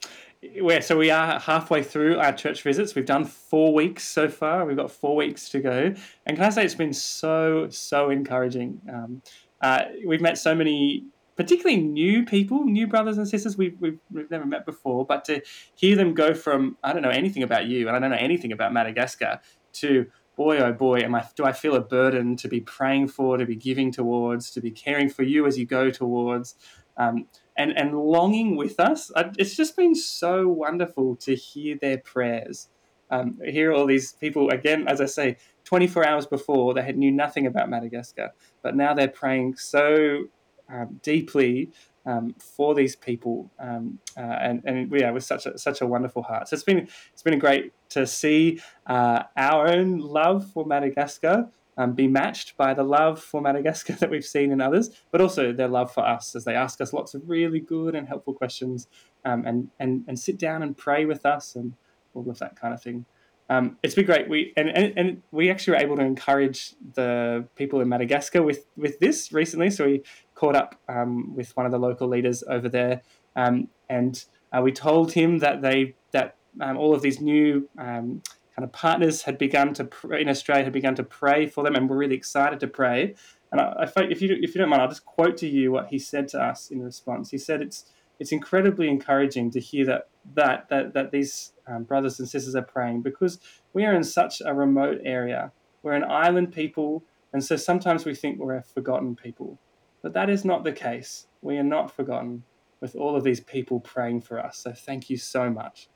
so 0.80 0.96
we 0.96 1.10
are 1.10 1.40
halfway 1.40 1.82
through 1.82 2.18
our 2.18 2.32
church 2.32 2.62
visits. 2.62 2.94
We've 2.94 3.06
done 3.06 3.24
four 3.24 3.72
weeks 3.72 4.04
so 4.04 4.28
far. 4.28 4.66
We've 4.66 4.76
got 4.76 4.90
four 4.90 5.16
weeks 5.16 5.48
to 5.50 5.60
go, 5.60 5.94
and 6.26 6.36
can 6.36 6.44
I 6.44 6.50
say 6.50 6.64
it's 6.64 6.74
been 6.74 6.92
so 6.92 7.68
so 7.70 8.10
encouraging. 8.10 8.80
Um, 8.92 9.22
uh, 9.62 9.84
we've 10.06 10.20
met 10.20 10.38
so 10.38 10.54
many 10.54 11.04
particularly 11.36 11.80
new 11.80 12.24
people, 12.24 12.64
new 12.64 12.86
brothers 12.86 13.18
and 13.18 13.28
sisters 13.28 13.56
we've, 13.56 13.76
we've, 13.80 13.98
never 14.30 14.46
met 14.46 14.66
before, 14.66 15.04
but 15.04 15.24
to 15.24 15.40
hear 15.74 15.96
them 15.96 16.14
go 16.14 16.34
from, 16.34 16.76
I 16.82 16.92
don't 16.92 17.02
know 17.02 17.08
anything 17.10 17.42
about 17.42 17.66
you 17.66 17.88
and 17.88 17.96
I 17.96 18.00
don't 18.00 18.10
know 18.10 18.16
anything 18.16 18.52
about 18.52 18.72
Madagascar 18.72 19.40
to, 19.74 20.06
boy, 20.36 20.58
oh 20.58 20.72
boy, 20.72 20.98
am 21.00 21.14
I, 21.14 21.26
do 21.34 21.44
I 21.44 21.52
feel 21.52 21.74
a 21.74 21.80
burden 21.80 22.36
to 22.36 22.48
be 22.48 22.60
praying 22.60 23.08
for, 23.08 23.36
to 23.36 23.46
be 23.46 23.56
giving 23.56 23.90
towards, 23.90 24.50
to 24.52 24.60
be 24.60 24.70
caring 24.70 25.08
for 25.08 25.22
you 25.22 25.46
as 25.46 25.58
you 25.58 25.66
go 25.66 25.90
towards, 25.90 26.56
um, 26.96 27.26
and, 27.56 27.76
and 27.76 27.98
longing 27.98 28.56
with 28.56 28.78
us. 28.80 29.10
It's 29.38 29.56
just 29.56 29.76
been 29.76 29.94
so 29.94 30.48
wonderful 30.48 31.16
to 31.16 31.34
hear 31.34 31.76
their 31.80 31.98
prayers. 31.98 32.68
Um, 33.10 33.38
hear 33.44 33.72
all 33.72 33.86
these 33.86 34.12
people, 34.12 34.50
again, 34.50 34.86
as 34.86 35.00
I 35.00 35.06
say, 35.06 35.36
24 35.64 36.06
hours 36.06 36.26
before, 36.26 36.74
they 36.74 36.82
had 36.82 36.96
knew 36.96 37.10
nothing 37.10 37.46
about 37.46 37.68
Madagascar, 37.68 38.32
but 38.62 38.76
now 38.76 38.94
they're 38.94 39.08
praying 39.08 39.56
so 39.56 40.28
um, 40.72 41.00
deeply 41.02 41.70
um, 42.06 42.34
for 42.38 42.74
these 42.74 42.96
people, 42.96 43.50
um, 43.58 43.98
uh, 44.16 44.20
and 44.20 44.62
and 44.64 44.90
yeah, 44.92 45.10
with 45.10 45.24
such 45.24 45.46
a 45.46 45.58
such 45.58 45.80
a 45.80 45.86
wonderful 45.86 46.22
heart. 46.22 46.48
So 46.48 46.54
it's 46.54 46.64
been 46.64 46.88
it's 47.12 47.22
been 47.22 47.38
great 47.38 47.72
to 47.90 48.06
see 48.06 48.60
uh, 48.86 49.24
our 49.36 49.68
own 49.68 49.98
love 49.98 50.50
for 50.52 50.64
Madagascar 50.64 51.48
um, 51.80 51.92
be 51.94 52.06
matched 52.06 52.58
by 52.58 52.74
the 52.74 52.82
love 52.82 53.22
for 53.22 53.40
Madagascar 53.40 53.92
that 54.00 54.10
we've 54.10 54.24
seen 54.24 54.52
in 54.52 54.60
others, 54.60 54.90
but 55.10 55.20
also 55.20 55.52
their 55.52 55.68
love 55.68 55.92
for 55.92 56.06
us 56.06 56.34
as 56.36 56.44
they 56.44 56.54
ask 56.54 56.80
us 56.80 56.92
lots 56.92 57.14
of 57.14 57.28
really 57.28 57.60
good 57.60 57.94
and 57.94 58.06
helpful 58.06 58.34
questions 58.34 58.86
um, 59.24 59.44
and, 59.46 59.70
and, 59.78 60.04
and 60.06 60.18
sit 60.18 60.38
down 60.38 60.62
and 60.62 60.76
pray 60.76 61.06
with 61.06 61.24
us 61.24 61.56
and 61.56 61.74
all 62.14 62.28
of 62.28 62.38
that 62.38 62.54
kind 62.54 62.74
of 62.74 62.82
thing. 62.82 63.06
Um, 63.50 63.78
it's 63.82 63.96
been 63.96 64.06
great. 64.06 64.28
We 64.28 64.52
and, 64.56 64.68
and, 64.70 64.96
and 64.96 65.22
we 65.32 65.50
actually 65.50 65.72
were 65.72 65.82
able 65.82 65.96
to 65.96 66.04
encourage 66.04 66.74
the 66.94 67.44
people 67.56 67.80
in 67.80 67.88
Madagascar 67.88 68.44
with 68.44 68.66
with 68.76 69.00
this 69.00 69.32
recently. 69.32 69.70
So 69.70 69.86
we 69.86 70.04
caught 70.36 70.54
up 70.54 70.76
um, 70.88 71.34
with 71.34 71.54
one 71.56 71.66
of 71.66 71.72
the 71.72 71.78
local 71.78 72.06
leaders 72.06 72.44
over 72.48 72.68
there, 72.68 73.02
um, 73.34 73.68
and 73.88 74.24
uh, 74.52 74.62
we 74.62 74.70
told 74.70 75.12
him 75.12 75.38
that 75.38 75.62
they 75.62 75.96
that 76.12 76.36
um, 76.60 76.76
all 76.76 76.94
of 76.94 77.02
these 77.02 77.20
new 77.20 77.68
um, 77.76 78.22
kind 78.54 78.64
of 78.64 78.70
partners 78.70 79.22
had 79.22 79.36
begun 79.36 79.74
to 79.74 79.84
pray, 79.84 80.22
in 80.22 80.28
Australia 80.28 80.62
had 80.62 80.72
begun 80.72 80.94
to 80.94 81.02
pray 81.02 81.48
for 81.48 81.64
them, 81.64 81.74
and 81.74 81.90
we're 81.90 81.96
really 81.96 82.16
excited 82.16 82.60
to 82.60 82.68
pray. 82.68 83.16
And 83.50 83.60
I, 83.60 83.90
I, 83.96 84.02
if 84.04 84.22
you 84.22 84.38
if 84.40 84.54
you 84.54 84.60
don't 84.60 84.70
mind, 84.70 84.82
I'll 84.82 84.88
just 84.88 85.04
quote 85.04 85.36
to 85.38 85.48
you 85.48 85.72
what 85.72 85.88
he 85.88 85.98
said 85.98 86.28
to 86.28 86.40
us 86.40 86.70
in 86.70 86.84
response. 86.84 87.32
He 87.32 87.38
said, 87.38 87.62
"It's 87.62 87.86
it's 88.20 88.32
incredibly 88.32 88.88
encouraging 88.88 89.50
to 89.50 89.58
hear 89.58 89.86
that 89.86 90.08
that 90.34 90.68
that 90.68 90.92
that 90.92 91.10
these 91.10 91.52
um, 91.66 91.84
brothers 91.84 92.20
and 92.20 92.28
sisters 92.28 92.54
are 92.54 92.62
praying 92.62 93.02
because 93.02 93.40
we 93.72 93.84
are 93.84 93.94
in 93.94 94.04
such 94.04 94.40
a 94.44 94.54
remote 94.54 95.00
area. 95.04 95.50
We're 95.82 95.94
an 95.94 96.04
island 96.04 96.52
people, 96.52 97.02
and 97.32 97.42
so 97.42 97.56
sometimes 97.56 98.04
we 98.04 98.14
think 98.14 98.38
we're 98.38 98.56
a 98.56 98.62
forgotten 98.62 99.16
people, 99.16 99.58
but 100.02 100.12
that 100.12 100.28
is 100.28 100.44
not 100.44 100.62
the 100.62 100.72
case. 100.72 101.26
We 101.40 101.56
are 101.56 101.64
not 101.64 101.90
forgotten 101.90 102.44
with 102.80 102.94
all 102.94 103.16
of 103.16 103.24
these 103.24 103.40
people 103.40 103.80
praying 103.80 104.20
for 104.20 104.38
us. 104.38 104.58
So 104.58 104.72
thank 104.72 105.08
you 105.08 105.16
so 105.16 105.50
much." 105.50 105.88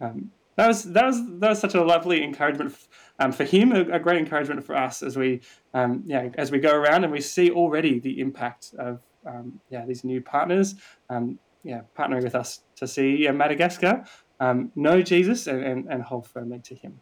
Um, 0.00 0.32
that 0.56 0.68
was 0.68 0.84
that 0.84 1.04
was 1.04 1.20
that 1.40 1.50
was 1.50 1.58
such 1.58 1.74
a 1.74 1.84
lovely 1.84 2.22
encouragement 2.22 2.74
um, 3.18 3.32
for 3.32 3.44
him, 3.44 3.72
a, 3.72 3.80
a, 3.96 3.98
great 3.98 4.18
encouragement 4.18 4.64
for 4.64 4.76
us 4.76 5.02
as 5.02 5.16
we 5.16 5.40
um, 5.74 6.04
yeah 6.06 6.30
as 6.38 6.50
we 6.50 6.58
go 6.58 6.74
around 6.74 7.04
and 7.04 7.12
we 7.12 7.20
see 7.20 7.50
already 7.50 7.98
the 7.98 8.20
impact 8.20 8.72
of 8.78 9.02
um, 9.26 9.60
yeah 9.70 9.84
these 9.86 10.04
new 10.04 10.20
partners 10.20 10.74
um, 11.10 11.38
yeah 11.62 11.82
partnering 11.96 12.22
with 12.22 12.34
us 12.34 12.60
to 12.76 12.86
see 12.86 13.28
Madagascar 13.32 14.04
um, 14.40 14.72
know 14.74 15.02
Jesus 15.02 15.46
and, 15.46 15.62
and, 15.62 15.86
and 15.88 16.02
hold 16.02 16.26
firmly 16.26 16.60
to 16.64 16.74
Him. 16.74 17.00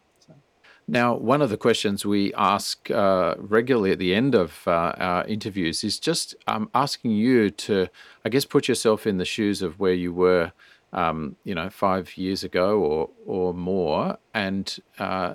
Now, 0.87 1.15
one 1.15 1.41
of 1.41 1.49
the 1.49 1.57
questions 1.57 2.05
we 2.05 2.33
ask 2.33 2.91
uh, 2.91 3.35
regularly 3.37 3.91
at 3.91 3.99
the 3.99 4.13
end 4.13 4.35
of 4.35 4.67
uh, 4.67 4.91
our 4.97 5.25
interviews 5.25 5.81
is 5.83 5.97
just 5.97 6.35
um, 6.45 6.69
asking 6.75 7.11
you 7.11 7.49
to, 7.51 7.87
I 8.25 8.29
guess, 8.29 8.43
put 8.43 8.67
yourself 8.67 9.07
in 9.07 9.17
the 9.17 9.23
shoes 9.25 9.61
of 9.61 9.79
where 9.79 9.93
you 9.93 10.11
were 10.11 10.51
um, 10.91 11.37
you 11.43 11.55
know, 11.55 11.69
five 11.69 12.17
years 12.17 12.43
ago 12.43 12.79
or 12.79 13.09
or 13.25 13.53
more, 13.53 14.17
and 14.33 14.77
uh, 14.99 15.33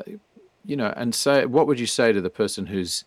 you 0.65 0.77
know, 0.77 0.93
and 0.97 1.15
say, 1.15 1.47
what 1.47 1.67
would 1.67 1.81
you 1.81 1.87
say 1.87 2.13
to 2.13 2.21
the 2.21 2.31
person 2.31 2.67
who's 2.67 3.05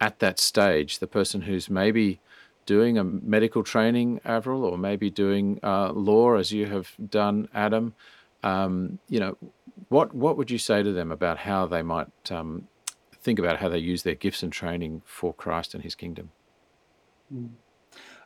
at 0.00 0.18
that 0.18 0.38
stage, 0.38 0.98
the 0.98 1.06
person 1.06 1.42
who's 1.42 1.70
maybe 1.70 2.20
doing 2.66 2.98
a 2.98 3.04
medical 3.04 3.62
training, 3.62 4.20
Avril, 4.24 4.64
or 4.64 4.78
maybe 4.78 5.10
doing 5.10 5.60
uh, 5.62 5.92
law 5.92 6.34
as 6.36 6.52
you 6.52 6.66
have 6.66 6.92
done, 7.08 7.48
Adam? 7.54 7.94
Um, 8.42 8.98
you 9.08 9.20
know, 9.20 9.36
what 9.88 10.14
what 10.14 10.36
would 10.36 10.50
you 10.50 10.58
say 10.58 10.82
to 10.82 10.92
them 10.92 11.10
about 11.10 11.38
how 11.38 11.66
they 11.66 11.82
might 11.82 12.30
um, 12.30 12.68
think 13.20 13.38
about 13.38 13.58
how 13.58 13.68
they 13.68 13.78
use 13.78 14.02
their 14.02 14.14
gifts 14.14 14.42
and 14.42 14.52
training 14.52 15.02
for 15.04 15.32
Christ 15.32 15.74
and 15.74 15.82
His 15.82 15.94
kingdom? 15.94 16.30
Hmm. 17.30 17.46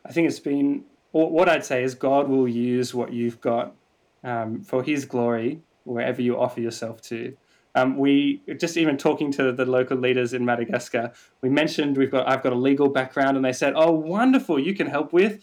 I 0.05 0.13
think 0.13 0.29
it's 0.29 0.41
been 0.41 0.85
what 1.13 1.49
I'd 1.49 1.65
say 1.65 1.83
is 1.83 1.95
God 1.95 2.29
will 2.29 2.49
use 2.49 2.95
what 2.95 3.13
you've 3.13 3.41
got 3.41 3.75
um, 4.23 4.63
for 4.63 4.83
His 4.83 5.05
glory 5.05 5.61
wherever 5.85 6.21
you 6.21 6.39
offer 6.39 6.61
yourself 6.61 7.01
to. 7.01 7.37
Um, 7.79 7.97
we 7.97 8.43
just 8.59 8.77
even 8.77 8.97
talking 8.97 9.31
to 9.33 9.53
the 9.53 9.65
local 9.65 9.97
leaders 9.97 10.33
in 10.33 10.45
Madagascar, 10.45 11.13
we 11.43 11.49
mentioned 11.49 11.97
we've 11.97 12.11
got 12.11 12.29
I've 12.29 12.43
got 12.43 12.53
a 12.53 12.57
legal 12.57 12.89
background, 12.89 13.37
and 13.37 13.45
they 13.45 13.53
said, 13.53 13.75
"Oh, 13.77 13.93
wonderful! 13.93 14.59
You 14.59 14.75
can 14.75 14.89
help 14.89 15.13
with 15.13 15.41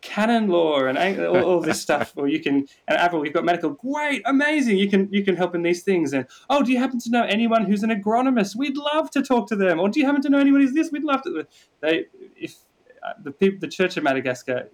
canon 0.00 0.48
law 0.48 0.84
and 0.84 0.98
all, 1.20 1.44
all 1.44 1.60
this 1.60 1.80
stuff, 1.86 2.12
or 2.16 2.28
you 2.28 2.40
can." 2.40 2.66
And 2.88 2.98
Avril, 2.98 3.20
we've 3.20 3.32
got 3.32 3.44
medical. 3.44 3.70
Great, 3.70 4.22
amazing! 4.24 4.78
You 4.78 4.88
can 4.88 5.08
you 5.12 5.24
can 5.24 5.36
help 5.36 5.54
in 5.54 5.62
these 5.62 5.82
things. 5.82 6.12
And 6.12 6.26
oh, 6.48 6.62
do 6.62 6.72
you 6.72 6.78
happen 6.78 6.98
to 7.00 7.10
know 7.10 7.24
anyone 7.24 7.64
who's 7.64 7.82
an 7.82 7.90
agronomist? 7.90 8.56
We'd 8.56 8.76
love 8.76 9.10
to 9.10 9.22
talk 9.22 9.48
to 9.48 9.56
them. 9.56 9.78
Or 9.78 9.88
do 9.88 10.00
you 10.00 10.06
happen 10.06 10.22
to 10.22 10.30
know 10.30 10.38
anyone 10.38 10.62
who's 10.62 10.74
this? 10.74 10.90
We'd 10.90 11.04
love 11.04 11.22
to. 11.22 11.46
They 11.80 12.06
if 12.36 12.56
uh, 13.04 13.12
the 13.22 13.30
people, 13.30 13.58
the 13.60 13.68
Church 13.68 13.96
of 13.96 14.04
Madagascar 14.04 14.70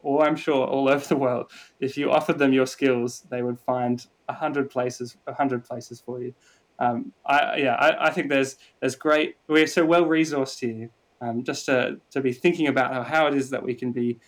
or 0.00 0.26
I'm 0.26 0.36
sure 0.36 0.66
all 0.66 0.88
over 0.88 1.04
the 1.06 1.16
world, 1.16 1.50
if 1.80 1.96
you 1.96 2.10
offered 2.10 2.38
them 2.38 2.52
your 2.52 2.66
skills, 2.66 3.26
they 3.30 3.42
would 3.42 3.58
find 3.58 4.06
a 4.28 4.34
hundred 4.34 4.70
places, 4.70 5.16
a 5.26 5.34
hundred 5.34 5.64
places 5.64 6.00
for 6.00 6.22
you. 6.22 6.34
Um, 6.78 7.12
I, 7.26 7.56
yeah, 7.56 7.74
I, 7.74 8.06
I, 8.06 8.10
think 8.10 8.28
there's 8.28 8.56
there's 8.80 8.94
great. 8.94 9.36
We're 9.48 9.66
so 9.66 9.84
well 9.84 10.04
resourced 10.04 10.60
here, 10.60 10.90
um, 11.20 11.42
just 11.42 11.66
to 11.66 12.00
to 12.10 12.20
be 12.20 12.32
thinking 12.32 12.68
about 12.68 12.92
how, 12.92 13.02
how 13.02 13.26
it 13.26 13.34
is 13.34 13.50
that 13.50 13.64
we 13.64 13.74
can 13.74 13.90
be 13.90 14.20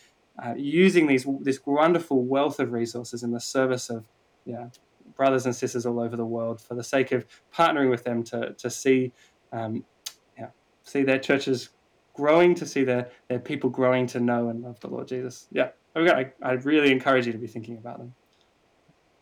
uh, 0.43 0.55
using 0.57 1.07
these 1.07 1.27
this 1.41 1.61
wonderful 1.65 2.25
wealth 2.25 2.59
of 2.59 2.73
resources 2.73 3.23
in 3.23 3.31
the 3.31 3.41
service 3.41 3.89
of 3.89 4.05
yeah 4.45 4.69
brothers 5.15 5.45
and 5.47 5.55
sisters 5.55 5.87
all 5.87 6.01
over 6.01 6.17
the 6.17 6.25
world 6.25 6.61
for 6.61 6.75
the 6.75 6.85
sake 6.85 7.13
of 7.13 7.25
partnering 7.55 7.91
with 7.91 8.05
them 8.05 8.23
to 8.25 8.55
to 8.55 8.69
see 8.69 9.13
um, 9.53 9.85
yeah 10.37 10.49
see 10.83 11.03
their 11.03 11.19
churches 11.19 11.71
growing 12.15 12.55
to 12.57 12.67
see 12.67 12.85
their, 12.85 13.11
their 13.29 13.39
people 13.39 13.71
growing 13.71 14.07
to 14.09 14.21
know 14.21 14.49
and 14.49 14.63
love 14.63 14.81
the 14.81 14.89
Lord 14.89 15.09
Jesus. 15.09 15.47
Yeah, 15.51 15.71
I, 15.95 16.31
I 16.43 16.53
really 16.53 16.93
encourage 16.93 17.27
you 17.27 17.33
to 17.33 17.39
be 17.39 17.47
thinking 17.47 17.77
about 17.77 17.99
them. 17.99 18.15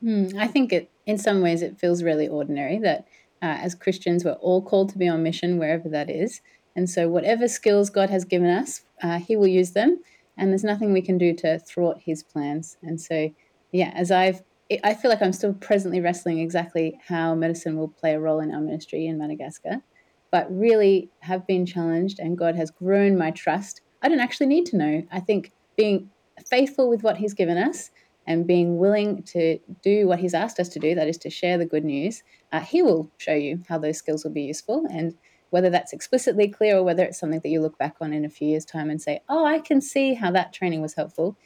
Hmm, 0.00 0.38
I 0.38 0.46
think 0.46 0.72
it, 0.72 0.90
in 1.06 1.18
some 1.18 1.40
ways, 1.40 1.62
it 1.62 1.78
feels 1.78 2.02
really 2.02 2.28
ordinary 2.28 2.78
that 2.78 3.06
uh, 3.42 3.58
as 3.60 3.74
Christians, 3.74 4.24
we're 4.24 4.32
all 4.32 4.62
called 4.62 4.90
to 4.90 4.98
be 4.98 5.08
on 5.08 5.22
mission 5.22 5.58
wherever 5.58 5.88
that 5.88 6.10
is. 6.10 6.40
And 6.76 6.88
so, 6.88 7.08
whatever 7.08 7.48
skills 7.48 7.90
God 7.90 8.10
has 8.10 8.24
given 8.24 8.48
us, 8.48 8.82
uh, 9.02 9.18
He 9.18 9.36
will 9.36 9.48
use 9.48 9.72
them. 9.72 10.00
And 10.36 10.50
there's 10.50 10.64
nothing 10.64 10.92
we 10.92 11.02
can 11.02 11.18
do 11.18 11.34
to 11.34 11.58
thwart 11.58 12.02
His 12.04 12.22
plans. 12.22 12.76
And 12.82 13.00
so, 13.00 13.32
yeah, 13.72 13.92
as 13.94 14.10
I've, 14.12 14.42
I 14.84 14.94
feel 14.94 15.10
like 15.10 15.22
I'm 15.22 15.32
still 15.32 15.54
presently 15.54 16.00
wrestling 16.00 16.38
exactly 16.38 17.00
how 17.08 17.34
medicine 17.34 17.76
will 17.76 17.88
play 17.88 18.14
a 18.14 18.20
role 18.20 18.38
in 18.40 18.52
our 18.52 18.60
ministry 18.60 19.06
in 19.06 19.18
Madagascar 19.18 19.82
but 20.30 20.46
really 20.50 21.10
have 21.20 21.46
been 21.46 21.64
challenged 21.64 22.18
and 22.18 22.38
God 22.38 22.54
has 22.56 22.70
grown 22.70 23.16
my 23.16 23.30
trust. 23.30 23.80
I 24.02 24.08
don't 24.08 24.20
actually 24.20 24.46
need 24.46 24.66
to 24.66 24.76
know. 24.76 25.02
I 25.10 25.20
think 25.20 25.52
being 25.76 26.10
faithful 26.46 26.88
with 26.88 27.02
what 27.02 27.16
He's 27.16 27.34
given 27.34 27.58
us 27.58 27.90
and 28.26 28.46
being 28.46 28.78
willing 28.78 29.22
to 29.22 29.58
do 29.82 30.06
what 30.06 30.18
He's 30.18 30.34
asked 30.34 30.60
us 30.60 30.68
to 30.70 30.78
do, 30.78 30.94
that 30.94 31.08
is 31.08 31.18
to 31.18 31.30
share 31.30 31.56
the 31.58 31.64
good 31.64 31.84
news, 31.84 32.22
uh, 32.52 32.60
He 32.60 32.82
will 32.82 33.10
show 33.16 33.34
you 33.34 33.62
how 33.68 33.78
those 33.78 33.98
skills 33.98 34.24
will 34.24 34.32
be 34.32 34.42
useful. 34.42 34.86
And 34.90 35.16
whether 35.50 35.70
that's 35.70 35.92
explicitly 35.94 36.48
clear 36.48 36.76
or 36.76 36.82
whether 36.82 37.04
it's 37.04 37.18
something 37.18 37.40
that 37.40 37.48
you 37.48 37.60
look 37.60 37.78
back 37.78 37.96
on 38.00 38.12
in 38.12 38.24
a 38.24 38.28
few 38.28 38.48
years' 38.48 38.66
time 38.66 38.90
and 38.90 39.00
say, 39.00 39.20
oh, 39.28 39.46
I 39.46 39.60
can 39.60 39.80
see 39.80 40.14
how 40.14 40.30
that 40.32 40.52
training 40.52 40.82
was 40.82 40.94
helpful, 40.94 41.36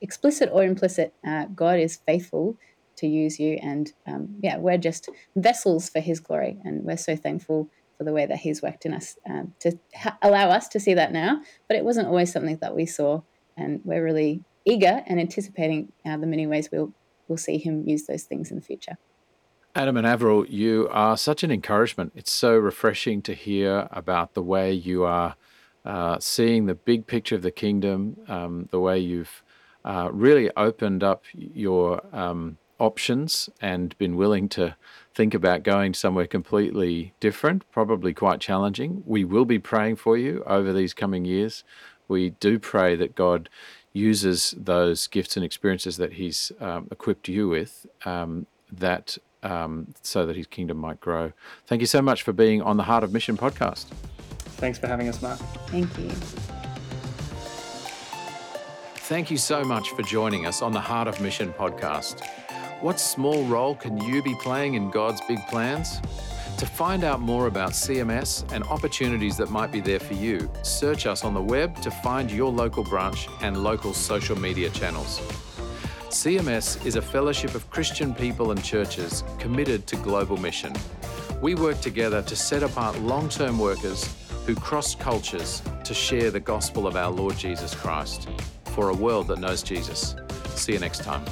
explicit 0.00 0.50
or 0.52 0.62
implicit, 0.62 1.14
uh, 1.26 1.46
God 1.46 1.78
is 1.78 2.00
faithful 2.06 2.58
to 2.96 3.06
use 3.06 3.38
you. 3.38 3.58
And 3.62 3.92
um, 4.06 4.36
yeah, 4.42 4.58
we're 4.58 4.78
just 4.78 5.08
vessels 5.36 5.88
for 5.88 6.00
His 6.00 6.20
glory. 6.20 6.58
And 6.64 6.84
we're 6.84 6.96
so 6.98 7.16
thankful 7.16 7.70
for 7.96 8.04
the 8.04 8.12
way 8.12 8.26
that 8.26 8.38
he's 8.38 8.62
worked 8.62 8.86
in 8.86 8.94
us 8.94 9.16
um, 9.28 9.54
to 9.60 9.78
ha- 9.94 10.18
allow 10.22 10.50
us 10.50 10.68
to 10.68 10.80
see 10.80 10.94
that 10.94 11.12
now. 11.12 11.40
But 11.68 11.76
it 11.76 11.84
wasn't 11.84 12.08
always 12.08 12.32
something 12.32 12.58
that 12.60 12.74
we 12.74 12.86
saw, 12.86 13.22
and 13.56 13.80
we're 13.84 14.04
really 14.04 14.44
eager 14.64 15.02
and 15.06 15.20
anticipating 15.20 15.92
uh, 16.04 16.16
the 16.16 16.26
many 16.26 16.46
ways 16.46 16.68
we'll 16.70 16.92
we'll 17.28 17.38
see 17.38 17.58
him 17.58 17.82
use 17.86 18.06
those 18.06 18.24
things 18.24 18.50
in 18.50 18.56
the 18.56 18.62
future. 18.62 18.98
Adam 19.74 19.96
and 19.96 20.06
Avril, 20.06 20.46
you 20.46 20.88
are 20.90 21.18
such 21.18 21.42
an 21.42 21.50
encouragement. 21.50 22.12
It's 22.14 22.32
so 22.32 22.56
refreshing 22.56 23.20
to 23.22 23.34
hear 23.34 23.88
about 23.90 24.32
the 24.32 24.42
way 24.42 24.72
you 24.72 25.04
are 25.04 25.36
uh, 25.84 26.18
seeing 26.18 26.66
the 26.66 26.74
big 26.74 27.06
picture 27.06 27.34
of 27.34 27.42
the 27.42 27.50
kingdom, 27.50 28.16
um, 28.26 28.68
the 28.70 28.80
way 28.80 28.98
you've 28.98 29.42
uh, 29.84 30.08
really 30.12 30.50
opened 30.56 31.04
up 31.04 31.24
your 31.32 32.00
um, 32.16 32.56
options 32.78 33.48
and 33.60 33.96
been 33.98 34.16
willing 34.16 34.48
to 34.50 34.76
think 35.14 35.32
about 35.34 35.62
going 35.62 35.94
somewhere 35.94 36.26
completely 36.26 37.14
different, 37.20 37.68
probably 37.72 38.12
quite 38.12 38.40
challenging. 38.40 39.02
We 39.06 39.24
will 39.24 39.46
be 39.46 39.58
praying 39.58 39.96
for 39.96 40.16
you 40.16 40.42
over 40.46 40.72
these 40.72 40.92
coming 40.92 41.24
years. 41.24 41.64
We 42.08 42.30
do 42.30 42.58
pray 42.58 42.96
that 42.96 43.14
God 43.14 43.48
uses 43.92 44.54
those 44.58 45.06
gifts 45.06 45.36
and 45.36 45.44
experiences 45.44 45.96
that 45.96 46.14
He's 46.14 46.52
um, 46.60 46.88
equipped 46.90 47.28
you 47.28 47.48
with, 47.48 47.86
um, 48.04 48.46
that 48.70 49.16
um, 49.42 49.94
so 50.02 50.26
that 50.26 50.36
His 50.36 50.46
kingdom 50.46 50.76
might 50.76 51.00
grow. 51.00 51.32
Thank 51.66 51.80
you 51.80 51.86
so 51.86 52.02
much 52.02 52.22
for 52.22 52.32
being 52.32 52.60
on 52.60 52.76
the 52.76 52.82
Heart 52.82 53.04
of 53.04 53.12
Mission 53.12 53.36
podcast. 53.36 53.86
Thanks 54.58 54.78
for 54.78 54.86
having 54.86 55.08
us, 55.08 55.20
Mark. 55.22 55.38
Thank 55.68 55.98
you. 55.98 56.10
Thank 59.08 59.30
you 59.30 59.36
so 59.36 59.62
much 59.64 59.90
for 59.90 60.02
joining 60.02 60.46
us 60.46 60.62
on 60.62 60.72
the 60.72 60.80
Heart 60.80 61.08
of 61.08 61.20
Mission 61.20 61.52
podcast. 61.52 62.26
What 62.86 63.00
small 63.00 63.42
role 63.46 63.74
can 63.74 64.00
you 64.00 64.22
be 64.22 64.36
playing 64.36 64.74
in 64.74 64.92
God's 64.92 65.20
big 65.22 65.44
plans? 65.48 66.00
To 66.58 66.66
find 66.66 67.02
out 67.02 67.18
more 67.18 67.48
about 67.48 67.72
CMS 67.72 68.48
and 68.52 68.62
opportunities 68.62 69.36
that 69.38 69.50
might 69.50 69.72
be 69.72 69.80
there 69.80 69.98
for 69.98 70.14
you, 70.14 70.48
search 70.62 71.04
us 71.04 71.24
on 71.24 71.34
the 71.34 71.42
web 71.42 71.82
to 71.82 71.90
find 71.90 72.30
your 72.30 72.52
local 72.52 72.84
branch 72.84 73.26
and 73.40 73.60
local 73.60 73.92
social 73.92 74.38
media 74.38 74.70
channels. 74.70 75.18
CMS 76.10 76.86
is 76.86 76.94
a 76.94 77.02
fellowship 77.02 77.56
of 77.56 77.68
Christian 77.70 78.14
people 78.14 78.52
and 78.52 78.62
churches 78.62 79.24
committed 79.40 79.88
to 79.88 79.96
global 79.96 80.36
mission. 80.36 80.72
We 81.42 81.56
work 81.56 81.80
together 81.80 82.22
to 82.22 82.36
set 82.36 82.62
apart 82.62 83.00
long 83.00 83.28
term 83.28 83.58
workers 83.58 84.14
who 84.46 84.54
cross 84.54 84.94
cultures 84.94 85.60
to 85.82 85.92
share 85.92 86.30
the 86.30 86.38
gospel 86.38 86.86
of 86.86 86.94
our 86.94 87.10
Lord 87.10 87.36
Jesus 87.36 87.74
Christ 87.74 88.28
for 88.66 88.90
a 88.90 88.94
world 88.94 89.26
that 89.26 89.40
knows 89.40 89.64
Jesus. 89.64 90.14
See 90.54 90.74
you 90.74 90.78
next 90.78 91.02
time. 91.02 91.24